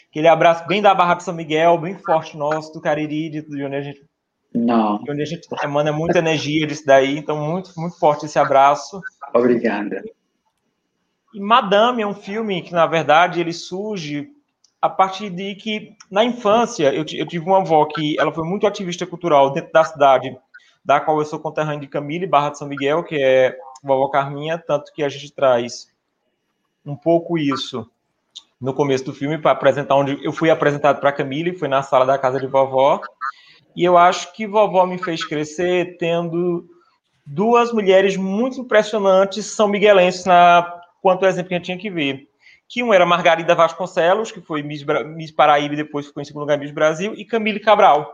Aquele 0.10 0.28
abraço 0.28 0.66
bem 0.68 0.82
da 0.82 0.93
Barra 0.93 1.16
de 1.16 1.24
São 1.24 1.34
Miguel, 1.34 1.78
bem 1.78 1.97
forte 1.97 2.36
nosso, 2.36 2.74
do 2.74 2.82
Cariri, 2.82 3.30
de 3.30 3.64
onde 3.64 3.76
a 3.76 3.82
gente 3.82 4.10
não. 4.53 4.99
Onde 5.07 5.22
a 5.22 5.26
gente 5.26 5.47
emana 5.64 5.91
muita 5.91 6.18
energia 6.18 6.66
disso 6.66 6.84
daí, 6.86 7.18
então 7.18 7.38
muito, 7.38 7.72
muito 7.78 7.97
forte 7.99 8.26
esse 8.26 8.39
abraço. 8.39 8.99
Obrigada. 9.34 10.03
E 11.34 11.39
Madame 11.39 12.01
é 12.01 12.07
um 12.07 12.16
filme 12.16 12.62
que, 12.64 12.74
na 12.74 12.88
verdade, 12.88 13.39
ele 13.39 13.53
surge 13.53 14.32
a 14.82 14.89
partir 14.89 15.30
de 15.30 15.53
que, 15.55 15.95
na 16.10 16.24
infância, 16.24 16.91
eu, 16.93 17.05
eu 17.14 17.28
tive 17.28 17.45
uma 17.45 17.60
avó 17.60 17.86
que 17.86 18.20
ela 18.20 18.34
foi 18.34 18.43
muito 18.43 18.66
ativista 18.66 19.05
cultural 19.05 19.51
dentro 19.51 19.72
da 19.72 19.84
cidade, 19.84 20.36
da 20.84 20.99
qual 20.99 21.20
eu 21.20 21.26
sou 21.26 21.39
conterrâneo 21.39 21.82
de 21.82 21.88
Camille, 21.88 22.26
Barra 22.26 22.49
de 22.49 22.57
São 22.57 22.68
Miguel, 22.68 23.03
que 23.03 23.16
é 23.22 23.55
vovó 23.84 24.07
Carminha, 24.07 24.57
tanto 24.57 24.91
que 24.91 25.03
a 25.03 25.10
gente 25.10 25.32
traz 25.32 25.93
um 26.84 26.95
pouco 26.95 27.38
isso 27.38 27.88
no 28.60 28.74
começo 28.74 29.05
do 29.05 29.14
filme 29.14 29.38
para 29.38 29.51
apresentar 29.51 29.95
onde 29.95 30.24
eu 30.24 30.34
fui 30.34 30.49
apresentado 30.49 30.99
para 30.99 31.12
Camille, 31.12 31.57
foi 31.57 31.68
na 31.68 31.82
sala 31.82 32.05
da 32.05 32.18
casa 32.18 32.39
de 32.39 32.47
vovó, 32.47 32.99
e 33.76 33.84
eu 33.84 33.97
acho 33.97 34.34
que 34.34 34.45
vovó 34.45 34.86
me 34.86 34.97
fez 34.97 35.24
crescer 35.24 35.97
tendo 35.97 36.68
duas 37.26 37.72
mulheres 37.72 38.18
muito 38.18 38.60
impressionantes 38.60 39.45
são 39.45 39.68
miguelenses 39.68 40.26
na 40.26 40.82
quanto 41.01 41.26
exemplo 41.26 41.49
que 41.49 41.55
gente 41.55 41.66
tinha 41.66 41.78
que 41.78 41.89
ver. 41.89 42.28
Que 42.68 42.84
um 42.84 42.93
era 42.93 43.05
Margarida 43.05 43.55
Vasconcelos, 43.55 44.32
que 44.32 44.41
foi 44.41 44.62
Miss, 44.62 44.84
Miss 45.16 45.32
Paraíba 45.32 45.74
e 45.74 45.78
depois 45.78 46.07
ficou 46.07 46.22
em 46.22 46.26
segundo 46.26 46.41
lugar 46.41 46.57
Miss 46.57 46.72
Brasil, 46.72 47.14
e 47.16 47.24
Camille 47.24 47.60
Cabral. 47.60 48.14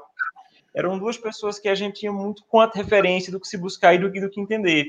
eram 0.73 0.99
duas 0.99 1.17
pessoas 1.17 1.57
que 1.57 1.69
a 1.69 1.75
gente 1.75 2.01
tinha 2.01 2.11
muito 2.11 2.43
quanto 2.47 2.75
referência 2.75 3.31
do 3.31 3.39
que 3.39 3.47
se 3.47 3.57
buscar 3.57 3.93
e 3.93 3.97
do 3.97 4.11
do 4.11 4.29
que 4.29 4.41
entender. 4.41 4.85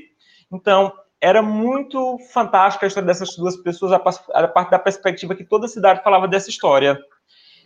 Então, 0.51 0.93
era 1.19 1.41
muito 1.41 2.17
fantástica 2.31 2.85
a 2.85 2.87
história 2.87 3.07
dessas 3.07 3.35
duas 3.35 3.57
pessoas, 3.57 3.91
a, 3.91 4.47
parte 4.47 4.71
da 4.71 4.79
perspectiva 4.79 5.35
que 5.35 5.43
toda 5.43 5.65
a 5.65 5.69
cidade 5.69 6.03
falava 6.03 6.27
dessa 6.27 6.49
história. 6.49 6.99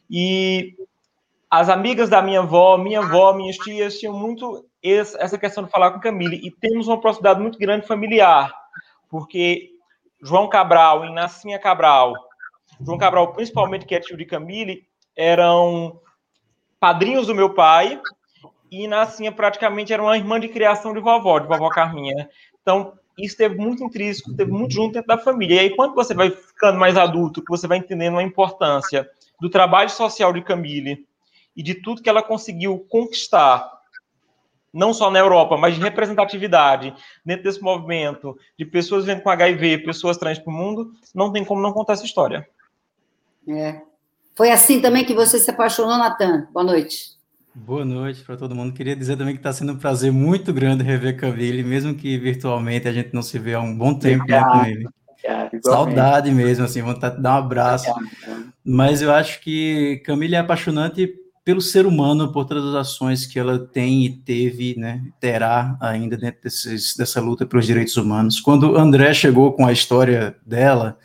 E 0.09 0.75
as 1.49 1.67
amigas 1.67 2.09
da 2.09 2.21
minha 2.21 2.39
avó, 2.39 2.77
minha 2.77 2.99
avó, 2.99 3.33
minhas 3.33 3.57
tias 3.57 3.99
tinham 3.99 4.17
muito 4.17 4.65
essa 4.81 5.37
questão 5.37 5.65
de 5.65 5.69
falar 5.69 5.91
com 5.91 5.99
Camille. 5.99 6.39
E 6.43 6.51
temos 6.51 6.87
uma 6.87 6.99
proximidade 6.99 7.41
muito 7.41 7.59
grande 7.59 7.85
familiar, 7.85 8.53
porque 9.09 9.69
João 10.21 10.47
Cabral 10.47 11.05
e 11.05 11.13
Nascinha 11.13 11.59
Cabral, 11.59 12.13
João 12.79 12.97
Cabral, 12.97 13.33
principalmente, 13.33 13.85
que 13.85 13.93
é 13.93 13.99
tio 13.99 14.17
de 14.17 14.25
Camille, 14.25 14.87
eram 15.15 15.99
padrinhos 16.79 17.27
do 17.27 17.35
meu 17.35 17.53
pai, 17.53 18.01
e 18.71 18.87
Nascinha 18.87 19.31
praticamente 19.31 19.91
era 19.91 20.01
uma 20.01 20.17
irmã 20.17 20.39
de 20.39 20.47
criação 20.47 20.93
de 20.93 21.01
vovó, 21.01 21.39
de 21.39 21.47
vovó 21.47 21.69
Carminha. 21.69 22.29
Então, 22.61 22.93
isso 23.25 23.37
teve 23.37 23.55
muito 23.55 23.83
intrínseco, 23.83 24.35
teve 24.35 24.51
muito 24.51 24.73
junto 24.73 24.93
dentro 24.93 25.07
da 25.07 25.17
família. 25.17 25.55
E 25.55 25.59
aí, 25.59 25.75
quando 25.75 25.93
você 25.93 26.13
vai 26.13 26.31
ficando 26.31 26.79
mais 26.79 26.97
adulto, 26.97 27.41
que 27.41 27.49
você 27.49 27.67
vai 27.67 27.77
entendendo 27.77 28.17
a 28.17 28.23
importância 28.23 29.09
do 29.39 29.49
trabalho 29.49 29.89
social 29.89 30.31
de 30.33 30.41
Camille 30.41 31.05
e 31.55 31.63
de 31.63 31.75
tudo 31.75 32.01
que 32.01 32.09
ela 32.09 32.23
conseguiu 32.23 32.85
conquistar, 32.89 33.69
não 34.73 34.93
só 34.93 35.11
na 35.11 35.19
Europa, 35.19 35.57
mas 35.57 35.75
de 35.75 35.81
representatividade 35.81 36.93
dentro 37.25 37.43
desse 37.43 37.61
movimento, 37.61 38.37
de 38.57 38.65
pessoas 38.65 39.05
vivendo 39.05 39.23
com 39.23 39.29
HIV, 39.29 39.79
pessoas 39.79 40.17
trans 40.17 40.39
para 40.39 40.51
o 40.51 40.55
mundo, 40.55 40.93
não 41.13 41.31
tem 41.31 41.43
como 41.43 41.61
não 41.61 41.73
contar 41.73 41.93
essa 41.93 42.05
história. 42.05 42.47
É. 43.47 43.81
Foi 44.35 44.49
assim 44.49 44.81
também 44.81 45.03
que 45.03 45.13
você 45.13 45.39
se 45.39 45.51
apaixonou, 45.51 45.97
Natan. 45.97 46.47
Boa 46.51 46.63
noite. 46.63 47.20
Boa 47.53 47.83
noite 47.83 48.23
para 48.23 48.37
todo 48.37 48.55
mundo. 48.55 48.73
Queria 48.73 48.95
dizer 48.95 49.17
também 49.17 49.33
que 49.33 49.39
está 49.39 49.51
sendo 49.51 49.73
um 49.73 49.77
prazer 49.77 50.11
muito 50.11 50.53
grande 50.53 50.83
rever 50.83 51.17
Camille, 51.17 51.63
mesmo 51.63 51.93
que 51.93 52.17
virtualmente 52.17 52.87
a 52.87 52.93
gente 52.93 53.13
não 53.13 53.21
se 53.21 53.37
vê 53.37 53.53
há 53.53 53.59
um 53.59 53.77
bom 53.77 53.93
tempo 53.93 54.25
né, 54.25 54.41
com 54.41 54.65
ele. 54.65 54.87
Saudade 55.61 56.31
mesmo, 56.31 56.63
assim, 56.63 56.81
vontade 56.81 57.17
de 57.17 57.21
dar 57.21 57.35
um 57.35 57.39
abraço. 57.39 57.93
Mas 58.63 59.01
eu 59.01 59.11
acho 59.11 59.41
que 59.41 60.01
Camille 60.05 60.35
é 60.35 60.39
apaixonante 60.39 61.13
pelo 61.43 61.59
ser 61.59 61.85
humano, 61.85 62.31
por 62.31 62.45
todas 62.45 62.63
as 62.65 62.75
ações 62.75 63.25
que 63.25 63.37
ela 63.37 63.59
tem 63.59 64.05
e 64.05 64.09
teve, 64.09 64.75
né, 64.77 65.03
terá 65.19 65.75
ainda 65.81 66.15
dentro 66.15 66.41
desses, 66.43 66.95
dessa 66.95 67.19
luta 67.19 67.45
pelos 67.45 67.65
direitos 67.65 67.97
humanos. 67.97 68.39
Quando 68.39 68.77
André 68.77 69.13
chegou 69.13 69.51
com 69.51 69.65
a 69.65 69.73
história 69.73 70.37
dela, 70.45 70.97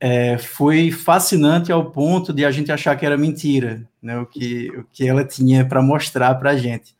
é, 0.00 0.38
foi 0.38 0.90
fascinante 0.90 1.72
ao 1.72 1.90
ponto 1.90 2.32
de 2.32 2.44
a 2.44 2.50
gente 2.50 2.70
achar 2.70 2.96
que 2.96 3.04
era 3.04 3.16
mentira, 3.16 3.88
né, 4.00 4.18
o, 4.18 4.26
que, 4.26 4.70
o 4.76 4.84
que 4.92 5.06
ela 5.06 5.24
tinha 5.24 5.64
para 5.64 5.82
mostrar 5.82 6.34
para 6.36 6.50
a 6.50 6.56
gente. 6.56 6.96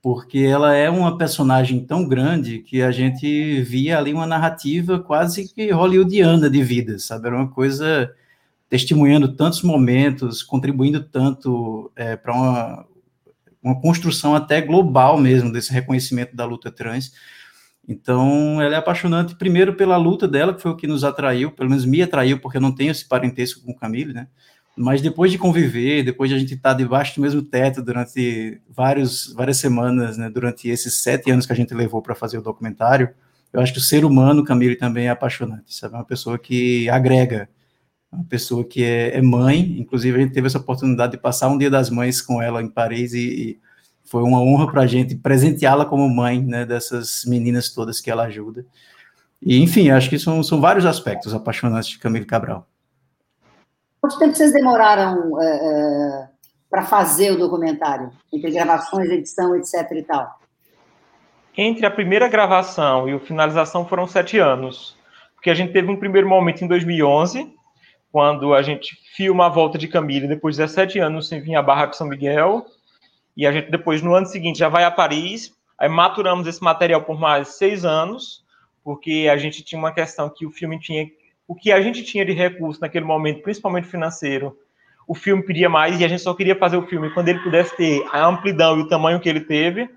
Porque 0.00 0.38
ela 0.38 0.74
é 0.74 0.88
uma 0.88 1.18
personagem 1.18 1.84
tão 1.84 2.06
grande 2.06 2.60
que 2.60 2.80
a 2.80 2.92
gente 2.92 3.60
via 3.62 3.98
ali 3.98 4.12
uma 4.12 4.26
narrativa 4.26 5.00
quase 5.00 5.52
que 5.52 5.70
hollywoodiana 5.72 6.48
de 6.48 6.62
vida, 6.62 6.98
sabe? 6.98 7.26
Era 7.26 7.36
uma 7.36 7.48
coisa 7.48 8.12
testemunhando 8.68 9.34
tantos 9.34 9.62
momentos, 9.62 10.42
contribuindo 10.44 11.02
tanto 11.02 11.90
é, 11.96 12.14
para 12.14 12.32
uma, 12.32 12.86
uma 13.60 13.80
construção 13.80 14.34
até 14.34 14.60
global 14.60 15.18
mesmo 15.18 15.52
desse 15.52 15.72
reconhecimento 15.72 16.36
da 16.36 16.44
luta 16.44 16.70
trans 16.70 17.12
então, 17.88 18.60
ela 18.60 18.74
é 18.74 18.78
apaixonante, 18.78 19.36
primeiro, 19.36 19.74
pela 19.74 19.96
luta 19.96 20.26
dela, 20.26 20.52
que 20.52 20.60
foi 20.60 20.72
o 20.72 20.76
que 20.76 20.86
nos 20.88 21.04
atraiu, 21.04 21.52
pelo 21.52 21.70
menos 21.70 21.84
me 21.84 22.02
atraiu, 22.02 22.40
porque 22.40 22.58
eu 22.58 22.60
não 22.60 22.72
tenho 22.72 22.90
esse 22.90 23.06
parentesco 23.06 23.64
com 23.64 23.74
Camille, 23.74 24.12
né? 24.12 24.26
Mas 24.76 25.00
depois 25.00 25.30
de 25.30 25.38
conviver, 25.38 26.02
depois 26.02 26.28
de 26.28 26.36
a 26.36 26.38
gente 26.38 26.54
estar 26.54 26.74
debaixo 26.74 27.14
do 27.14 27.22
mesmo 27.22 27.42
teto 27.42 27.82
durante 27.82 28.60
vários, 28.68 29.32
várias 29.32 29.58
semanas, 29.58 30.18
né? 30.18 30.28
Durante 30.28 30.68
esses 30.68 31.00
sete 31.00 31.30
anos 31.30 31.46
que 31.46 31.52
a 31.52 31.56
gente 31.56 31.72
levou 31.74 32.02
para 32.02 32.14
fazer 32.14 32.38
o 32.38 32.42
documentário, 32.42 33.08
eu 33.52 33.60
acho 33.60 33.72
que 33.72 33.78
o 33.78 33.82
ser 33.82 34.04
humano, 34.04 34.44
Camille, 34.44 34.76
também 34.76 35.06
é 35.06 35.10
apaixonante, 35.10 35.74
sabe? 35.74 35.94
É 35.94 35.98
uma 35.98 36.04
pessoa 36.04 36.38
que 36.38 36.90
agrega, 36.90 37.48
uma 38.12 38.24
pessoa 38.24 38.64
que 38.64 38.82
é, 38.84 39.16
é, 39.16 39.22
mãe, 39.22 39.78
inclusive 39.78 40.18
a 40.18 40.22
gente 40.22 40.34
teve 40.34 40.46
essa 40.48 40.58
oportunidade 40.58 41.12
de 41.12 41.18
passar 41.18 41.48
um 41.48 41.56
dia 41.56 41.70
das 41.70 41.88
mães 41.88 42.20
com 42.20 42.42
ela 42.42 42.60
em 42.62 42.68
Paris 42.68 43.14
e, 43.14 43.18
e 43.18 43.60
foi 44.06 44.22
uma 44.22 44.40
honra 44.40 44.70
para 44.70 44.82
a 44.82 44.86
gente 44.86 45.14
presenteá-la 45.14 45.84
como 45.84 46.08
mãe, 46.08 46.42
né, 46.42 46.64
dessas 46.64 47.24
meninas 47.26 47.72
todas 47.72 48.00
que 48.00 48.10
ela 48.10 48.24
ajuda. 48.24 48.64
E, 49.42 49.62
enfim, 49.62 49.90
acho 49.90 50.08
que 50.08 50.18
são, 50.18 50.42
são 50.42 50.60
vários 50.60 50.86
aspectos 50.86 51.34
apaixonantes 51.34 51.90
de 51.90 51.98
Camille 51.98 52.24
Cabral. 52.24 52.66
Quanto 54.00 54.18
tempo 54.18 54.34
vocês 54.34 54.52
demoraram 54.52 55.40
é, 55.40 55.46
é, 55.46 56.28
para 56.70 56.84
fazer 56.84 57.32
o 57.32 57.38
documentário? 57.38 58.10
Entre 58.32 58.50
gravações, 58.50 59.10
edição, 59.10 59.56
etc 59.56 59.90
e 59.92 60.02
tal? 60.02 60.38
Entre 61.56 61.84
a 61.84 61.90
primeira 61.90 62.28
gravação 62.28 63.08
e 63.08 63.12
a 63.12 63.20
finalização 63.20 63.86
foram 63.86 64.06
sete 64.06 64.38
anos. 64.38 64.96
Porque 65.34 65.50
a 65.50 65.54
gente 65.54 65.72
teve 65.72 65.90
um 65.90 65.96
primeiro 65.96 66.28
momento 66.28 66.62
em 66.62 66.68
2011, 66.68 67.52
quando 68.12 68.54
a 68.54 68.62
gente 68.62 68.96
filma 69.16 69.46
a 69.46 69.48
volta 69.48 69.76
de 69.76 69.88
Camille 69.88 70.28
depois 70.28 70.56
de 70.56 70.62
17 70.62 70.98
anos 70.98 71.28
sem 71.28 71.40
vir 71.40 71.56
à 71.56 71.62
Barra 71.62 71.86
de 71.86 71.96
São 71.96 72.06
Miguel, 72.06 72.64
e 73.36 73.46
a 73.46 73.52
gente 73.52 73.70
depois, 73.70 74.02
no 74.02 74.14
ano 74.14 74.26
seguinte, 74.26 74.58
já 74.58 74.68
vai 74.68 74.84
a 74.84 74.90
Paris, 74.90 75.52
aí 75.78 75.88
maturamos 75.88 76.46
esse 76.46 76.62
material 76.62 77.02
por 77.02 77.18
mais 77.18 77.48
seis 77.48 77.84
anos, 77.84 78.44
porque 78.82 79.28
a 79.30 79.36
gente 79.36 79.62
tinha 79.62 79.78
uma 79.78 79.92
questão 79.92 80.30
que 80.30 80.46
o 80.46 80.50
filme 80.50 80.78
tinha, 80.78 81.06
o 81.46 81.54
que 81.54 81.70
a 81.70 81.80
gente 81.80 82.02
tinha 82.02 82.24
de 82.24 82.32
recurso 82.32 82.80
naquele 82.80 83.04
momento, 83.04 83.42
principalmente 83.42 83.86
financeiro, 83.86 84.56
o 85.06 85.14
filme 85.14 85.42
pedia 85.42 85.68
mais 85.68 86.00
e 86.00 86.04
a 86.04 86.08
gente 86.08 86.22
só 86.22 86.34
queria 86.34 86.56
fazer 86.56 86.76
o 86.76 86.86
filme 86.86 87.10
quando 87.10 87.28
ele 87.28 87.38
pudesse 87.40 87.76
ter 87.76 88.04
a 88.10 88.26
amplidão 88.26 88.78
e 88.78 88.82
o 88.82 88.88
tamanho 88.88 89.20
que 89.20 89.28
ele 89.28 89.40
teve, 89.40 89.88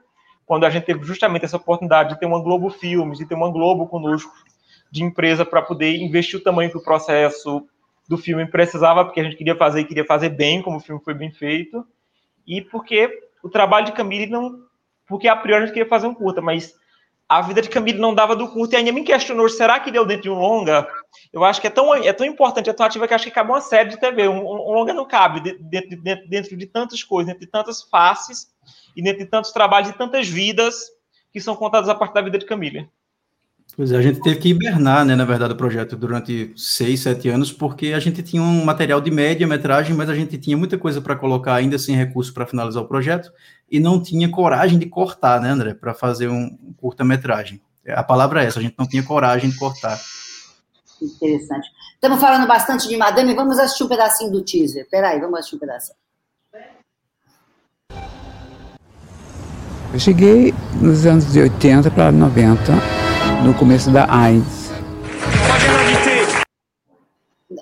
quando 0.46 0.66
a 0.66 0.70
gente 0.70 0.86
teve 0.86 1.04
justamente 1.04 1.46
essa 1.46 1.58
oportunidade 1.58 2.14
de 2.14 2.20
ter 2.20 2.26
uma 2.26 2.42
Globo 2.42 2.70
Filmes, 2.70 3.20
de 3.20 3.26
ter 3.26 3.36
uma 3.36 3.52
Globo 3.52 3.88
conosco, 3.88 4.32
de 4.92 5.04
empresa 5.04 5.46
para 5.46 5.62
poder 5.62 5.96
investir 5.98 6.40
o 6.40 6.44
tamanho 6.44 6.72
que 6.72 6.78
o 6.78 6.84
processo 6.84 7.68
do 8.08 8.18
filme 8.18 8.46
precisava, 8.48 9.06
porque 9.06 9.20
a 9.20 9.24
gente 9.24 9.36
queria 9.36 9.56
fazer 9.56 9.82
e 9.82 9.86
queria 9.86 10.06
fazer 10.06 10.30
bem, 10.30 10.62
como 10.62 10.78
o 10.78 10.80
filme 10.80 11.02
foi 11.04 11.14
bem 11.14 11.32
feito, 11.32 11.86
e 12.48 12.62
porque 12.62 13.29
o 13.44 13.50
trabalho 13.50 13.86
de 13.86 13.92
Camille 13.92 14.28
não. 14.28 14.68
Porque 15.08 15.28
a 15.28 15.36
priori 15.36 15.64
a 15.64 15.66
gente 15.66 15.74
queria 15.74 15.90
fazer 15.90 16.08
um 16.08 16.14
curta, 16.14 16.42
mas 16.42 16.74
a 17.28 17.42
vida 17.42 17.62
de 17.62 17.70
Camille 17.70 18.00
não 18.00 18.14
dava 18.14 18.36
do 18.36 18.48
curta 18.48 18.76
e 18.76 18.78
ainda 18.78 18.92
me 18.92 19.04
questionou: 19.04 19.48
será 19.48 19.80
que 19.80 19.92
deu 19.92 20.06
dentro 20.06 20.24
de 20.24 20.30
um 20.30 20.40
longa? 20.40 20.88
Eu 21.32 21.44
acho 21.44 21.62
que 21.62 21.68
é 21.68 21.70
tão, 21.70 21.94
é 21.94 22.12
tão 22.12 22.26
importante, 22.26 22.70
é 22.70 22.74
tão 22.74 22.86
ativa 22.86 23.08
que 23.08 23.14
acho 23.14 23.26
que 23.26 23.32
cabe 23.32 23.52
uma 23.52 23.62
série 23.62 23.90
de 23.90 24.00
TV. 24.00 24.28
Um, 24.28 24.40
um 24.40 24.74
longa 24.74 24.94
não 24.94 25.06
cabe 25.06 25.40
dentro, 25.40 26.02
dentro, 26.02 26.28
dentro 26.28 26.58
de 26.58 26.66
tantas 26.66 27.04
coisas, 27.04 27.28
dentro 27.28 27.46
de 27.46 27.52
tantas 27.52 27.84
faces 27.84 28.48
e 28.96 29.04
dentro 29.04 29.20
de 29.20 29.30
tantos 29.30 29.52
trabalhos 29.52 29.90
e 29.90 29.94
tantas 29.94 30.28
vidas 30.28 30.88
que 31.32 31.40
são 31.40 31.56
contadas 31.56 31.88
a 31.88 31.96
partir 31.96 32.16
da 32.16 32.22
vida 32.22 32.38
de 32.38 32.46
Camille. 32.46 32.90
Pois 33.80 33.94
é, 33.94 33.98
a 33.98 34.02
gente 34.02 34.20
teve 34.20 34.36
que 34.36 34.50
hibernar, 34.50 35.06
né, 35.06 35.16
na 35.16 35.24
verdade, 35.24 35.54
o 35.54 35.56
projeto 35.56 35.96
durante 35.96 36.52
seis, 36.58 37.00
sete 37.00 37.30
anos, 37.30 37.50
porque 37.50 37.94
a 37.94 38.00
gente 38.02 38.22
tinha 38.22 38.44
um 38.44 38.66
material 38.66 39.00
de 39.00 39.10
média 39.10 39.48
metragem, 39.48 39.96
mas 39.96 40.10
a 40.10 40.14
gente 40.14 40.38
tinha 40.38 40.58
muita 40.58 40.78
coisa 40.78 41.00
para 41.00 41.16
colocar 41.16 41.56
ainda 41.56 41.80
sem 41.80 41.96
recurso 41.96 42.34
para 42.34 42.46
finalizar 42.46 42.84
o 42.84 42.88
projeto 42.90 43.32
e 43.72 43.80
não 43.80 44.04
tinha 44.04 44.28
coragem 44.28 44.78
de 44.78 44.86
cortar, 44.86 45.40
né, 45.40 45.52
André, 45.52 45.74
para 45.74 45.94
fazer 45.94 46.28
um 46.28 46.58
curta-metragem. 46.76 47.62
A 47.88 48.04
palavra 48.04 48.44
é 48.44 48.48
essa, 48.48 48.60
a 48.60 48.62
gente 48.62 48.76
não 48.78 48.86
tinha 48.86 49.02
coragem 49.02 49.50
de 49.50 49.56
cortar. 49.56 49.98
Interessante. 51.02 51.70
Estamos 51.94 52.20
falando 52.20 52.46
bastante 52.46 52.86
de 52.86 52.98
Madame, 52.98 53.34
vamos 53.34 53.58
assistir 53.60 53.86
um 53.86 53.88
pedacinho 53.88 54.30
do 54.30 54.44
teaser. 54.44 54.90
Peraí, 54.92 55.22
vamos 55.22 55.40
assistir 55.40 55.56
um 55.56 55.60
pedacinho. 55.60 55.96
Eu 59.94 60.00
cheguei 60.00 60.54
nos 60.82 61.06
anos 61.06 61.32
de 61.32 61.40
80 61.40 61.90
para 61.92 62.12
90 62.12 63.09
no 63.44 63.54
começo 63.54 63.90
da 63.92 64.06
AIDS. 64.12 64.70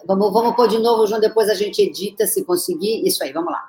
Vamos, 0.06 0.32
vamos 0.32 0.56
pôr 0.56 0.68
de 0.68 0.80
novo, 0.80 1.06
João, 1.06 1.20
depois 1.20 1.50
a 1.50 1.54
gente 1.54 1.82
edita 1.82 2.26
se 2.26 2.44
conseguir. 2.44 3.06
Isso 3.06 3.24
aí, 3.24 3.32
vamos 3.32 3.52
lá. 3.52 3.64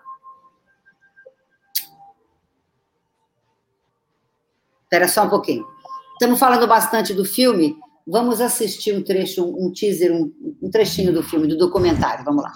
Espera 4.84 5.08
só 5.08 5.24
um 5.24 5.28
pouquinho. 5.28 5.66
Estamos 6.12 6.38
falando 6.38 6.66
bastante 6.66 7.12
do 7.12 7.24
filme. 7.24 7.76
Vamos 8.06 8.40
assistir 8.40 8.96
um 8.96 9.02
trecho, 9.02 9.44
um 9.44 9.70
teaser, 9.70 10.12
um, 10.12 10.32
um 10.62 10.70
trechinho 10.70 11.12
do 11.12 11.22
filme, 11.22 11.46
do 11.46 11.58
documentário. 11.58 12.24
Vamos 12.24 12.42
lá. 12.42 12.52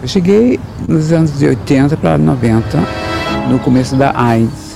Eu 0.00 0.08
cheguei 0.08 0.58
nos 0.88 1.12
anos 1.12 1.38
de 1.38 1.46
80 1.46 1.96
para 1.96 2.16
90, 2.18 2.78
no 3.50 3.58
começo 3.60 3.96
da 3.96 4.12
AIDS. 4.18 4.67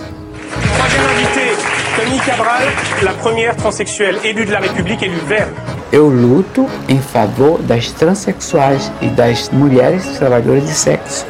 Cabral, 2.21 2.63
la 3.03 3.15
première 3.15 3.57
transexuelle 3.57 4.17
élue 4.25 4.45
de 4.45 4.53
la 4.53 4.61
République, 4.61 5.03
élue 5.03 5.21
verte. 5.27 5.55
Eu 5.91 6.09
luto 6.09 6.67
em 6.89 7.01
favor 7.01 7.61
das 7.63 7.91
transexuais 7.93 8.93
e 9.01 9.09
das 9.09 9.49
mulheres 9.51 10.05
trabalhadoras 10.19 10.65
de 10.65 10.75
sexo. 10.75 11.27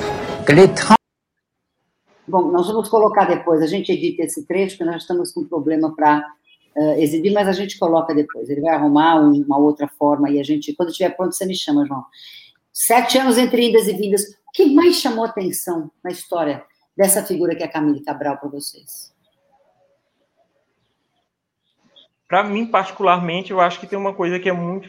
Bom, 2.26 2.50
nós 2.50 2.66
vamos 2.66 2.88
colocar 2.88 3.26
depois, 3.26 3.62
a 3.62 3.66
gente 3.66 3.92
edita 3.92 4.24
esse 4.24 4.46
trecho, 4.46 4.76
porque 4.76 4.90
nós 4.90 5.02
estamos 5.02 5.32
com 5.32 5.44
problema 5.44 5.94
para 5.94 6.18
uh, 6.18 6.80
eh, 6.80 7.02
exibir, 7.02 7.32
mas 7.32 7.46
a 7.46 7.52
gente 7.52 7.78
coloca 7.78 8.14
depois. 8.14 8.50
Ele 8.50 8.60
vai 8.60 8.74
arrumar 8.74 9.20
uma 9.20 9.58
outra 9.58 9.86
forma 9.86 10.30
e 10.30 10.40
a 10.40 10.42
gente, 10.42 10.74
quando 10.74 10.90
estiver 10.90 11.10
pronto, 11.10 11.32
você 11.34 11.46
me 11.46 11.54
chama, 11.54 11.86
João. 11.86 12.04
Sete 12.72 13.18
anos 13.18 13.38
entre 13.38 13.68
indas 13.68 13.86
e 13.86 13.92
vindas. 13.92 14.22
O 14.48 14.52
que 14.52 14.66
mais 14.74 14.96
chamou 14.96 15.24
atenção 15.24 15.90
na 16.02 16.10
história 16.10 16.64
dessa 16.96 17.22
figura 17.22 17.54
que 17.54 17.62
é 17.62 17.66
a 17.66 17.70
Camille 17.70 18.02
Cabral 18.02 18.38
para 18.38 18.48
vocês? 18.48 19.11
Para 22.32 22.44
mim, 22.44 22.64
particularmente, 22.64 23.50
eu 23.50 23.60
acho 23.60 23.78
que 23.78 23.86
tem 23.86 23.98
uma 23.98 24.14
coisa 24.14 24.38
que 24.38 24.48
é 24.48 24.52
muito. 24.54 24.88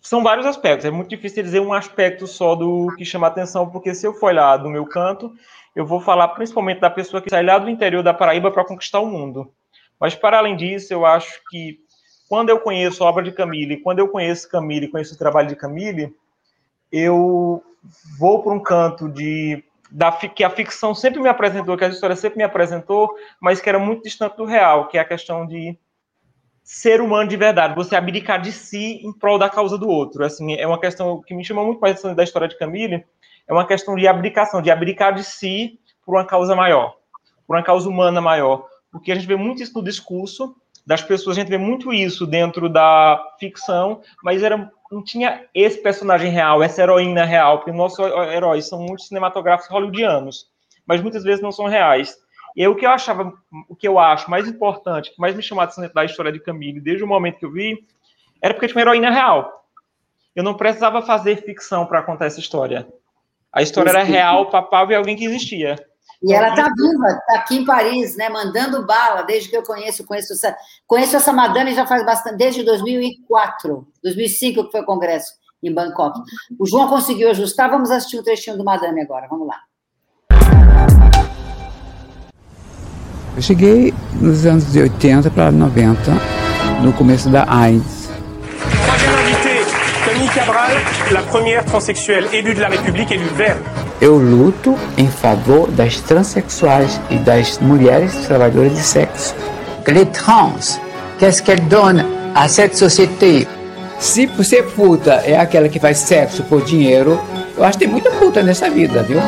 São 0.00 0.20
vários 0.20 0.44
aspectos. 0.44 0.84
É 0.84 0.90
muito 0.90 1.08
difícil 1.08 1.44
dizer 1.44 1.60
um 1.60 1.72
aspecto 1.72 2.26
só 2.26 2.56
do 2.56 2.92
que 2.96 3.04
chama 3.04 3.28
atenção, 3.28 3.70
porque 3.70 3.94
se 3.94 4.04
eu 4.04 4.12
for 4.12 4.34
lá 4.34 4.56
do 4.56 4.68
meu 4.68 4.84
canto, 4.84 5.32
eu 5.76 5.86
vou 5.86 6.00
falar 6.00 6.26
principalmente 6.30 6.80
da 6.80 6.90
pessoa 6.90 7.22
que 7.22 7.30
sai 7.30 7.44
lá 7.44 7.56
do 7.56 7.70
interior 7.70 8.02
da 8.02 8.12
Paraíba 8.12 8.50
para 8.50 8.64
conquistar 8.64 8.98
o 8.98 9.06
mundo. 9.06 9.52
Mas, 10.00 10.12
para 10.12 10.38
além 10.38 10.56
disso, 10.56 10.92
eu 10.92 11.06
acho 11.06 11.40
que 11.48 11.78
quando 12.28 12.48
eu 12.48 12.58
conheço 12.58 13.04
a 13.04 13.08
obra 13.08 13.22
de 13.22 13.30
Camille, 13.30 13.76
quando 13.76 14.00
eu 14.00 14.08
conheço 14.08 14.50
Camille, 14.50 14.88
conheço 14.88 15.14
o 15.14 15.18
trabalho 15.18 15.46
de 15.46 15.54
Camille, 15.54 16.12
eu 16.90 17.62
vou 18.18 18.42
para 18.42 18.52
um 18.52 18.60
canto 18.60 19.08
de 19.08 19.62
da, 19.88 20.10
que 20.10 20.42
a 20.42 20.50
ficção 20.50 20.96
sempre 20.96 21.20
me 21.20 21.28
apresentou, 21.28 21.76
que 21.76 21.84
a 21.84 21.88
história 21.88 22.16
sempre 22.16 22.38
me 22.38 22.44
apresentou, 22.44 23.08
mas 23.40 23.60
que 23.60 23.68
era 23.68 23.78
muito 23.78 24.02
distante 24.02 24.36
do 24.36 24.44
real, 24.44 24.88
que 24.88 24.98
é 24.98 25.00
a 25.00 25.04
questão 25.04 25.46
de 25.46 25.78
ser 26.62 27.00
humano 27.00 27.28
de 27.28 27.36
verdade, 27.36 27.74
você 27.74 27.96
abdicar 27.96 28.40
de 28.40 28.52
si 28.52 29.00
em 29.04 29.12
prol 29.12 29.38
da 29.38 29.50
causa 29.50 29.76
do 29.76 29.88
outro. 29.88 30.24
Assim, 30.24 30.54
é 30.54 30.66
uma 30.66 30.78
questão 30.78 31.20
que 31.20 31.34
me 31.34 31.44
chama 31.44 31.64
muito 31.64 31.80
mais 31.80 31.94
atenção 31.94 32.14
da 32.14 32.22
história 32.22 32.48
de 32.48 32.56
Camille, 32.56 33.04
é 33.46 33.52
uma 33.52 33.66
questão 33.66 33.96
de 33.96 34.06
abdicação, 34.06 34.62
de 34.62 34.70
abdicar 34.70 35.14
de 35.14 35.24
si 35.24 35.78
por 36.04 36.14
uma 36.14 36.24
causa 36.24 36.54
maior, 36.54 36.96
por 37.46 37.56
uma 37.56 37.62
causa 37.62 37.88
humana 37.88 38.20
maior. 38.20 38.66
Porque 38.90 39.10
a 39.10 39.14
gente 39.14 39.26
vê 39.26 39.36
muito 39.36 39.62
isso 39.62 39.74
no 39.74 39.82
discurso 39.82 40.54
das 40.86 41.02
pessoas, 41.02 41.36
a 41.36 41.40
gente 41.40 41.50
vê 41.50 41.58
muito 41.58 41.92
isso 41.92 42.26
dentro 42.26 42.68
da 42.68 43.20
ficção, 43.38 44.00
mas 44.22 44.42
era, 44.42 44.70
não 44.90 45.02
tinha 45.02 45.46
esse 45.54 45.80
personagem 45.80 46.30
real, 46.30 46.62
essa 46.62 46.82
heroína 46.82 47.24
real, 47.24 47.58
porque 47.58 47.72
nossos 47.72 47.98
heróis 48.32 48.68
são 48.68 48.80
muito 48.80 49.02
cinematográficos 49.02 49.70
hollywoodianos, 49.70 50.46
mas 50.84 51.00
muitas 51.00 51.22
vezes 51.22 51.40
não 51.40 51.52
são 51.52 51.66
reais. 51.66 52.16
E 52.56 52.62
aí, 52.62 52.68
o 52.68 52.74
que 52.74 52.84
eu 52.84 52.90
achava, 52.90 53.32
o 53.68 53.74
que 53.74 53.88
eu 53.88 53.98
acho 53.98 54.30
mais 54.30 54.46
importante, 54.46 55.10
que 55.10 55.20
mais 55.20 55.34
me 55.34 55.42
chamou 55.42 55.62
a 55.62 55.64
atenção 55.64 55.88
da 55.92 56.04
história 56.04 56.32
de 56.32 56.40
Camille, 56.40 56.80
desde 56.80 57.02
o 57.02 57.06
momento 57.06 57.38
que 57.38 57.46
eu 57.46 57.52
vi, 57.52 57.86
era 58.40 58.52
porque 58.52 58.66
tinha 58.66 58.76
uma 58.76 58.82
heroína 58.82 59.10
real. 59.10 59.64
Eu 60.34 60.42
não 60.42 60.54
precisava 60.54 61.02
fazer 61.02 61.42
ficção 61.44 61.86
para 61.86 62.02
contar 62.02 62.26
essa 62.26 62.40
história. 62.40 62.86
A 63.52 63.62
história 63.62 63.90
era 63.90 64.02
real, 64.02 64.50
papal 64.50 64.90
e 64.90 64.94
alguém 64.94 65.16
que 65.16 65.24
existia. 65.24 65.76
E 66.22 66.32
ela 66.32 66.50
está 66.50 66.68
viva, 66.68 67.08
está 67.08 67.34
aqui 67.40 67.56
em 67.56 67.64
Paris, 67.64 68.16
né, 68.16 68.28
mandando 68.28 68.86
bala, 68.86 69.22
desde 69.22 69.50
que 69.50 69.56
eu 69.56 69.62
conheço, 69.62 70.06
conheço 70.06 70.32
essa, 70.32 70.56
conheço 70.86 71.16
essa 71.16 71.32
madame 71.32 71.74
já 71.74 71.84
faz 71.84 72.04
bastante, 72.06 72.36
desde 72.36 72.62
2004, 72.62 73.86
2005 74.02 74.64
que 74.66 74.70
foi 74.70 74.80
o 74.82 74.86
congresso 74.86 75.32
em 75.62 75.74
Bangkok. 75.74 76.20
O 76.58 76.66
João 76.66 76.88
conseguiu 76.88 77.28
ajustar, 77.30 77.68
vamos 77.68 77.90
assistir 77.90 78.18
um 78.18 78.22
trechinho 78.22 78.56
do 78.56 78.64
madame 78.64 79.00
agora, 79.00 79.26
vamos 79.28 79.48
lá. 79.48 79.60
Eu 83.34 83.42
cheguei 83.42 83.94
nos 84.20 84.44
anos 84.44 84.70
de 84.72 84.80
80 84.80 85.30
para 85.30 85.50
90, 85.50 85.96
no 86.82 86.92
começo 86.92 87.30
da 87.30 87.46
AIDS. 87.48 88.10
Camille 90.04 90.28
Cabral, 90.28 90.70
la 91.10 91.22
première 91.22 91.64
transsexuelle 91.64 92.28
élue 92.32 92.54
de 92.54 92.60
la 92.60 92.68
République, 92.68 93.10
élue 93.10 93.28
verte. 93.36 93.62
Eu 94.00 94.18
luto 94.18 94.76
em 94.98 95.06
favor 95.06 95.70
das 95.70 96.00
transexuais 96.00 97.00
e 97.08 97.16
das 97.16 97.58
mulheres 97.60 98.12
trabalhadoras 98.26 98.74
de 98.74 98.82
sexo. 98.82 99.34
Les 99.86 100.06
trans, 100.06 100.80
qu'est-ce 101.18 101.42
qu'elles 101.42 101.68
donnent 101.68 102.04
à 102.34 102.48
cette 102.48 102.76
société? 102.76 103.46
Se 103.98 104.26
você 104.26 104.62
puta 104.62 105.22
é 105.24 105.38
aquela 105.38 105.68
que 105.68 105.78
faz 105.78 105.98
sexo 105.98 106.42
por 106.42 106.64
dinheiro, 106.64 107.18
eu 107.56 107.64
acho 107.64 107.78
que 107.78 107.84
tem 107.84 107.92
muita 107.92 108.10
puta 108.10 108.42
nessa 108.42 108.68
vida, 108.68 109.02
viu? 109.04 109.20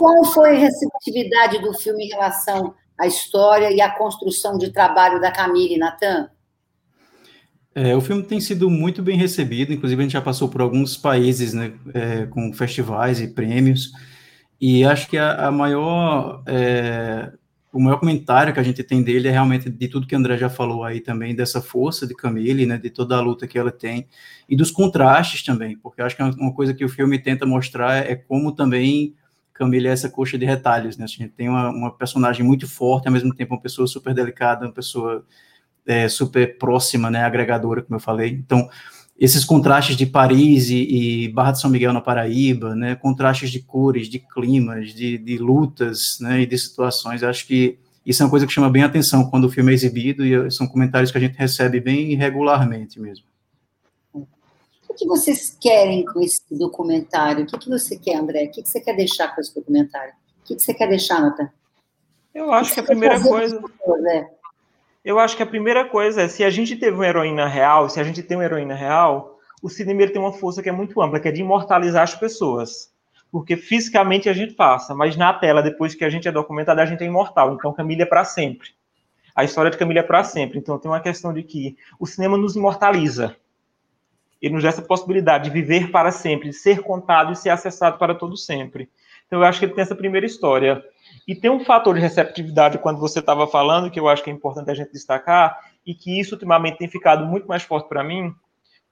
Qual 0.00 0.24
foi 0.24 0.56
a 0.56 0.58
receptividade 0.58 1.60
do 1.60 1.74
filme 1.74 2.06
em 2.06 2.08
relação 2.08 2.74
à 2.96 3.06
história 3.06 3.70
e 3.70 3.82
à 3.82 3.90
construção 3.90 4.56
de 4.56 4.72
trabalho 4.72 5.20
da 5.20 5.30
Camille, 5.30 5.76
Natan? 5.76 6.30
É, 7.74 7.94
o 7.94 8.00
filme 8.00 8.22
tem 8.22 8.40
sido 8.40 8.70
muito 8.70 9.02
bem 9.02 9.18
recebido, 9.18 9.74
inclusive 9.74 10.00
a 10.00 10.04
gente 10.04 10.12
já 10.14 10.22
passou 10.22 10.48
por 10.48 10.62
alguns 10.62 10.96
países 10.96 11.52
né, 11.52 11.74
é, 11.92 12.24
com 12.24 12.50
festivais 12.54 13.20
e 13.20 13.28
prêmios, 13.28 13.92
e 14.58 14.86
acho 14.86 15.06
que 15.06 15.18
a, 15.18 15.48
a 15.48 15.52
maior, 15.52 16.42
é, 16.46 17.30
o 17.70 17.78
maior 17.78 17.98
comentário 17.98 18.54
que 18.54 18.60
a 18.60 18.62
gente 18.62 18.82
tem 18.82 19.02
dele 19.02 19.28
é 19.28 19.30
realmente 19.30 19.68
de 19.68 19.86
tudo 19.86 20.06
que 20.06 20.14
o 20.14 20.18
André 20.18 20.38
já 20.38 20.48
falou 20.48 20.82
aí 20.82 21.02
também, 21.02 21.34
dessa 21.34 21.60
força 21.60 22.06
de 22.06 22.14
Camille, 22.14 22.64
né, 22.64 22.78
de 22.78 22.88
toda 22.88 23.16
a 23.16 23.20
luta 23.20 23.46
que 23.46 23.58
ela 23.58 23.70
tem, 23.70 24.08
e 24.48 24.56
dos 24.56 24.70
contrastes 24.70 25.44
também, 25.44 25.76
porque 25.76 26.00
acho 26.00 26.16
que 26.16 26.22
uma 26.22 26.54
coisa 26.54 26.72
que 26.72 26.86
o 26.86 26.88
filme 26.88 27.18
tenta 27.18 27.44
mostrar 27.44 27.96
é 27.96 28.16
como 28.16 28.50
também 28.52 29.14
Camila 29.60 29.88
é 29.88 29.92
essa 29.92 30.08
coxa 30.08 30.38
de 30.38 30.46
retalhos, 30.46 30.96
né? 30.96 31.04
A 31.04 31.06
gente 31.06 31.28
tem 31.28 31.46
uma, 31.46 31.68
uma, 31.68 31.90
personagem 31.90 32.42
muito 32.42 32.66
forte, 32.66 33.06
ao 33.06 33.12
mesmo 33.12 33.34
tempo 33.34 33.52
uma 33.54 33.60
pessoa 33.60 33.86
super 33.86 34.14
delicada, 34.14 34.64
uma 34.64 34.72
pessoa 34.72 35.22
é, 35.86 36.08
super 36.08 36.56
próxima, 36.56 37.10
né? 37.10 37.22
Agregadora, 37.22 37.82
como 37.82 37.96
eu 37.96 38.00
falei. 38.00 38.30
Então, 38.30 38.70
esses 39.18 39.44
contrastes 39.44 39.96
de 39.96 40.06
Paris 40.06 40.70
e, 40.70 41.26
e, 41.26 41.28
Barra 41.28 41.52
de 41.52 41.60
São 41.60 41.68
Miguel 41.68 41.92
na 41.92 42.00
Paraíba, 42.00 42.74
né? 42.74 42.94
Contrastes 42.94 43.50
de 43.50 43.60
cores, 43.60 44.08
de 44.08 44.18
climas, 44.18 44.94
de, 44.94 45.18
de 45.18 45.36
lutas, 45.36 46.16
né? 46.20 46.40
E 46.40 46.46
de 46.46 46.56
situações. 46.56 47.22
acho 47.22 47.46
que 47.46 47.78
isso 48.06 48.22
é 48.22 48.24
uma 48.24 48.30
coisa 48.30 48.46
que 48.46 48.52
chama 48.52 48.70
bem 48.70 48.82
a 48.82 48.86
atenção 48.86 49.28
quando 49.28 49.44
o 49.44 49.50
filme 49.50 49.72
é 49.72 49.74
exibido 49.74 50.24
e 50.24 50.50
são 50.50 50.66
comentários 50.66 51.10
que 51.10 51.18
a 51.18 51.20
gente 51.20 51.36
recebe 51.36 51.80
bem 51.80 52.14
regularmente 52.14 52.98
mesmo 52.98 53.29
que 55.00 55.06
vocês 55.06 55.56
querem 55.58 56.04
com 56.04 56.20
esse 56.20 56.42
documentário? 56.50 57.44
O 57.44 57.46
que, 57.46 57.58
que 57.58 57.70
você 57.70 57.98
quer, 57.98 58.16
André? 58.16 58.44
O 58.44 58.50
que, 58.50 58.62
que 58.62 58.68
você 58.68 58.80
quer 58.80 58.94
deixar 58.94 59.34
com 59.34 59.40
esse 59.40 59.54
documentário? 59.54 60.12
O 60.42 60.44
que, 60.44 60.54
que 60.54 60.60
você 60.60 60.74
quer 60.74 60.88
deixar, 60.88 61.22
Nathan? 61.22 61.50
Eu 62.34 62.52
acho 62.52 62.68
que, 62.68 62.74
que 62.74 62.80
a 62.80 62.84
primeira 62.84 63.18
coisa. 63.18 63.62
Pessoas, 63.62 64.04
é? 64.04 64.28
Eu 65.02 65.18
acho 65.18 65.34
que 65.38 65.42
a 65.42 65.46
primeira 65.46 65.88
coisa 65.88 66.20
é 66.20 66.28
se 66.28 66.44
a 66.44 66.50
gente 66.50 66.76
teve 66.76 66.94
uma 66.94 67.06
heroína 67.06 67.46
real, 67.46 67.88
se 67.88 67.98
a 67.98 68.04
gente 68.04 68.22
tem 68.22 68.36
uma 68.36 68.44
heroína 68.44 68.74
real, 68.74 69.38
o 69.62 69.70
cinema 69.70 70.06
tem 70.06 70.20
uma 70.20 70.34
força 70.34 70.62
que 70.62 70.68
é 70.68 70.72
muito 70.72 71.00
ampla, 71.00 71.18
que 71.18 71.28
é 71.28 71.32
de 71.32 71.40
imortalizar 71.40 72.02
as 72.02 72.14
pessoas. 72.14 72.92
Porque 73.32 73.56
fisicamente 73.56 74.28
a 74.28 74.34
gente 74.34 74.52
passa, 74.52 74.94
mas 74.94 75.16
na 75.16 75.32
tela, 75.32 75.62
depois 75.62 75.94
que 75.94 76.04
a 76.04 76.10
gente 76.10 76.28
é 76.28 76.32
documentado, 76.32 76.80
a 76.82 76.84
gente 76.84 77.02
é 77.02 77.06
imortal. 77.06 77.54
Então, 77.54 77.72
Camila 77.72 78.02
é 78.02 78.06
para 78.06 78.24
sempre. 78.24 78.68
A 79.34 79.44
história 79.44 79.70
de 79.70 79.78
Camila 79.78 80.00
é 80.00 80.02
para 80.02 80.22
sempre. 80.24 80.58
Então, 80.58 80.78
tem 80.78 80.90
uma 80.90 81.00
questão 81.00 81.32
de 81.32 81.42
que 81.42 81.76
o 81.98 82.06
cinema 82.06 82.36
nos 82.36 82.54
imortaliza 82.54 83.34
ele 84.40 84.54
nos 84.54 84.62
dá 84.62 84.68
essa 84.68 84.82
possibilidade 84.82 85.44
de 85.44 85.50
viver 85.50 85.90
para 85.90 86.10
sempre, 86.10 86.48
de 86.48 86.54
ser 86.54 86.82
contado 86.82 87.32
e 87.32 87.36
ser 87.36 87.50
acessado 87.50 87.98
para 87.98 88.14
todo 88.14 88.36
sempre. 88.36 88.88
Então, 89.26 89.40
eu 89.40 89.44
acho 89.44 89.58
que 89.58 89.66
ele 89.66 89.74
tem 89.74 89.82
essa 89.82 89.94
primeira 89.94 90.26
história. 90.26 90.82
E 91.26 91.34
tem 91.34 91.50
um 91.50 91.64
fator 91.64 91.94
de 91.94 92.00
receptividade, 92.00 92.78
quando 92.78 92.98
você 92.98 93.20
estava 93.20 93.46
falando, 93.46 93.90
que 93.90 94.00
eu 94.00 94.08
acho 94.08 94.24
que 94.24 94.30
é 94.30 94.32
importante 94.32 94.70
a 94.70 94.74
gente 94.74 94.92
destacar, 94.92 95.58
e 95.86 95.94
que 95.94 96.18
isso 96.18 96.34
ultimamente 96.34 96.78
tem 96.78 96.88
ficado 96.88 97.26
muito 97.26 97.46
mais 97.46 97.62
forte 97.62 97.88
para 97.88 98.02
mim, 98.02 98.34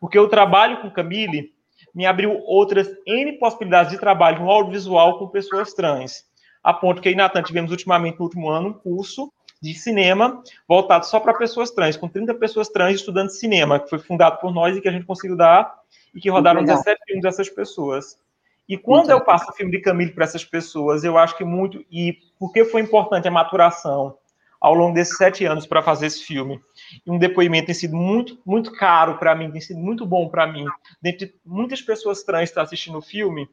porque 0.01 0.19
o 0.19 0.29
trabalho 0.29 0.81
com 0.81 0.91
Camille 0.91 1.53
me 1.95 2.07
abriu 2.07 2.39
outras 2.45 2.89
N 3.07 3.33
possibilidades 3.39 3.93
de 3.93 3.99
trabalho 3.99 4.41
no 4.41 4.51
audiovisual 4.51 5.19
com 5.19 5.29
pessoas 5.29 5.73
trans. 5.75 6.25
A 6.63 6.73
ponto 6.73 7.01
que 7.01 7.09
aí, 7.09 7.15
Natan, 7.15 7.43
tivemos 7.43 7.71
ultimamente 7.71 8.19
no 8.19 8.25
último 8.25 8.49
ano 8.49 8.69
um 8.69 8.73
curso 8.73 9.33
de 9.61 9.75
cinema 9.75 10.43
voltado 10.69 11.07
só 11.07 11.19
para 11.19 11.35
pessoas 11.35 11.71
trans, 11.71 11.97
com 11.97 12.09
30 12.09 12.35
pessoas 12.35 12.69
trans 12.69 12.97
estudando 12.97 13.31
cinema, 13.31 13.81
que 13.81 13.91
foi 13.91 13.99
fundado 13.99 14.39
por 14.39 14.53
nós 14.53 14.77
e 14.77 14.81
que 14.81 14.89
a 14.89 14.93
gente 14.93 15.05
conseguiu 15.05 15.37
dar, 15.37 15.75
e 16.15 16.21
que 16.21 16.31
rodaram 16.31 16.65
17 16.65 17.01
filmes 17.07 17.23
dessas 17.23 17.49
pessoas. 17.49 18.19
E 18.69 18.77
quando 18.77 19.11
eu 19.11 19.21
passo 19.21 19.51
o 19.51 19.55
filme 19.55 19.73
de 19.73 19.81
Camille 19.81 20.13
para 20.13 20.25
essas 20.25 20.45
pessoas, 20.45 21.03
eu 21.03 21.17
acho 21.17 21.37
que 21.37 21.45
muito. 21.45 21.85
E 21.91 22.19
porque 22.39 22.65
foi 22.67 22.83
importante 22.83 23.27
a 23.27 23.31
maturação 23.31 24.17
ao 24.61 24.75
longo 24.75 24.93
desses 24.93 25.17
sete 25.17 25.45
anos 25.45 25.67
para 25.67 25.83
fazer 25.83 26.07
esse 26.07 26.23
filme. 26.23 26.61
E 27.07 27.11
um 27.11 27.19
depoimento 27.19 27.67
tem 27.67 27.75
sido 27.75 27.97
muito, 27.97 28.39
muito 28.45 28.73
caro 28.73 29.17
para 29.17 29.35
mim, 29.35 29.51
tem 29.51 29.61
sido 29.61 29.79
muito 29.79 30.05
bom 30.05 30.29
para 30.29 30.47
mim. 30.47 30.67
Dentre 31.01 31.35
muitas 31.45 31.81
pessoas 31.81 32.23
trans 32.23 32.41
que 32.41 32.45
estão 32.51 32.63
assistindo 32.63 32.99
o 32.99 33.03
filme, 33.03 33.49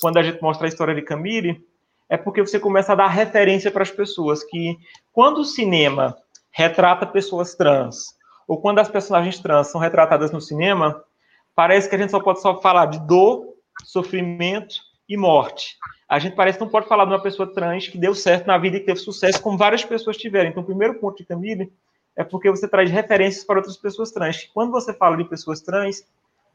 quando 0.00 0.16
a 0.16 0.22
gente 0.22 0.40
mostra 0.42 0.66
a 0.66 0.68
história 0.68 0.94
de 0.94 1.02
Camille, 1.02 1.64
é 2.08 2.16
porque 2.16 2.40
você 2.40 2.58
começa 2.58 2.92
a 2.92 2.96
dar 2.96 3.08
referência 3.08 3.70
para 3.70 3.82
as 3.82 3.90
pessoas 3.90 4.42
que 4.42 4.78
quando 5.12 5.38
o 5.38 5.44
cinema 5.44 6.16
retrata 6.50 7.06
pessoas 7.06 7.54
trans 7.54 8.16
ou 8.46 8.60
quando 8.60 8.78
as 8.78 8.88
personagens 8.88 9.38
trans 9.38 9.68
são 9.68 9.80
retratadas 9.80 10.32
no 10.32 10.40
cinema, 10.40 11.04
parece 11.54 11.88
que 11.88 11.94
a 11.94 11.98
gente 11.98 12.10
só 12.10 12.20
pode 12.20 12.40
só 12.40 12.60
falar 12.60 12.86
de 12.86 12.98
dor, 13.00 13.46
sofrimento 13.84 14.76
e 15.08 15.16
morte. 15.16 15.76
A 16.08 16.18
gente 16.18 16.34
parece 16.34 16.56
que 16.56 16.64
não 16.64 16.70
pode 16.70 16.88
falar 16.88 17.04
de 17.04 17.12
uma 17.12 17.22
pessoa 17.22 17.52
trans 17.52 17.88
que 17.88 17.98
deu 17.98 18.14
certo 18.14 18.46
na 18.46 18.56
vida 18.56 18.78
e 18.78 18.80
teve 18.80 18.98
sucesso, 18.98 19.42
como 19.42 19.58
várias 19.58 19.84
pessoas 19.84 20.16
tiveram. 20.16 20.48
Então, 20.48 20.62
o 20.62 20.66
primeiro 20.66 20.94
ponto 20.94 21.18
de 21.18 21.26
Camille 21.26 21.70
é 22.16 22.24
porque 22.24 22.50
você 22.50 22.66
traz 22.66 22.90
referências 22.90 23.44
para 23.44 23.58
outras 23.58 23.76
pessoas 23.76 24.10
trans. 24.10 24.44
Quando 24.54 24.72
você 24.72 24.94
fala 24.94 25.16
de 25.16 25.24
pessoas 25.24 25.60
trans, 25.60 26.02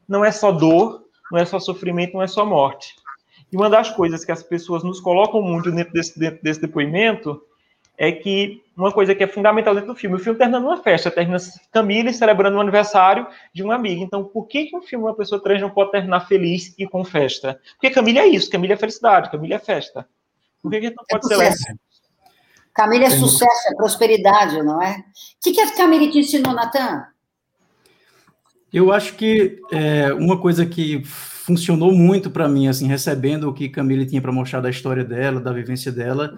não 0.08 0.26
é 0.26 0.32
só 0.32 0.51
dor, 0.51 1.04
não 1.32 1.39
é 1.39 1.45
só 1.45 1.60
sofrimento, 1.60 2.14
não 2.14 2.24
é 2.24 2.28
só 2.28 2.43
morte. 2.43 2.95
E 3.54 3.56
uma 3.56 3.70
das 3.70 3.91
coisas 3.91 4.26
que 4.26 4.32
as 4.32 4.41
pessoas 4.41 4.84
nos 4.84 4.99
colocam 4.99 5.39
muito 5.39 5.72
dentro 5.72 5.93
desse, 5.93 6.18
dentro 6.18 6.41
desse 6.41 6.60
depoimento 6.60 7.39
é 7.95 8.12
que 8.12 8.64
uma 8.76 8.91
coisa 8.91 9.14
que 9.14 9.24
é 9.24 9.28
fundamental 9.28 9.76
dentro 9.76 9.93
do 9.93 9.95
filme. 9.95 10.16
O 10.16 10.20
filme 10.20 10.39
termina 10.39 10.60
numa 10.60 10.82
festa, 10.82 11.12
termina 11.12 11.38
Camille 11.72 12.12
celebrando 12.12 12.58
o 12.58 12.60
aniversário 12.60 13.28
de 13.54 13.62
uma 13.62 13.76
amiga. 13.76 14.01
Então, 14.01 14.24
por 14.24 14.47
que, 14.47 14.66
que 14.66 14.76
um 14.76 14.82
filme, 14.82 15.06
uma 15.06 15.16
pessoa 15.16 15.39
trans, 15.39 15.62
não 15.62 15.70
pode 15.70 15.91
terminar 15.91 16.22
feliz 16.22 16.74
e 16.80 16.88
com 16.88 17.06
festa? 17.06 17.60
Porque 17.74 17.91
Camille 17.91 18.18
é 18.18 18.26
isso, 18.26 18.49
Camille 18.49 18.74
é 18.74 18.78
felicidade, 18.78 19.30
Camille 19.30 19.54
é 19.54 19.60
festa. 19.60 20.08
Por 20.60 20.72
que, 20.72 20.82
que 20.82 20.89
não 20.89 21.04
pode 21.08 21.32
é 21.32 21.51
ser 21.51 21.76
Camille 22.74 23.06
é 23.06 23.12
sucesso, 23.12 23.70
é 23.70 23.76
prosperidade, 23.76 24.64
não 24.64 24.82
é? 24.82 24.93
O 24.97 25.04
que, 25.43 25.51
que 25.51 25.62
a 25.62 25.76
Camille 25.76 26.12
te 26.12 26.18
ensinou, 26.18 26.54
Natan? 26.54 27.06
Eu 28.74 28.91
acho 28.91 29.14
que 29.14 29.60
é, 29.72 30.12
uma 30.14 30.41
coisa 30.41 30.66
que 30.66 31.04
funcionou 31.44 31.91
muito 31.91 32.32
para 32.32 32.48
mim, 32.48 32.68
assim, 32.70 32.88
recebendo 32.88 33.50
o 33.50 33.54
que 33.54 33.68
Camille 33.68 34.06
tinha 34.06 34.22
para 34.22 34.32
mostrar 34.32 34.62
da 34.62 34.70
história 34.70 35.04
dela, 35.04 35.41
da 35.41 35.52
vivência 35.52 35.91
dela, 35.91 36.38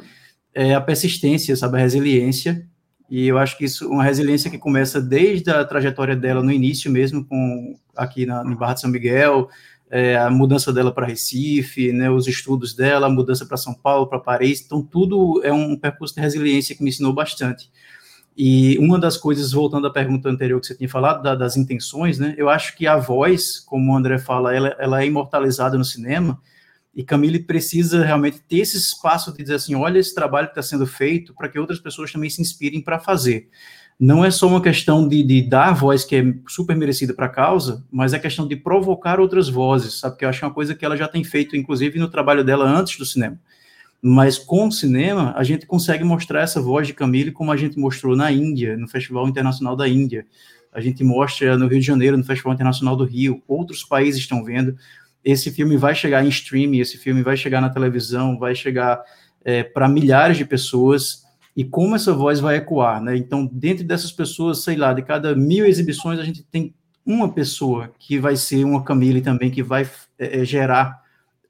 é 0.51 0.74
a 0.74 0.82
persistência, 0.82 1.56
sabe, 1.56 1.78
a 1.78 1.82
resiliência. 1.82 2.68
E 3.08 3.28
eu 3.28 3.38
acho 3.38 3.56
que 3.56 3.66
isso, 3.66 3.88
uma 3.88 4.03
resiliência 4.03 4.49
que 4.49 4.58
começa 4.58 4.99
desde 4.99 5.51
a 5.51 5.64
trajetória 5.64 6.16
dela 6.16 6.41
no 6.41 6.51
início 6.51 6.89
mesmo, 6.91 7.24
com 7.24 7.76
aqui 7.95 8.26
na, 8.26 8.43
Barra 8.56 8.74
de 8.74 8.82
São 8.82 8.89
Miguel, 8.89 9.47
é, 9.91 10.18
a 10.18 10.32
mudança 10.32 10.74
dela 10.74 10.91
para 10.91 11.06
Recife, 11.06 11.93
né, 11.93 12.10
os 12.10 12.28
estudos 12.28 12.74
dela, 12.74 13.06
a 13.06 13.10
mudança 13.10 13.45
para 13.45 13.58
São 13.58 13.76
Paulo, 13.76 14.08
para 14.08 14.18
Paris, 14.18 14.64
então 14.66 14.82
tudo 14.82 15.39
é 15.43 15.53
um 15.53 15.78
percurso 15.78 16.16
de 16.16 16.22
resiliência 16.22 16.76
que 16.76 16.84
me 16.84 16.89
ensinou 16.89 17.14
bastante. 17.14 17.70
E 18.38 18.78
uma 18.80 19.00
das 19.00 19.16
coisas, 19.16 19.54
voltando 19.54 19.88
à 19.88 19.90
pergunta 19.90 20.30
anterior 20.30 20.60
que 20.60 20.68
você 20.68 20.76
tinha 20.76 20.90
falado, 20.90 21.24
da, 21.24 21.36
das 21.36 21.56
intenções, 21.56 22.20
né? 22.20 22.36
Eu 22.38 22.50
acho 22.50 22.76
que 22.76 22.86
a 22.86 22.98
voz, 22.98 23.60
como 23.60 23.94
o 23.94 23.96
André 23.96 24.18
fala, 24.18 24.54
ela, 24.54 24.76
ela 24.78 25.02
é 25.02 25.06
imortalizada 25.06 25.78
no 25.78 25.86
cinema, 25.86 26.40
e 26.94 27.04
Camille 27.04 27.40
precisa 27.40 28.04
realmente 28.04 28.40
ter 28.40 28.60
esse 28.60 28.78
espaço 28.78 29.32
de 29.32 29.40
dizer 29.40 29.56
assim: 29.56 29.76
olha 29.76 30.00
esse 30.00 30.14
trabalho 30.14 30.48
que 30.48 30.52
está 30.52 30.62
sendo 30.62 30.86
feito, 30.88 31.34
para 31.34 31.50
que 31.50 31.60
outras 31.60 31.80
pessoas 31.80 32.12
também 32.12 32.30
se 32.30 32.42
inspirem 32.42 32.82
para 32.82 33.00
fazer. 33.00 33.50
Não 33.98 34.26
é 34.26 34.30
só 34.30 34.48
uma 34.48 34.62
questão 34.62 35.08
de, 35.08 35.24
de 35.24 35.42
dar 35.42 35.74
voz 35.74 36.04
que 36.04 36.18
é 36.18 36.24
super 36.50 36.76
merecida 36.76 37.14
para 37.14 37.28
a 37.28 37.30
causa, 37.30 37.86
mas 37.90 38.14
é 38.14 38.20
questão 38.20 38.46
de 38.46 38.56
provocar 38.58 39.22
outras 39.22 39.48
vozes, 39.48 40.00
sabe? 40.00 40.18
Que 40.18 40.26
eu 40.26 40.30
acho 40.30 40.44
é 40.44 40.48
uma 40.48 40.54
coisa 40.54 40.76
que 40.76 40.84
ela 40.84 40.98
já 40.98 41.08
tem 41.08 41.24
feito, 41.24 41.56
inclusive, 41.56 41.98
no 41.98 42.10
trabalho 42.10 42.44
dela 42.44 42.66
antes 42.66 42.98
do 42.98 43.06
cinema. 43.06 43.40
Mas 44.08 44.38
com 44.38 44.68
o 44.68 44.72
cinema, 44.72 45.34
a 45.36 45.43
gente 45.43 45.66
consegue 45.66 46.03
mostrar 46.03 46.41
essa 46.41 46.62
voz 46.62 46.86
de 46.86 46.93
Camille 46.93 47.32
como 47.32 47.51
a 47.51 47.58
gente 47.58 47.80
mostrou 47.80 48.16
na 48.16 48.32
Índia, 48.32 48.78
no 48.78 48.88
Festival 48.88 49.28
Internacional 49.28 49.76
da 49.76 49.89
Índia. 49.89 50.28
A 50.72 50.80
gente 50.80 51.03
mostra 51.03 51.58
no 51.58 51.66
Rio 51.66 51.80
de 51.80 51.88
Janeiro, 51.88 52.16
no 52.16 52.24
Festival 52.24 52.53
Internacional 52.53 52.95
do 52.95 53.03
Rio. 53.03 53.41
Outros 53.47 53.84
países 53.84 54.22
estão 54.22 54.43
vendo. 54.43 54.78
Esse 55.24 55.49
filme 55.49 55.76
vai 55.76 55.95
chegar 55.95 56.24
em 56.24 56.28
streaming, 56.28 56.82
esse 56.82 56.99
filme 56.99 57.24
vai 57.24 57.36
chegar 57.36 57.60
na 57.62 57.70
televisão, 57.72 58.38
vai 58.38 58.53
chegar 58.53 59.03
é, 59.43 59.64
para 59.64 59.89
milhares 59.89 60.38
de 60.38 60.45
pessoas. 60.45 61.24
E 61.58 61.64
como 61.64 61.95
essa 61.95 62.14
voz 62.14 62.39
vai 62.39 62.58
ecoar, 62.58 63.01
né? 63.01 63.18
Então, 63.18 63.49
dentro 63.51 63.84
dessas 63.84 64.12
pessoas, 64.12 64.64
sei 64.64 64.76
lá, 64.76 64.93
de 64.93 65.01
cada 65.01 65.36
mil 65.36 65.66
exibições, 65.66 66.20
a 66.20 66.24
gente 66.24 66.43
tem 66.43 66.76
uma 67.03 67.34
pessoa 67.34 67.91
que 67.97 68.20
vai 68.20 68.36
ser 68.36 68.64
uma 68.66 68.84
Camille 68.84 69.22
também, 69.22 69.49
que 69.49 69.64
vai 69.64 69.89
é, 70.20 70.41
é 70.41 70.45
gerar 70.45 71.05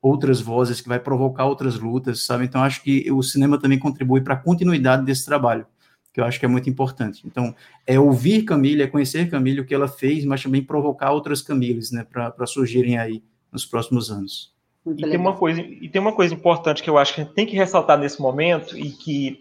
outras 0.06 0.40
vozes, 0.40 0.82
que 0.82 0.88
vai 0.88 1.00
provocar 1.00 1.46
outras 1.46 1.80
lutas, 1.80 2.24
sabe? 2.24 2.46
Então, 2.46 2.62
acho 2.62 2.84
que 2.84 3.12
o 3.12 3.24
cinema 3.24 3.60
também 3.60 3.80
contribui 3.80 4.22
para 4.22 4.36
a 4.36 4.38
continuidade 4.38 5.04
desse 5.04 5.26
trabalho, 5.26 5.66
que 6.14 6.22
eu 6.22 6.26
acho 6.26 6.40
que 6.40 6.46
é 6.46 6.48
muito 6.48 6.70
importante. 6.70 7.24
Então, 7.26 7.56
é 7.88 8.00
ouvir 8.00 8.44
Camille, 8.44 8.84
é 8.84 8.88
conhecer 8.88 9.28
Camille, 9.32 9.62
o 9.62 9.66
que 9.66 9.74
ela 9.74 9.88
fez, 9.88 10.24
mas 10.24 10.44
também 10.44 10.64
provocar 10.64 11.12
outras 11.12 11.42
Camilles, 11.42 11.92
né, 11.92 12.06
para 12.08 12.46
surgirem 12.46 13.00
aí 13.00 13.24
nos 13.52 13.66
próximos 13.66 14.12
anos. 14.12 14.54
e 14.86 15.10
tem, 15.10 15.18
uma 15.18 15.36
coisa, 15.36 15.60
e 15.62 15.90
tem 15.90 16.00
uma 16.00 16.14
coisa 16.14 16.36
importante 16.36 16.84
que 16.84 16.90
eu 16.90 17.00
acho 17.00 17.16
que 17.16 17.22
a 17.22 17.24
gente 17.24 17.34
tem 17.34 17.48
que 17.48 17.56
ressaltar 17.56 17.98
nesse 17.98 18.22
momento, 18.22 18.78
e 18.78 18.92
que 18.92 19.40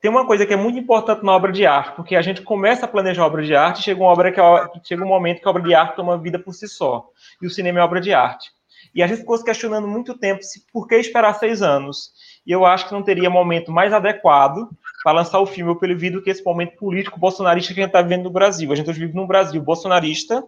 tem 0.00 0.08
uma 0.08 0.24
coisa 0.24 0.46
que 0.46 0.52
é 0.52 0.56
muito 0.56 0.78
importante 0.78 1.24
na 1.24 1.32
obra 1.32 1.50
de 1.50 1.66
arte, 1.66 1.96
porque 1.96 2.14
a 2.14 2.22
gente 2.22 2.40
começa 2.42 2.84
a 2.84 2.88
planejar 2.88 3.26
obra 3.26 3.42
de 3.42 3.56
arte, 3.56 3.82
chega 3.82 4.00
uma 4.00 4.10
obra 4.10 4.30
que 4.30 4.40
chega 4.84 5.02
um 5.02 5.08
momento 5.08 5.40
que 5.40 5.48
a 5.48 5.50
obra 5.50 5.62
de 5.62 5.74
arte 5.74 5.96
toma 5.96 6.16
vida 6.16 6.38
por 6.38 6.52
si 6.52 6.68
só, 6.68 7.08
e 7.42 7.46
o 7.48 7.50
cinema 7.50 7.80
é 7.80 7.82
obra 7.82 8.00
de 8.00 8.12
arte. 8.12 8.53
E 8.94 9.02
a 9.02 9.06
gente 9.06 9.20
ficou 9.20 9.36
se 9.36 9.44
questionando 9.44 9.88
muito 9.88 10.16
tempo 10.16 10.42
se, 10.42 10.64
por 10.72 10.86
que 10.86 10.94
esperar 10.96 11.34
seis 11.34 11.62
anos. 11.62 12.12
E 12.46 12.52
eu 12.52 12.64
acho 12.64 12.86
que 12.86 12.92
não 12.92 13.02
teria 13.02 13.28
momento 13.28 13.72
mais 13.72 13.92
adequado 13.92 14.68
para 15.02 15.12
lançar 15.12 15.40
o 15.40 15.46
filme 15.46 15.78
pelo 15.78 15.98
vídeo 15.98 16.22
que 16.22 16.30
esse 16.30 16.44
momento 16.44 16.76
político 16.76 17.18
bolsonarista 17.18 17.74
que 17.74 17.80
a 17.80 17.82
gente 17.82 17.90
está 17.90 18.02
vivendo 18.02 18.24
no 18.24 18.30
Brasil. 18.30 18.72
A 18.72 18.76
gente 18.76 18.92
vive 18.92 19.14
num 19.14 19.26
Brasil 19.26 19.60
bolsonarista 19.60 20.44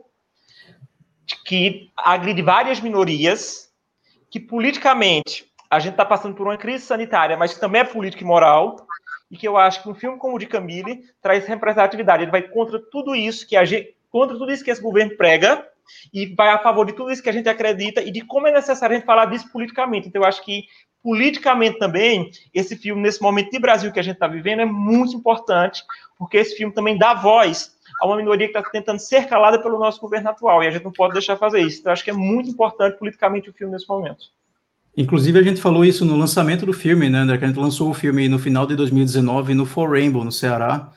que 1.45 1.91
agride 1.97 2.43
várias 2.43 2.81
minorias, 2.81 3.71
que 4.31 4.39
politicamente 4.39 5.51
a 5.69 5.79
gente 5.81 5.93
está 5.93 6.05
passando 6.05 6.35
por 6.35 6.47
uma 6.47 6.57
crise 6.57 6.85
sanitária, 6.85 7.37
mas 7.37 7.53
que 7.53 7.61
também 7.61 7.81
é 7.81 7.85
política 7.85 8.23
e 8.23 8.27
moral, 8.27 8.77
e 9.31 9.37
que 9.37 9.47
eu 9.47 9.57
acho 9.57 9.83
que 9.83 9.89
um 9.89 9.95
filme 9.95 10.19
como 10.19 10.37
o 10.37 10.39
de 10.39 10.47
Camille 10.47 11.03
traz 11.21 11.47
representatividade. 11.47 12.23
Ele 12.23 12.31
vai 12.31 12.43
contra 12.43 12.79
tudo 12.79 13.15
isso 13.15 13.47
que 13.47 13.57
a 13.57 13.65
gente, 13.65 13.97
contra 14.11 14.39
tudo 14.39 14.53
isso 14.53 14.65
que 14.65 14.71
esse 14.71 14.81
governo 14.81 15.17
prega, 15.17 15.67
e 16.12 16.34
vai 16.34 16.51
a 16.51 16.59
favor 16.59 16.87
de 16.87 16.93
tudo 16.93 17.11
isso 17.11 17.22
que 17.22 17.28
a 17.28 17.32
gente 17.32 17.49
acredita 17.49 18.03
e 18.03 18.11
de 18.11 18.22
como 18.22 18.47
é 18.47 18.53
necessário 18.53 18.95
a 18.95 18.99
gente 18.99 19.07
falar 19.07 19.26
disso 19.26 19.51
politicamente. 19.53 20.09
Então, 20.09 20.22
eu 20.22 20.28
acho 20.28 20.45
que 20.45 20.64
politicamente 21.03 21.78
também, 21.78 22.30
esse 22.53 22.76
filme, 22.76 23.01
nesse 23.01 23.22
momento 23.22 23.51
de 23.51 23.59
Brasil 23.59 23.93
que 23.93 24.01
a 24.01 24.03
gente 24.03 24.14
está 24.14 24.26
vivendo, 24.26 24.62
é 24.62 24.64
muito 24.64 25.14
importante, 25.14 25.82
porque 26.18 26.37
esse 26.37 26.57
filme 26.57 26.74
também 26.74 26.99
dá 26.99 27.14
voz 27.14 27.76
a 28.01 28.07
uma 28.07 28.16
minoria 28.16 28.49
que 28.49 28.59
está 28.59 28.70
tentando 28.70 28.99
ser 28.99 29.26
calada 29.26 29.62
pelo 29.62 29.78
nosso 29.78 30.01
governo 30.01 30.30
atual, 30.30 30.62
e 30.62 30.66
a 30.66 30.70
gente 30.70 30.84
não 30.84 30.93
pode 30.93 31.12
deixar 31.12 31.37
fazer 31.37 31.61
isso. 31.61 31.80
Então, 31.80 31.91
eu 31.91 31.93
acho 31.93 32.05
que 32.05 32.11
é 32.11 32.14
muito 32.14 32.51
importante 32.51 32.99
politicamente 32.99 33.49
o 33.49 33.53
filme 33.53 33.72
nesse 33.72 33.89
momento. 33.89 34.26
Inclusive, 34.97 35.39
a 35.39 35.43
gente 35.43 35.61
falou 35.61 35.84
isso 35.84 36.05
no 36.05 36.16
lançamento 36.16 36.64
do 36.64 36.72
filme, 36.72 37.09
né, 37.11 37.18
André? 37.18 37.37
Que 37.37 37.45
a 37.45 37.49
gente 37.49 37.61
lançou 37.61 37.91
o 37.91 37.95
filme 37.95 38.28
no 38.28 38.39
final 38.39 38.66
de 38.66 38.74
2019 38.74 39.55
no 39.55 39.66
For 39.66 39.91
Rainbow, 39.91 40.24
no 40.24 40.32
Ceará. 40.32 40.91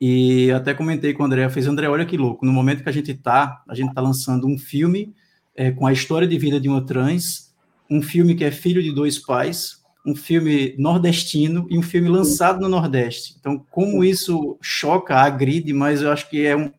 E 0.00 0.50
até 0.52 0.74
comentei 0.74 1.12
com 1.12 1.22
o 1.22 1.26
André, 1.26 1.48
fez 1.48 1.66
André, 1.66 1.88
olha 1.88 2.06
que 2.06 2.16
louco, 2.16 2.46
no 2.46 2.52
momento 2.52 2.82
que 2.82 2.88
a 2.88 2.92
gente 2.92 3.10
está, 3.10 3.62
a 3.68 3.74
gente 3.74 3.88
está 3.88 4.00
lançando 4.00 4.46
um 4.46 4.56
filme 4.56 5.12
é, 5.56 5.72
com 5.72 5.86
a 5.86 5.92
história 5.92 6.26
de 6.26 6.38
vida 6.38 6.60
de 6.60 6.68
uma 6.68 6.84
trans, 6.86 7.52
um 7.90 8.00
filme 8.00 8.36
que 8.36 8.44
é 8.44 8.50
filho 8.50 8.80
de 8.80 8.92
dois 8.92 9.18
pais, 9.18 9.82
um 10.06 10.14
filme 10.14 10.74
nordestino 10.78 11.66
e 11.68 11.76
um 11.76 11.82
filme 11.82 12.08
lançado 12.08 12.60
no 12.60 12.68
Nordeste. 12.68 13.34
Então, 13.40 13.64
como 13.70 14.04
isso 14.04 14.56
choca, 14.62 15.16
agride, 15.16 15.72
mas 15.72 16.00
eu 16.00 16.12
acho 16.12 16.30
que 16.30 16.46
é 16.46 16.56
um, 16.56 16.70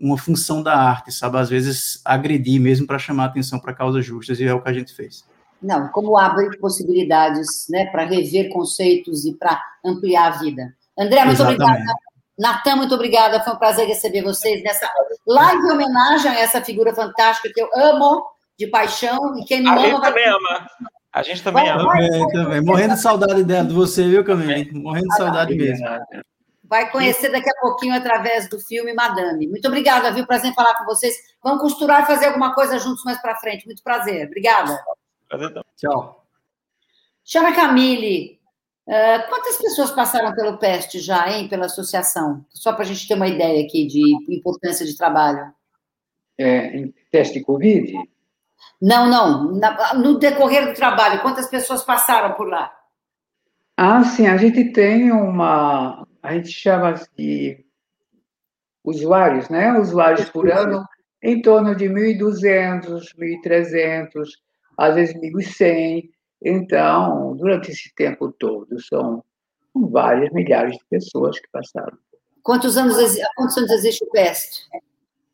uma 0.00 0.16
função 0.16 0.62
da 0.62 0.74
arte, 0.74 1.12
sabe? 1.12 1.36
Às 1.36 1.50
vezes 1.50 2.00
agredir 2.02 2.60
mesmo 2.60 2.86
para 2.86 2.98
chamar 2.98 3.26
atenção 3.26 3.60
para 3.60 3.74
causas 3.74 4.04
justas, 4.06 4.40
e 4.40 4.44
é 4.44 4.54
o 4.54 4.62
que 4.62 4.70
a 4.70 4.72
gente 4.72 4.94
fez. 4.94 5.24
Não, 5.62 5.88
como 5.88 6.16
abre 6.16 6.56
possibilidades 6.58 7.66
né, 7.68 7.86
para 7.86 8.06
rever 8.06 8.48
conceitos 8.48 9.24
e 9.26 9.34
para 9.34 9.60
ampliar 9.84 10.32
a 10.32 10.38
vida. 10.38 10.74
André, 10.98 11.24
muito 11.24 11.42
Exatamente. 11.42 11.62
obrigada 11.62 12.03
Natan, 12.38 12.76
muito 12.76 12.94
obrigada. 12.94 13.40
Foi 13.40 13.52
um 13.52 13.58
prazer 13.58 13.86
receber 13.86 14.22
vocês 14.22 14.62
nessa 14.62 14.90
live 15.26 15.70
homenagem 15.70 16.30
a 16.30 16.40
essa 16.40 16.60
figura 16.60 16.94
fantástica 16.94 17.50
que 17.52 17.60
eu 17.60 17.68
amo 17.74 18.24
de 18.58 18.66
paixão. 18.66 19.38
E 19.38 19.44
quem 19.44 19.60
não 19.62 19.72
a 19.72 19.76
ama. 19.76 20.00
Vai... 20.00 20.10
também 20.10 20.28
ama. 20.28 20.70
A 21.12 21.22
gente 21.22 21.42
também 21.42 21.64
vai, 21.64 21.72
ama. 21.72 21.84
Vai, 21.84 22.08
também, 22.08 22.28
também. 22.32 22.60
Morrendo 22.60 22.94
de 22.94 23.00
saudade 23.00 23.44
dela, 23.44 23.68
de 23.68 23.74
você, 23.74 24.08
viu, 24.08 24.24
Camille? 24.24 24.72
Morrendo 24.72 25.08
de 25.08 25.16
saudade 25.16 25.54
mesmo. 25.54 25.86
Vai 26.64 26.90
conhecer 26.90 27.30
daqui 27.30 27.48
a 27.48 27.60
pouquinho 27.60 27.94
através 27.94 28.48
do 28.48 28.58
filme 28.58 28.92
Madame. 28.92 29.46
Muito 29.46 29.68
obrigada, 29.68 30.10
viu? 30.10 30.26
Prazer 30.26 30.50
em 30.50 30.54
falar 30.54 30.76
com 30.76 30.84
vocês. 30.84 31.14
Vamos 31.42 31.60
costurar 31.60 32.02
e 32.02 32.06
fazer 32.06 32.26
alguma 32.26 32.52
coisa 32.54 32.78
juntos 32.78 33.04
mais 33.04 33.20
para 33.20 33.36
frente. 33.36 33.66
Muito 33.66 33.82
prazer. 33.82 34.26
Obrigada. 34.26 34.76
Prazer, 35.28 35.50
então. 35.50 35.64
Tchau. 35.76 36.24
Chama 37.24 37.52
Camille. 37.52 38.40
Uh, 38.86 39.28
quantas 39.28 39.56
pessoas 39.56 39.90
passaram 39.92 40.34
pelo 40.34 40.58
PEST 40.58 40.98
já, 40.98 41.30
hein, 41.30 41.48
pela 41.48 41.66
associação? 41.66 42.44
Só 42.50 42.72
para 42.72 42.82
a 42.82 42.86
gente 42.86 43.08
ter 43.08 43.14
uma 43.14 43.26
ideia 43.26 43.64
aqui 43.64 43.86
de 43.86 44.34
importância 44.34 44.84
de 44.84 44.96
trabalho. 44.96 45.52
É, 46.36 46.76
em 46.76 46.94
teste 47.10 47.40
Covid? 47.40 47.94
Não, 48.80 49.08
não. 49.08 49.52
Na, 49.52 49.94
no 49.94 50.18
decorrer 50.18 50.66
do 50.66 50.74
trabalho, 50.74 51.22
quantas 51.22 51.48
pessoas 51.48 51.82
passaram 51.82 52.34
por 52.34 52.48
lá? 52.48 52.72
Ah, 53.76 54.04
sim, 54.04 54.26
a 54.26 54.36
gente 54.36 54.72
tem 54.72 55.10
uma. 55.10 56.06
A 56.22 56.34
gente 56.34 56.50
chama 56.50 56.94
de 57.16 57.64
usuários, 58.84 59.48
né? 59.48 59.72
Usuários 59.72 60.28
por 60.28 60.50
ano, 60.50 60.84
em 61.22 61.40
torno 61.40 61.74
de 61.74 61.86
1.200, 61.86 63.14
1.300, 63.18 64.28
às 64.76 64.94
vezes 64.94 65.14
1.100 65.16 66.10
então, 66.44 67.34
durante 67.36 67.70
esse 67.70 67.92
tempo 67.94 68.30
todo, 68.30 68.78
são 68.82 69.24
várias 69.74 70.30
milhares 70.32 70.76
de 70.76 70.84
pessoas 70.90 71.40
que 71.40 71.48
passaram. 71.50 71.96
Quantos 72.42 72.76
anos, 72.76 72.96
quantos 73.34 73.56
anos 73.56 73.70
existe 73.70 74.04
o 74.04 74.10
PEST? 74.10 74.68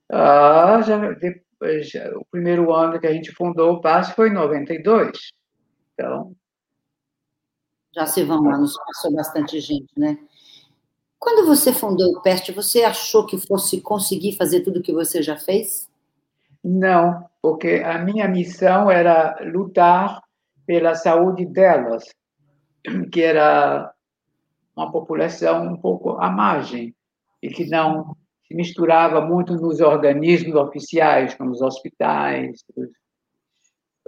Ah, 0.09 0.81
já, 0.83 1.13
depois, 1.13 1.91
já, 1.91 2.09
o 2.17 2.25
primeiro 2.31 2.73
ano 2.73 3.01
que 3.01 3.07
a 3.07 3.13
gente 3.13 3.33
fundou 3.33 3.75
o 3.75 3.81
PAS 3.81 4.11
foi 4.11 4.29
em 4.29 4.35
92. 4.35 5.33
Então. 5.93 6.33
Já 7.93 8.07
se 8.07 8.23
vão 8.23 8.49
anos, 8.55 8.75
passou 8.87 9.13
bastante 9.13 9.59
gente, 9.59 9.93
né? 9.97 10.17
Quando 11.19 11.47
você 11.47 11.73
fundou 11.73 12.13
o 12.13 12.23
PEST, 12.23 12.53
você 12.53 12.85
achou 12.85 13.27
que 13.27 13.37
fosse 13.37 13.81
conseguir 13.81 14.37
fazer 14.37 14.61
tudo 14.61 14.79
o 14.79 14.83
que 14.83 14.93
você 14.93 15.21
já 15.23 15.37
fez? 15.37 15.91
Não, 16.63 17.29
porque 17.43 17.83
a 17.85 17.99
minha 17.99 18.29
missão 18.29 18.91
era 18.91 19.39
lutar 19.45 20.23
pela 20.71 20.95
saúde 20.95 21.45
delas, 21.47 22.05
que 23.11 23.21
era 23.23 23.93
uma 24.77 24.93
população 24.93 25.65
um 25.67 25.77
pouco 25.77 26.11
à 26.11 26.31
margem 26.31 26.95
e 27.43 27.49
que 27.49 27.69
não 27.69 28.17
se 28.47 28.55
misturava 28.55 29.21
muito 29.21 29.55
nos 29.55 29.81
organismos 29.81 30.55
oficiais, 30.55 31.35
como 31.35 31.51
os 31.51 31.61
hospitais, 31.61 32.65
os, 32.77 32.89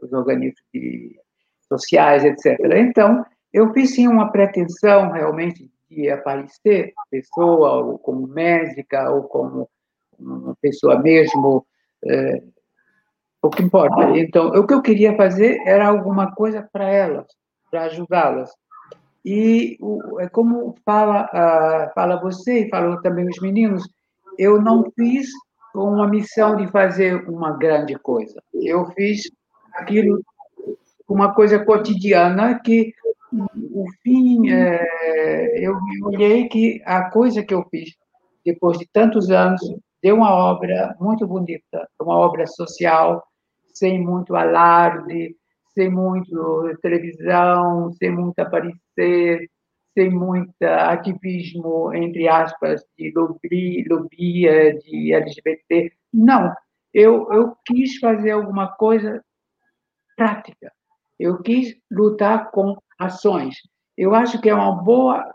os 0.03 0.13
organismos 0.13 0.63
de, 0.73 1.19
sociais, 1.67 2.25
etc. 2.25 2.57
Então, 2.77 3.27
eu 3.53 3.73
fiz 3.73 3.97
sim 3.97 4.07
uma 4.07 4.31
pretensão 4.31 5.11
realmente 5.11 5.69
de 5.91 6.11
aparecer 6.11 6.93
pessoa, 7.11 7.85
ou 7.85 7.99
como 7.99 8.29
médica, 8.29 9.11
ou 9.11 9.25
como 9.25 9.69
uma 10.17 10.55
pessoa 10.61 10.97
mesmo, 11.03 11.67
é, 12.05 12.41
o 13.43 13.51
que 13.51 13.63
importa. 13.63 14.17
Então, 14.17 14.49
o 14.49 14.67
que 14.67 14.73
eu 14.73 14.81
queria 14.81 15.17
fazer 15.17 15.61
era 15.67 15.89
alguma 15.89 16.33
coisa 16.33 16.67
para 16.73 16.89
elas, 16.89 17.27
para 17.71 17.85
ajudá-las. 17.85 18.51
E 19.25 19.79
é 20.21 20.29
como 20.29 20.77
fala, 20.85 21.27
uh, 21.27 21.95
fala 21.95 22.21
você 22.21 22.61
e 22.61 22.71
falam 22.71 23.01
também 23.03 23.29
os 23.29 23.41
meninos, 23.41 23.89
eu 24.39 24.61
não 24.61 24.91
fiz 24.97 25.29
uma 25.75 26.07
missão 26.09 26.57
de 26.57 26.67
fazer 26.69 27.29
uma 27.29 27.57
grande 27.57 27.95
coisa. 27.99 28.41
Eu 28.55 28.87
fiz 28.93 29.23
aquilo, 29.75 30.23
uma 31.09 31.35
coisa 31.35 31.65
cotidiana 31.65 32.61
que 32.61 32.93
o 33.73 33.87
fim, 34.03 34.51
é, 34.51 35.67
eu 35.67 35.75
olhei 36.05 36.49
que 36.49 36.83
a 36.85 37.11
coisa 37.11 37.43
que 37.43 37.55
eu 37.55 37.65
fiz 37.71 37.95
depois 38.45 38.79
de 38.79 38.87
tantos 38.93 39.31
anos 39.31 39.61
deu 40.03 40.17
uma 40.17 40.31
obra 40.31 40.95
muito 41.01 41.27
bonita, 41.27 41.89
uma 42.01 42.17
obra 42.17 42.47
social, 42.47 43.23
sem 43.83 44.01
muito 44.01 44.37
alarde, 44.37 45.35
sem 45.75 45.91
muito 45.91 46.73
televisão, 46.81 47.91
sem 47.95 48.13
muito 48.13 48.39
aparecer, 48.39 49.51
sem 49.93 50.09
muito 50.09 50.55
ativismo, 50.63 51.93
entre 51.93 52.29
aspas, 52.29 52.85
de 52.97 53.13
lobby, 53.13 53.85
lobby 53.91 54.47
de 54.85 55.13
LGBT. 55.13 55.93
Não, 56.15 56.55
eu, 56.95 57.27
eu 57.33 57.57
quis 57.67 57.99
fazer 57.99 58.31
alguma 58.31 58.69
coisa 58.69 59.21
prática. 60.17 60.73
Eu 61.19 61.43
quis 61.43 61.77
lutar 61.91 62.53
com 62.53 62.77
ações. 63.01 63.57
Eu 63.99 64.15
acho 64.15 64.41
que 64.41 64.49
é 64.49 64.55
uma 64.55 64.81
boa, 64.81 65.29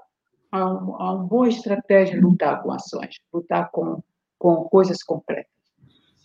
uma, 0.53 0.79
uma 0.79 1.17
boa 1.17 1.49
estratégia 1.49 2.21
lutar 2.21 2.63
com 2.63 2.71
ações, 2.71 3.17
lutar 3.33 3.69
com, 3.71 4.01
com 4.39 4.63
coisas 4.69 5.03
concretas. 5.03 5.51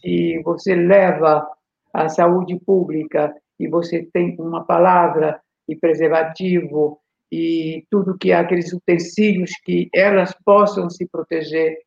Se 0.01 0.41
você 0.45 0.77
leva 0.77 1.45
a 1.93 2.09
saúde 2.09 2.59
pública 2.64 3.34
e 3.59 3.68
você 3.68 4.09
tem 4.12 4.36
uma 4.38 4.64
palavra 4.64 5.40
e 5.68 5.76
preservativo 5.76 6.99
e 7.30 7.86
tudo 7.90 8.18
que 8.18 8.32
há 8.32 8.40
aqueles 8.40 8.72
utensílios 8.72 9.53
que 9.64 9.88
elas 9.95 10.34
possam 10.45 10.90
se 10.90 11.07
proteger, 11.07 11.78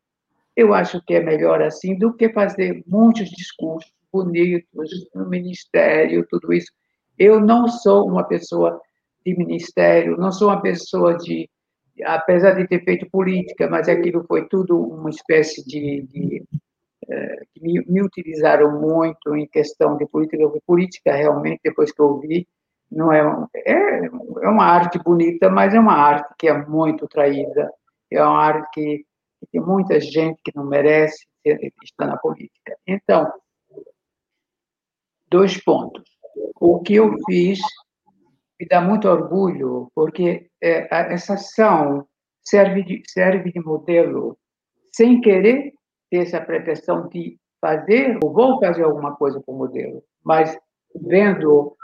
eu 0.56 0.74
acho 0.74 1.00
que 1.04 1.14
é 1.14 1.20
melhor 1.20 1.62
assim 1.62 1.96
do 1.96 2.12
que 2.14 2.32
fazer 2.32 2.82
muitos 2.86 3.28
discursos 3.30 3.92
bonitos 4.12 4.90
no 5.14 5.28
ministério, 5.28 6.26
tudo 6.28 6.52
isso. 6.52 6.72
Eu 7.18 7.40
não 7.40 7.68
sou 7.68 8.08
uma 8.08 8.24
pessoa 8.24 8.80
de 9.24 9.36
ministério, 9.36 10.16
não 10.16 10.32
sou 10.32 10.48
uma 10.48 10.60
pessoa 10.60 11.16
de, 11.16 11.48
apesar 12.04 12.52
de 12.52 12.66
ter 12.66 12.82
feito 12.84 13.08
política, 13.10 13.68
mas 13.68 13.88
aquilo 13.88 14.24
foi 14.26 14.48
tudo 14.48 14.78
uma 14.78 15.10
espécie 15.10 15.64
de, 15.66 16.02
de 16.02 16.44
é, 17.08 17.42
me, 17.60 17.84
me, 17.86 18.02
utilizaram 18.02 18.80
muito 18.80 19.36
em 19.36 19.46
questão 19.46 19.96
de 19.96 20.06
política, 20.06 20.44
porque 20.44 20.60
política 20.66 21.14
realmente, 21.14 21.60
depois 21.64 21.92
que 21.92 22.00
eu 22.00 22.18
vi, 22.18 22.46
não 22.90 23.12
é, 23.12 23.20
é, 23.54 24.06
é 24.06 24.48
uma 24.48 24.64
arte 24.64 24.98
bonita, 24.98 25.48
mas 25.50 25.74
é 25.74 25.80
uma 25.80 25.94
arte 25.94 26.34
que 26.38 26.48
é 26.48 26.66
muito 26.66 27.06
traída, 27.08 27.72
é 28.10 28.22
uma 28.22 28.40
arte 28.40 28.68
que, 28.72 29.04
que 29.40 29.46
tem 29.52 29.60
muita 29.60 30.00
gente 30.00 30.40
que 30.44 30.52
não 30.54 30.64
merece 30.64 31.26
estar 31.82 32.06
na 32.06 32.16
política. 32.16 32.76
Então, 32.86 33.30
dois 35.28 35.62
pontos. 35.62 36.04
O 36.60 36.80
que 36.82 36.94
eu 36.94 37.14
fiz 37.26 37.58
me 38.58 38.66
dá 38.66 38.80
muito 38.80 39.08
orgulho, 39.08 39.90
porque 39.94 40.48
é, 40.62 40.88
essa 41.12 41.34
ação 41.34 42.06
serve 42.42 42.82
de, 42.82 43.02
serve 43.06 43.52
de 43.52 43.60
modelo, 43.60 44.38
sem 44.92 45.20
querer 45.20 45.72
ter 46.10 46.18
essa 46.18 46.40
pretensão 46.40 47.08
de 47.08 47.38
fazer, 47.60 48.18
ou 48.22 48.32
vou 48.32 48.60
fazer 48.60 48.84
alguma 48.84 49.14
coisa 49.16 49.40
com 49.40 49.52
o 49.52 49.58
modelo, 49.58 50.02
mas 50.24 50.56
vendo 50.94 51.76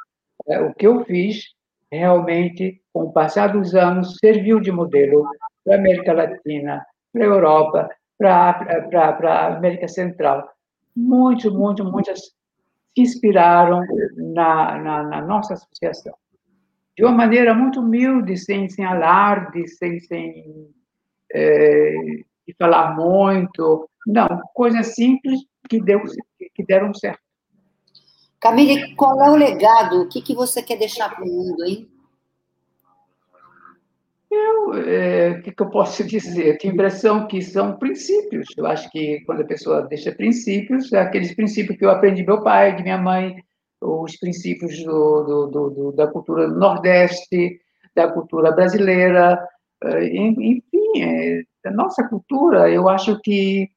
é, 0.48 0.60
o 0.60 0.74
que 0.74 0.86
eu 0.86 1.04
fiz, 1.04 1.44
realmente, 1.90 2.80
com 2.92 3.04
o 3.04 3.12
passar 3.12 3.48
dos 3.48 3.74
anos, 3.74 4.16
serviu 4.18 4.60
de 4.60 4.70
modelo 4.70 5.24
para 5.64 5.76
a 5.76 5.78
América 5.78 6.12
Latina, 6.12 6.84
para 7.12 7.22
a 7.22 7.26
Europa, 7.26 7.88
para 8.18 9.20
a 9.24 9.56
América 9.56 9.88
Central. 9.88 10.48
Muito, 10.94 11.52
muito, 11.52 11.84
muitas 11.84 12.20
se 12.20 13.00
inspiraram 13.00 13.82
na, 14.16 14.78
na, 14.78 15.02
na 15.04 15.20
nossa 15.22 15.54
associação 15.54 16.14
de 16.96 17.04
uma 17.04 17.12
maneira 17.12 17.54
muito 17.54 17.80
humilde, 17.80 18.36
sem, 18.36 18.68
sem 18.68 18.84
alarde, 18.84 19.66
sem, 19.68 19.98
sem 20.00 20.68
é, 21.32 21.94
de 22.46 22.54
falar 22.58 22.94
muito. 22.94 23.88
Não, 24.06 24.26
coisas 24.54 24.94
simples 24.94 25.40
que, 25.68 25.80
deu, 25.80 26.00
que 26.54 26.64
deram 26.64 26.92
certo. 26.94 27.20
Camille, 28.40 28.94
qual 28.96 29.22
é 29.22 29.30
o 29.30 29.36
legado? 29.36 30.02
O 30.02 30.08
que, 30.08 30.20
que 30.20 30.34
você 30.34 30.62
quer 30.62 30.76
deixar 30.76 31.14
para 31.14 31.24
o 31.24 31.28
mundo, 31.28 31.64
hein? 31.64 31.88
Eu, 34.28 34.74
é, 34.74 35.30
o 35.32 35.42
que, 35.42 35.52
que 35.52 35.62
eu 35.62 35.70
posso 35.70 36.02
dizer? 36.08 36.46
Eu 36.46 36.58
tenho 36.58 36.72
a 36.72 36.74
impressão 36.74 37.28
que 37.28 37.40
são 37.40 37.76
princípios. 37.76 38.48
Eu 38.56 38.66
acho 38.66 38.90
que 38.90 39.20
quando 39.26 39.42
a 39.42 39.46
pessoa 39.46 39.82
deixa 39.82 40.10
princípios, 40.10 40.92
é 40.92 41.00
aqueles 41.00 41.34
princípios 41.34 41.78
que 41.78 41.84
eu 41.84 41.90
aprendi 41.90 42.22
de 42.22 42.26
meu 42.26 42.42
pai, 42.42 42.74
de 42.74 42.82
minha 42.82 42.98
mãe, 42.98 43.36
os 43.80 44.16
princípios 44.16 44.82
do, 44.84 45.46
do, 45.48 45.70
do, 45.70 45.92
da 45.92 46.06
cultura 46.06 46.48
do 46.48 46.58
Nordeste, 46.58 47.60
da 47.94 48.10
cultura 48.10 48.52
brasileira, 48.52 49.38
eh, 49.84 50.06
enfim, 50.06 50.62
é, 51.00 51.42
a 51.66 51.70
nossa 51.70 52.06
cultura, 52.08 52.70
eu 52.70 52.88
acho 52.88 53.20
que 53.20 53.70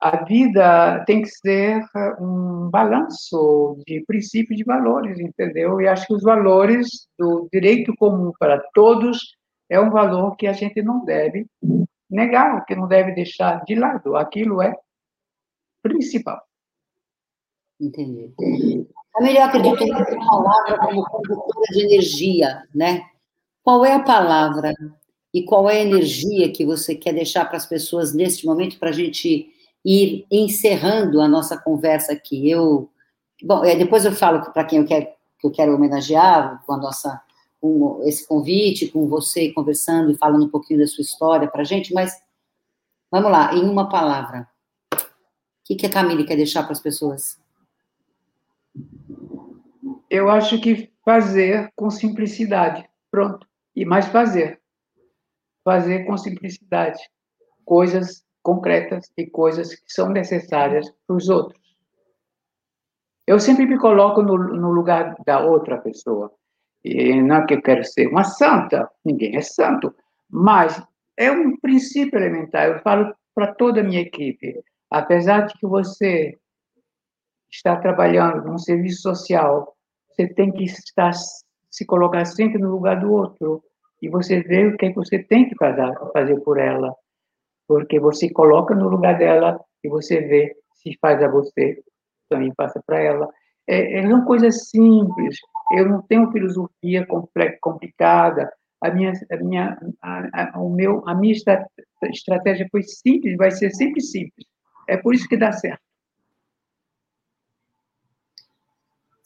a 0.00 0.24
vida 0.24 1.04
tem 1.04 1.20
que 1.20 1.28
ser 1.28 1.84
um 2.18 2.70
balanço 2.70 3.76
de 3.86 4.02
princípios 4.06 4.56
de 4.56 4.64
valores, 4.64 5.20
entendeu? 5.20 5.80
E 5.80 5.86
acho 5.86 6.06
que 6.06 6.14
os 6.14 6.22
valores 6.22 7.06
do 7.18 7.48
direito 7.52 7.94
comum 7.96 8.32
para 8.38 8.58
todos 8.72 9.36
é 9.68 9.78
um 9.78 9.90
valor 9.90 10.36
que 10.36 10.46
a 10.46 10.54
gente 10.54 10.80
não 10.82 11.04
deve 11.04 11.46
negar, 12.08 12.64
que 12.64 12.74
não 12.74 12.88
deve 12.88 13.12
deixar 13.12 13.62
de 13.64 13.74
lado. 13.74 14.16
Aquilo 14.16 14.62
é 14.62 14.74
principal. 15.82 16.42
Entendi. 17.78 18.32
Também 19.12 19.36
eu 19.36 19.44
acredito 19.44 19.86
na 19.86 20.04
palavra 20.04 20.78
como 20.78 21.04
condutora 21.04 21.66
de 21.72 21.84
energia, 21.84 22.66
né? 22.74 23.02
Qual 23.62 23.84
é 23.84 23.94
a 23.94 24.02
palavra 24.02 24.72
e 25.32 25.42
qual 25.42 25.68
é 25.70 25.78
a 25.78 25.82
energia 25.82 26.52
que 26.52 26.64
você 26.64 26.94
quer 26.94 27.12
deixar 27.12 27.44
para 27.44 27.56
as 27.56 27.66
pessoas 27.66 28.12
neste 28.12 28.44
momento 28.44 28.78
para 28.78 28.90
a 28.90 28.92
gente 28.92 29.48
ir 29.84 30.26
encerrando 30.30 31.20
a 31.20 31.28
nossa 31.28 31.56
conversa 31.56 32.12
aqui? 32.12 32.50
Eu, 32.50 32.90
bom, 33.42 33.64
é, 33.64 33.76
depois 33.76 34.04
eu 34.04 34.12
falo 34.12 34.52
para 34.52 34.64
quem 34.64 34.78
eu 34.78 34.86
quero 34.86 35.06
que 35.38 35.46
eu 35.46 35.50
quero 35.50 35.74
homenagear 35.74 36.62
com 36.66 36.74
a 36.74 36.76
nossa 36.76 37.20
com 37.60 38.00
esse 38.04 38.26
convite, 38.26 38.88
com 38.88 39.06
você 39.06 39.52
conversando 39.52 40.10
e 40.10 40.16
falando 40.16 40.46
um 40.46 40.48
pouquinho 40.48 40.80
da 40.80 40.86
sua 40.86 41.02
história 41.02 41.48
para 41.48 41.60
a 41.60 41.64
gente, 41.64 41.92
mas 41.92 42.18
vamos 43.10 43.30
lá, 43.30 43.54
em 43.54 43.62
uma 43.62 43.88
palavra, 43.88 44.48
o 44.94 44.98
que, 45.64 45.74
que 45.74 45.86
a 45.86 45.90
Camille 45.90 46.24
quer 46.24 46.36
deixar 46.36 46.62
para 46.62 46.72
as 46.72 46.80
pessoas? 46.80 47.38
Eu 50.08 50.30
acho 50.30 50.58
que 50.60 50.90
fazer 51.04 51.70
com 51.76 51.90
simplicidade. 51.90 52.88
Pronto. 53.10 53.46
E 53.76 53.84
mais 53.84 54.06
fazer. 54.06 54.59
Fazer 55.70 56.04
com 56.04 56.18
simplicidade. 56.18 56.98
Coisas 57.64 58.24
concretas 58.42 59.08
e 59.16 59.24
coisas 59.24 59.72
que 59.72 59.92
são 59.92 60.08
necessárias 60.08 60.92
para 61.06 61.14
os 61.14 61.28
outros. 61.28 61.62
Eu 63.24 63.38
sempre 63.38 63.66
me 63.66 63.78
coloco 63.78 64.20
no, 64.20 64.36
no 64.36 64.72
lugar 64.72 65.14
da 65.24 65.38
outra 65.38 65.78
pessoa. 65.78 66.32
E 66.82 67.22
não 67.22 67.36
é 67.36 67.46
que 67.46 67.54
eu 67.54 67.62
quero 67.62 67.84
ser 67.84 68.08
uma 68.08 68.24
santa, 68.24 68.90
ninguém 69.04 69.36
é 69.36 69.42
santo, 69.42 69.94
mas 70.28 70.82
é 71.16 71.30
um 71.30 71.56
princípio 71.56 72.18
elementar. 72.18 72.66
Eu 72.66 72.80
falo 72.80 73.14
para 73.32 73.54
toda 73.54 73.80
a 73.80 73.84
minha 73.84 74.00
equipe, 74.00 74.60
apesar 74.90 75.42
de 75.42 75.54
que 75.54 75.68
você 75.68 76.36
está 77.48 77.76
trabalhando 77.76 78.44
num 78.44 78.58
serviço 78.58 79.02
social, 79.02 79.76
você 80.08 80.26
tem 80.26 80.50
que 80.50 80.64
estar, 80.64 81.12
se 81.70 81.86
colocar 81.86 82.24
sempre 82.24 82.58
no 82.58 82.72
lugar 82.72 82.98
do 82.98 83.12
outro 83.12 83.62
e 84.00 84.08
você 84.08 84.40
vê 84.40 84.66
o 84.66 84.76
que 84.76 84.92
você 84.92 85.18
tem 85.18 85.48
que 85.48 85.54
fazer, 85.56 85.92
fazer 86.12 86.40
por 86.40 86.58
ela, 86.58 86.94
porque 87.68 88.00
você 88.00 88.30
coloca 88.30 88.74
no 88.74 88.88
lugar 88.88 89.18
dela 89.18 89.60
e 89.84 89.88
você 89.88 90.20
vê 90.20 90.56
se 90.74 90.96
faz 91.00 91.22
a 91.22 91.28
você, 91.28 91.82
também 92.28 92.52
passa 92.54 92.82
para 92.86 93.00
ela. 93.00 93.28
É, 93.68 94.00
é 94.00 94.06
uma 94.06 94.24
coisa 94.24 94.50
simples. 94.50 95.36
Eu 95.72 95.88
não 95.88 96.02
tenho 96.02 96.30
filosofia 96.32 97.06
complicada. 97.60 98.50
a 98.82 98.90
minha, 98.90 99.12
a 99.30 99.36
minha, 99.36 99.78
a, 100.02 100.52
a, 100.54 100.60
o 100.60 100.70
meu, 100.70 101.02
a 101.06 101.14
minha 101.14 101.34
estratégia 102.10 102.66
foi 102.70 102.82
simples, 102.82 103.36
vai 103.36 103.50
ser 103.50 103.70
sempre 103.70 104.00
simples. 104.00 104.46
É 104.88 104.96
por 104.96 105.14
isso 105.14 105.28
que 105.28 105.36
dá 105.36 105.52
certo. 105.52 105.89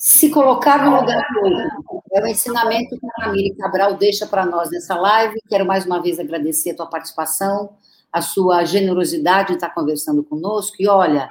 Se 0.07 0.29
colocar 0.29 0.85
no 0.85 1.01
lugar 1.01 1.27
do 1.33 1.47
outro 1.47 2.03
é 2.13 2.23
o 2.23 2.27
ensinamento 2.27 3.01
que 3.01 3.07
a 3.07 3.25
Camille 3.25 3.57
Cabral 3.57 3.95
deixa 3.95 4.27
para 4.27 4.45
nós 4.45 4.71
nessa 4.71 4.95
live. 4.97 5.41
Quero 5.49 5.65
mais 5.65 5.87
uma 5.87 5.99
vez 5.99 6.21
agradecer 6.21 6.73
a 6.73 6.77
tua 6.77 6.87
participação, 6.87 7.71
a 8.13 8.21
sua 8.21 8.67
generosidade 8.67 9.49
de 9.49 9.55
estar 9.55 9.71
conversando 9.71 10.23
conosco. 10.23 10.77
E 10.79 10.87
olha, 10.87 11.27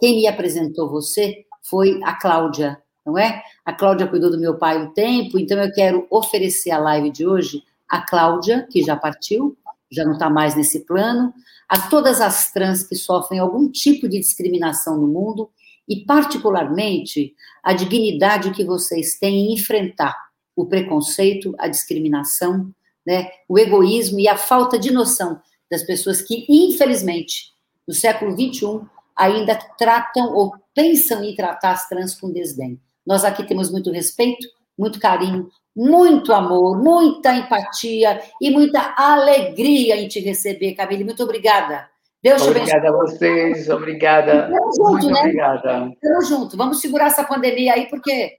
quem 0.00 0.16
me 0.16 0.26
apresentou 0.26 0.88
você 0.88 1.44
foi 1.68 2.00
a 2.02 2.14
Cláudia, 2.14 2.80
não 3.04 3.18
é? 3.18 3.42
A 3.62 3.74
Cláudia 3.74 4.06
cuidou 4.06 4.30
do 4.30 4.40
meu 4.40 4.56
pai 4.56 4.78
um 4.82 4.94
tempo, 4.94 5.38
então 5.38 5.62
eu 5.62 5.70
quero 5.70 6.06
oferecer 6.08 6.70
a 6.70 6.78
live 6.78 7.10
de 7.10 7.26
hoje 7.26 7.62
a 7.90 8.00
Cláudia, 8.00 8.66
que 8.70 8.82
já 8.82 8.96
partiu, 8.96 9.54
já 9.92 10.02
não 10.02 10.14
está 10.14 10.30
mais 10.30 10.54
nesse 10.54 10.86
plano, 10.86 11.30
a 11.68 11.78
todas 11.90 12.22
as 12.22 12.50
trans 12.50 12.84
que 12.84 12.96
sofrem 12.96 13.38
algum 13.38 13.70
tipo 13.70 14.08
de 14.08 14.18
discriminação 14.18 14.98
no 14.98 15.08
mundo 15.08 15.50
e, 15.86 16.06
particularmente, 16.06 17.34
a 17.64 17.72
dignidade 17.72 18.50
que 18.50 18.64
vocês 18.64 19.18
têm 19.18 19.46
em 19.46 19.54
enfrentar 19.54 20.14
o 20.54 20.66
preconceito, 20.66 21.54
a 21.58 21.66
discriminação, 21.66 22.70
né, 23.06 23.30
o 23.48 23.58
egoísmo 23.58 24.20
e 24.20 24.28
a 24.28 24.36
falta 24.36 24.78
de 24.78 24.92
noção 24.92 25.40
das 25.70 25.82
pessoas 25.82 26.22
que, 26.22 26.46
infelizmente, 26.48 27.52
no 27.86 27.94
século 27.94 28.32
XXI, 28.32 28.80
ainda 29.16 29.56
tratam 29.78 30.32
ou 30.34 30.54
pensam 30.74 31.22
em 31.24 31.34
tratar 31.34 31.72
as 31.72 31.88
trans 31.88 32.14
com 32.14 32.30
desdém. 32.30 32.80
Nós 33.06 33.24
aqui 33.24 33.44
temos 33.44 33.70
muito 33.70 33.90
respeito, 33.90 34.46
muito 34.78 34.98
carinho, 34.98 35.50
muito 35.74 36.32
amor, 36.32 36.80
muita 36.82 37.34
empatia 37.34 38.22
e 38.40 38.50
muita 38.50 38.94
alegria 38.96 39.96
em 39.96 40.08
te 40.08 40.20
receber, 40.20 40.74
Camille. 40.74 41.04
Muito 41.04 41.22
obrigada. 41.22 41.88
Deus 42.24 42.40
Obrigada 42.40 42.88
a 42.88 42.92
vocês, 42.92 43.68
obrigada. 43.68 44.48
Vamos 44.48 44.76
junto, 44.76 44.90
muito 44.92 45.08
né? 45.08 45.20
Obrigada. 45.20 45.92
Vamos 46.02 46.28
junto, 46.28 46.56
vamos 46.56 46.80
segurar 46.80 47.08
essa 47.08 47.22
pandemia 47.22 47.74
aí, 47.74 47.86
porque 47.90 48.38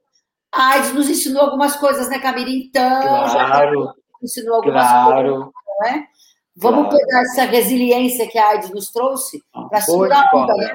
a 0.52 0.70
AIDS 0.70 0.92
nos 0.96 1.08
ensinou 1.08 1.44
algumas 1.44 1.76
coisas, 1.76 2.10
né, 2.10 2.18
Camille? 2.18 2.66
Então, 2.66 3.00
claro, 3.00 3.84
já 3.84 3.94
ensinou 4.24 4.56
algumas 4.56 4.88
claro. 4.88 5.14
coisas, 5.14 5.52
não 5.68 5.88
é? 5.88 6.08
Vamos 6.56 6.90
claro. 6.90 6.98
pegar 6.98 7.22
essa 7.22 7.44
resiliência 7.44 8.28
que 8.28 8.40
a 8.40 8.50
AIDS 8.50 8.72
nos 8.72 8.92
trouxe 8.92 9.44
para 9.70 9.82
segurar 9.82 10.30
a 10.34 10.36
onda, 10.36 10.56
né? 10.56 10.74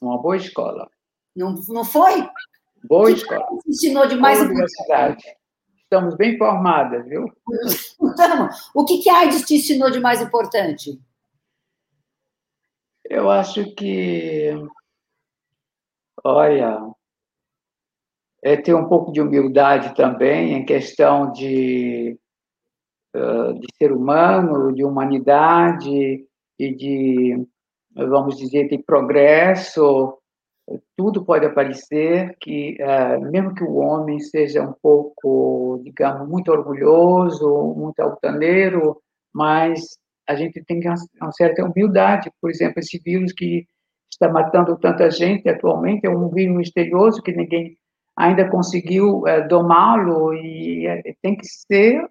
Uma 0.00 0.20
boa 0.20 0.36
escola. 0.36 0.90
Não, 1.36 1.54
não 1.68 1.84
foi? 1.84 2.28
Boa 2.82 3.06
que 3.06 3.18
escola. 3.18 3.46
Ensinou 3.68 4.08
de 4.08 4.16
mais 4.16 4.40
importante? 4.42 5.36
Estamos 5.84 6.16
bem 6.16 6.36
formadas, 6.36 7.06
viu? 7.06 7.24
Então, 8.02 8.48
o 8.74 8.84
que, 8.84 8.98
que 8.98 9.08
a 9.08 9.20
AIDS 9.20 9.42
te 9.42 9.54
ensinou 9.54 9.92
de 9.92 10.00
mais 10.00 10.20
importante? 10.20 11.00
Eu 13.14 13.30
acho 13.30 13.74
que, 13.74 14.48
olha, 16.24 16.80
é 18.42 18.56
ter 18.56 18.72
um 18.74 18.88
pouco 18.88 19.12
de 19.12 19.20
humildade 19.20 19.94
também 19.94 20.54
em 20.54 20.64
questão 20.64 21.30
de, 21.30 22.18
de 23.14 23.66
ser 23.76 23.92
humano, 23.92 24.74
de 24.74 24.82
humanidade 24.82 26.26
e 26.58 26.74
de, 26.74 27.46
vamos 27.94 28.38
dizer, 28.38 28.66
de 28.70 28.78
progresso. 28.78 30.18
Tudo 30.96 31.22
pode 31.22 31.44
aparecer 31.44 32.34
que, 32.40 32.78
mesmo 33.30 33.54
que 33.54 33.62
o 33.62 33.74
homem 33.74 34.20
seja 34.20 34.62
um 34.62 34.72
pouco, 34.72 35.82
digamos, 35.84 36.26
muito 36.26 36.50
orgulhoso, 36.50 37.74
muito 37.76 38.00
altaneiro, 38.00 39.02
mas 39.34 39.98
a 40.32 40.36
gente 40.36 40.62
tem 40.64 40.80
uma 41.20 41.32
certa 41.32 41.64
humildade. 41.64 42.30
Por 42.40 42.50
exemplo, 42.50 42.80
esse 42.80 42.98
vírus 42.98 43.32
que 43.32 43.66
está 44.10 44.28
matando 44.28 44.78
tanta 44.78 45.10
gente 45.10 45.48
atualmente 45.48 46.06
é 46.06 46.10
um 46.10 46.28
vírus 46.28 46.56
misterioso 46.56 47.22
que 47.22 47.32
ninguém 47.32 47.76
ainda 48.16 48.48
conseguiu 48.48 49.26
é, 49.26 49.46
domá-lo 49.46 50.34
e 50.34 50.86
é, 50.86 51.14
tem 51.22 51.36
que 51.36 51.46
ser 51.46 52.06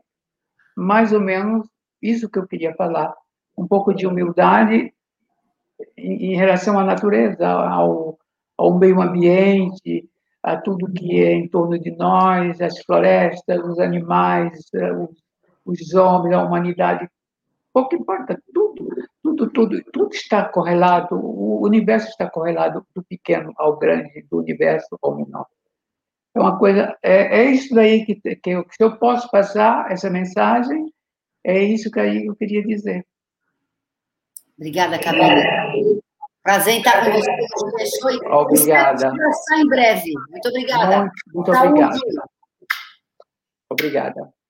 mais 0.76 1.13
ou 1.13 1.19
menos 1.19 1.67
isso 2.01 2.30
que 2.30 2.39
eu 2.39 2.47
queria 2.47 2.74
falar, 2.74 3.13
um 3.57 3.67
pouco 3.67 3.93
de 3.93 4.07
humildade 4.07 4.93
em, 5.95 6.34
em 6.34 6.36
relação 6.36 6.80
à 6.80 6.84
natureza, 6.84 7.47
ao, 7.47 8.17
ao 8.57 8.78
meio 8.78 8.99
ambiente, 8.99 10.09
a 10.41 10.57
tudo 10.57 10.91
que 10.91 11.22
é 11.22 11.34
em 11.34 11.47
torno 11.47 11.78
de 11.78 11.91
nós, 11.91 12.59
as 12.59 12.80
florestas, 12.80 13.59
os 13.63 13.80
animais, 13.80 14.59
eh, 14.74 14.91
os, 14.93 15.09
os 15.63 15.93
homens, 15.93 16.34
a 16.36 16.43
humanidade 16.43 17.07
pouco 17.74 17.95
importa, 17.95 18.41
tudo, 18.53 18.88
tudo, 19.24 19.49
tudo, 19.51 19.84
tudo 19.91 20.13
está 20.13 20.47
correlado, 20.47 21.15
o 21.15 21.63
universo 21.65 22.09
está 22.09 22.30
correlado 22.30 22.86
do 22.93 23.03
pequeno 23.03 23.53
ao 23.57 23.78
grande, 23.78 24.26
do 24.30 24.39
universo 24.39 24.97
ao 25.01 25.15
menor. 25.15 25.45
É 26.34 26.39
uma 26.39 26.57
coisa, 26.57 26.97
é, 27.03 27.41
é 27.41 27.45
isso 27.45 27.74
daí 27.74 28.05
que, 28.05 28.15
que 28.15 28.49
eu, 28.49 28.65
se 28.69 28.84
eu 28.84 28.97
posso 28.97 29.30
passar 29.30 29.91
essa 29.91 30.09
mensagem, 30.09 30.93
é 31.43 31.61
isso 31.61 31.91
que 31.91 31.99
aí 31.99 32.26
eu 32.26 32.36
queria 32.36 32.63
dizer. 32.63 33.05
Obrigada, 34.57 34.99
Camila. 34.99 36.01
Prazer 36.43 36.76
em 36.76 36.78
estar 36.78 37.05
com 37.05 37.11
você. 37.11 38.28
Obrigada. 38.28 39.13
Espero 39.30 39.61
em 39.61 39.67
breve. 39.67 40.11
Muito 40.30 40.49
obrigada. 40.49 40.99
Muito, 40.99 41.13
muito 41.34 41.51
obrigada. 41.51 41.99
Obrigada. 43.69 44.41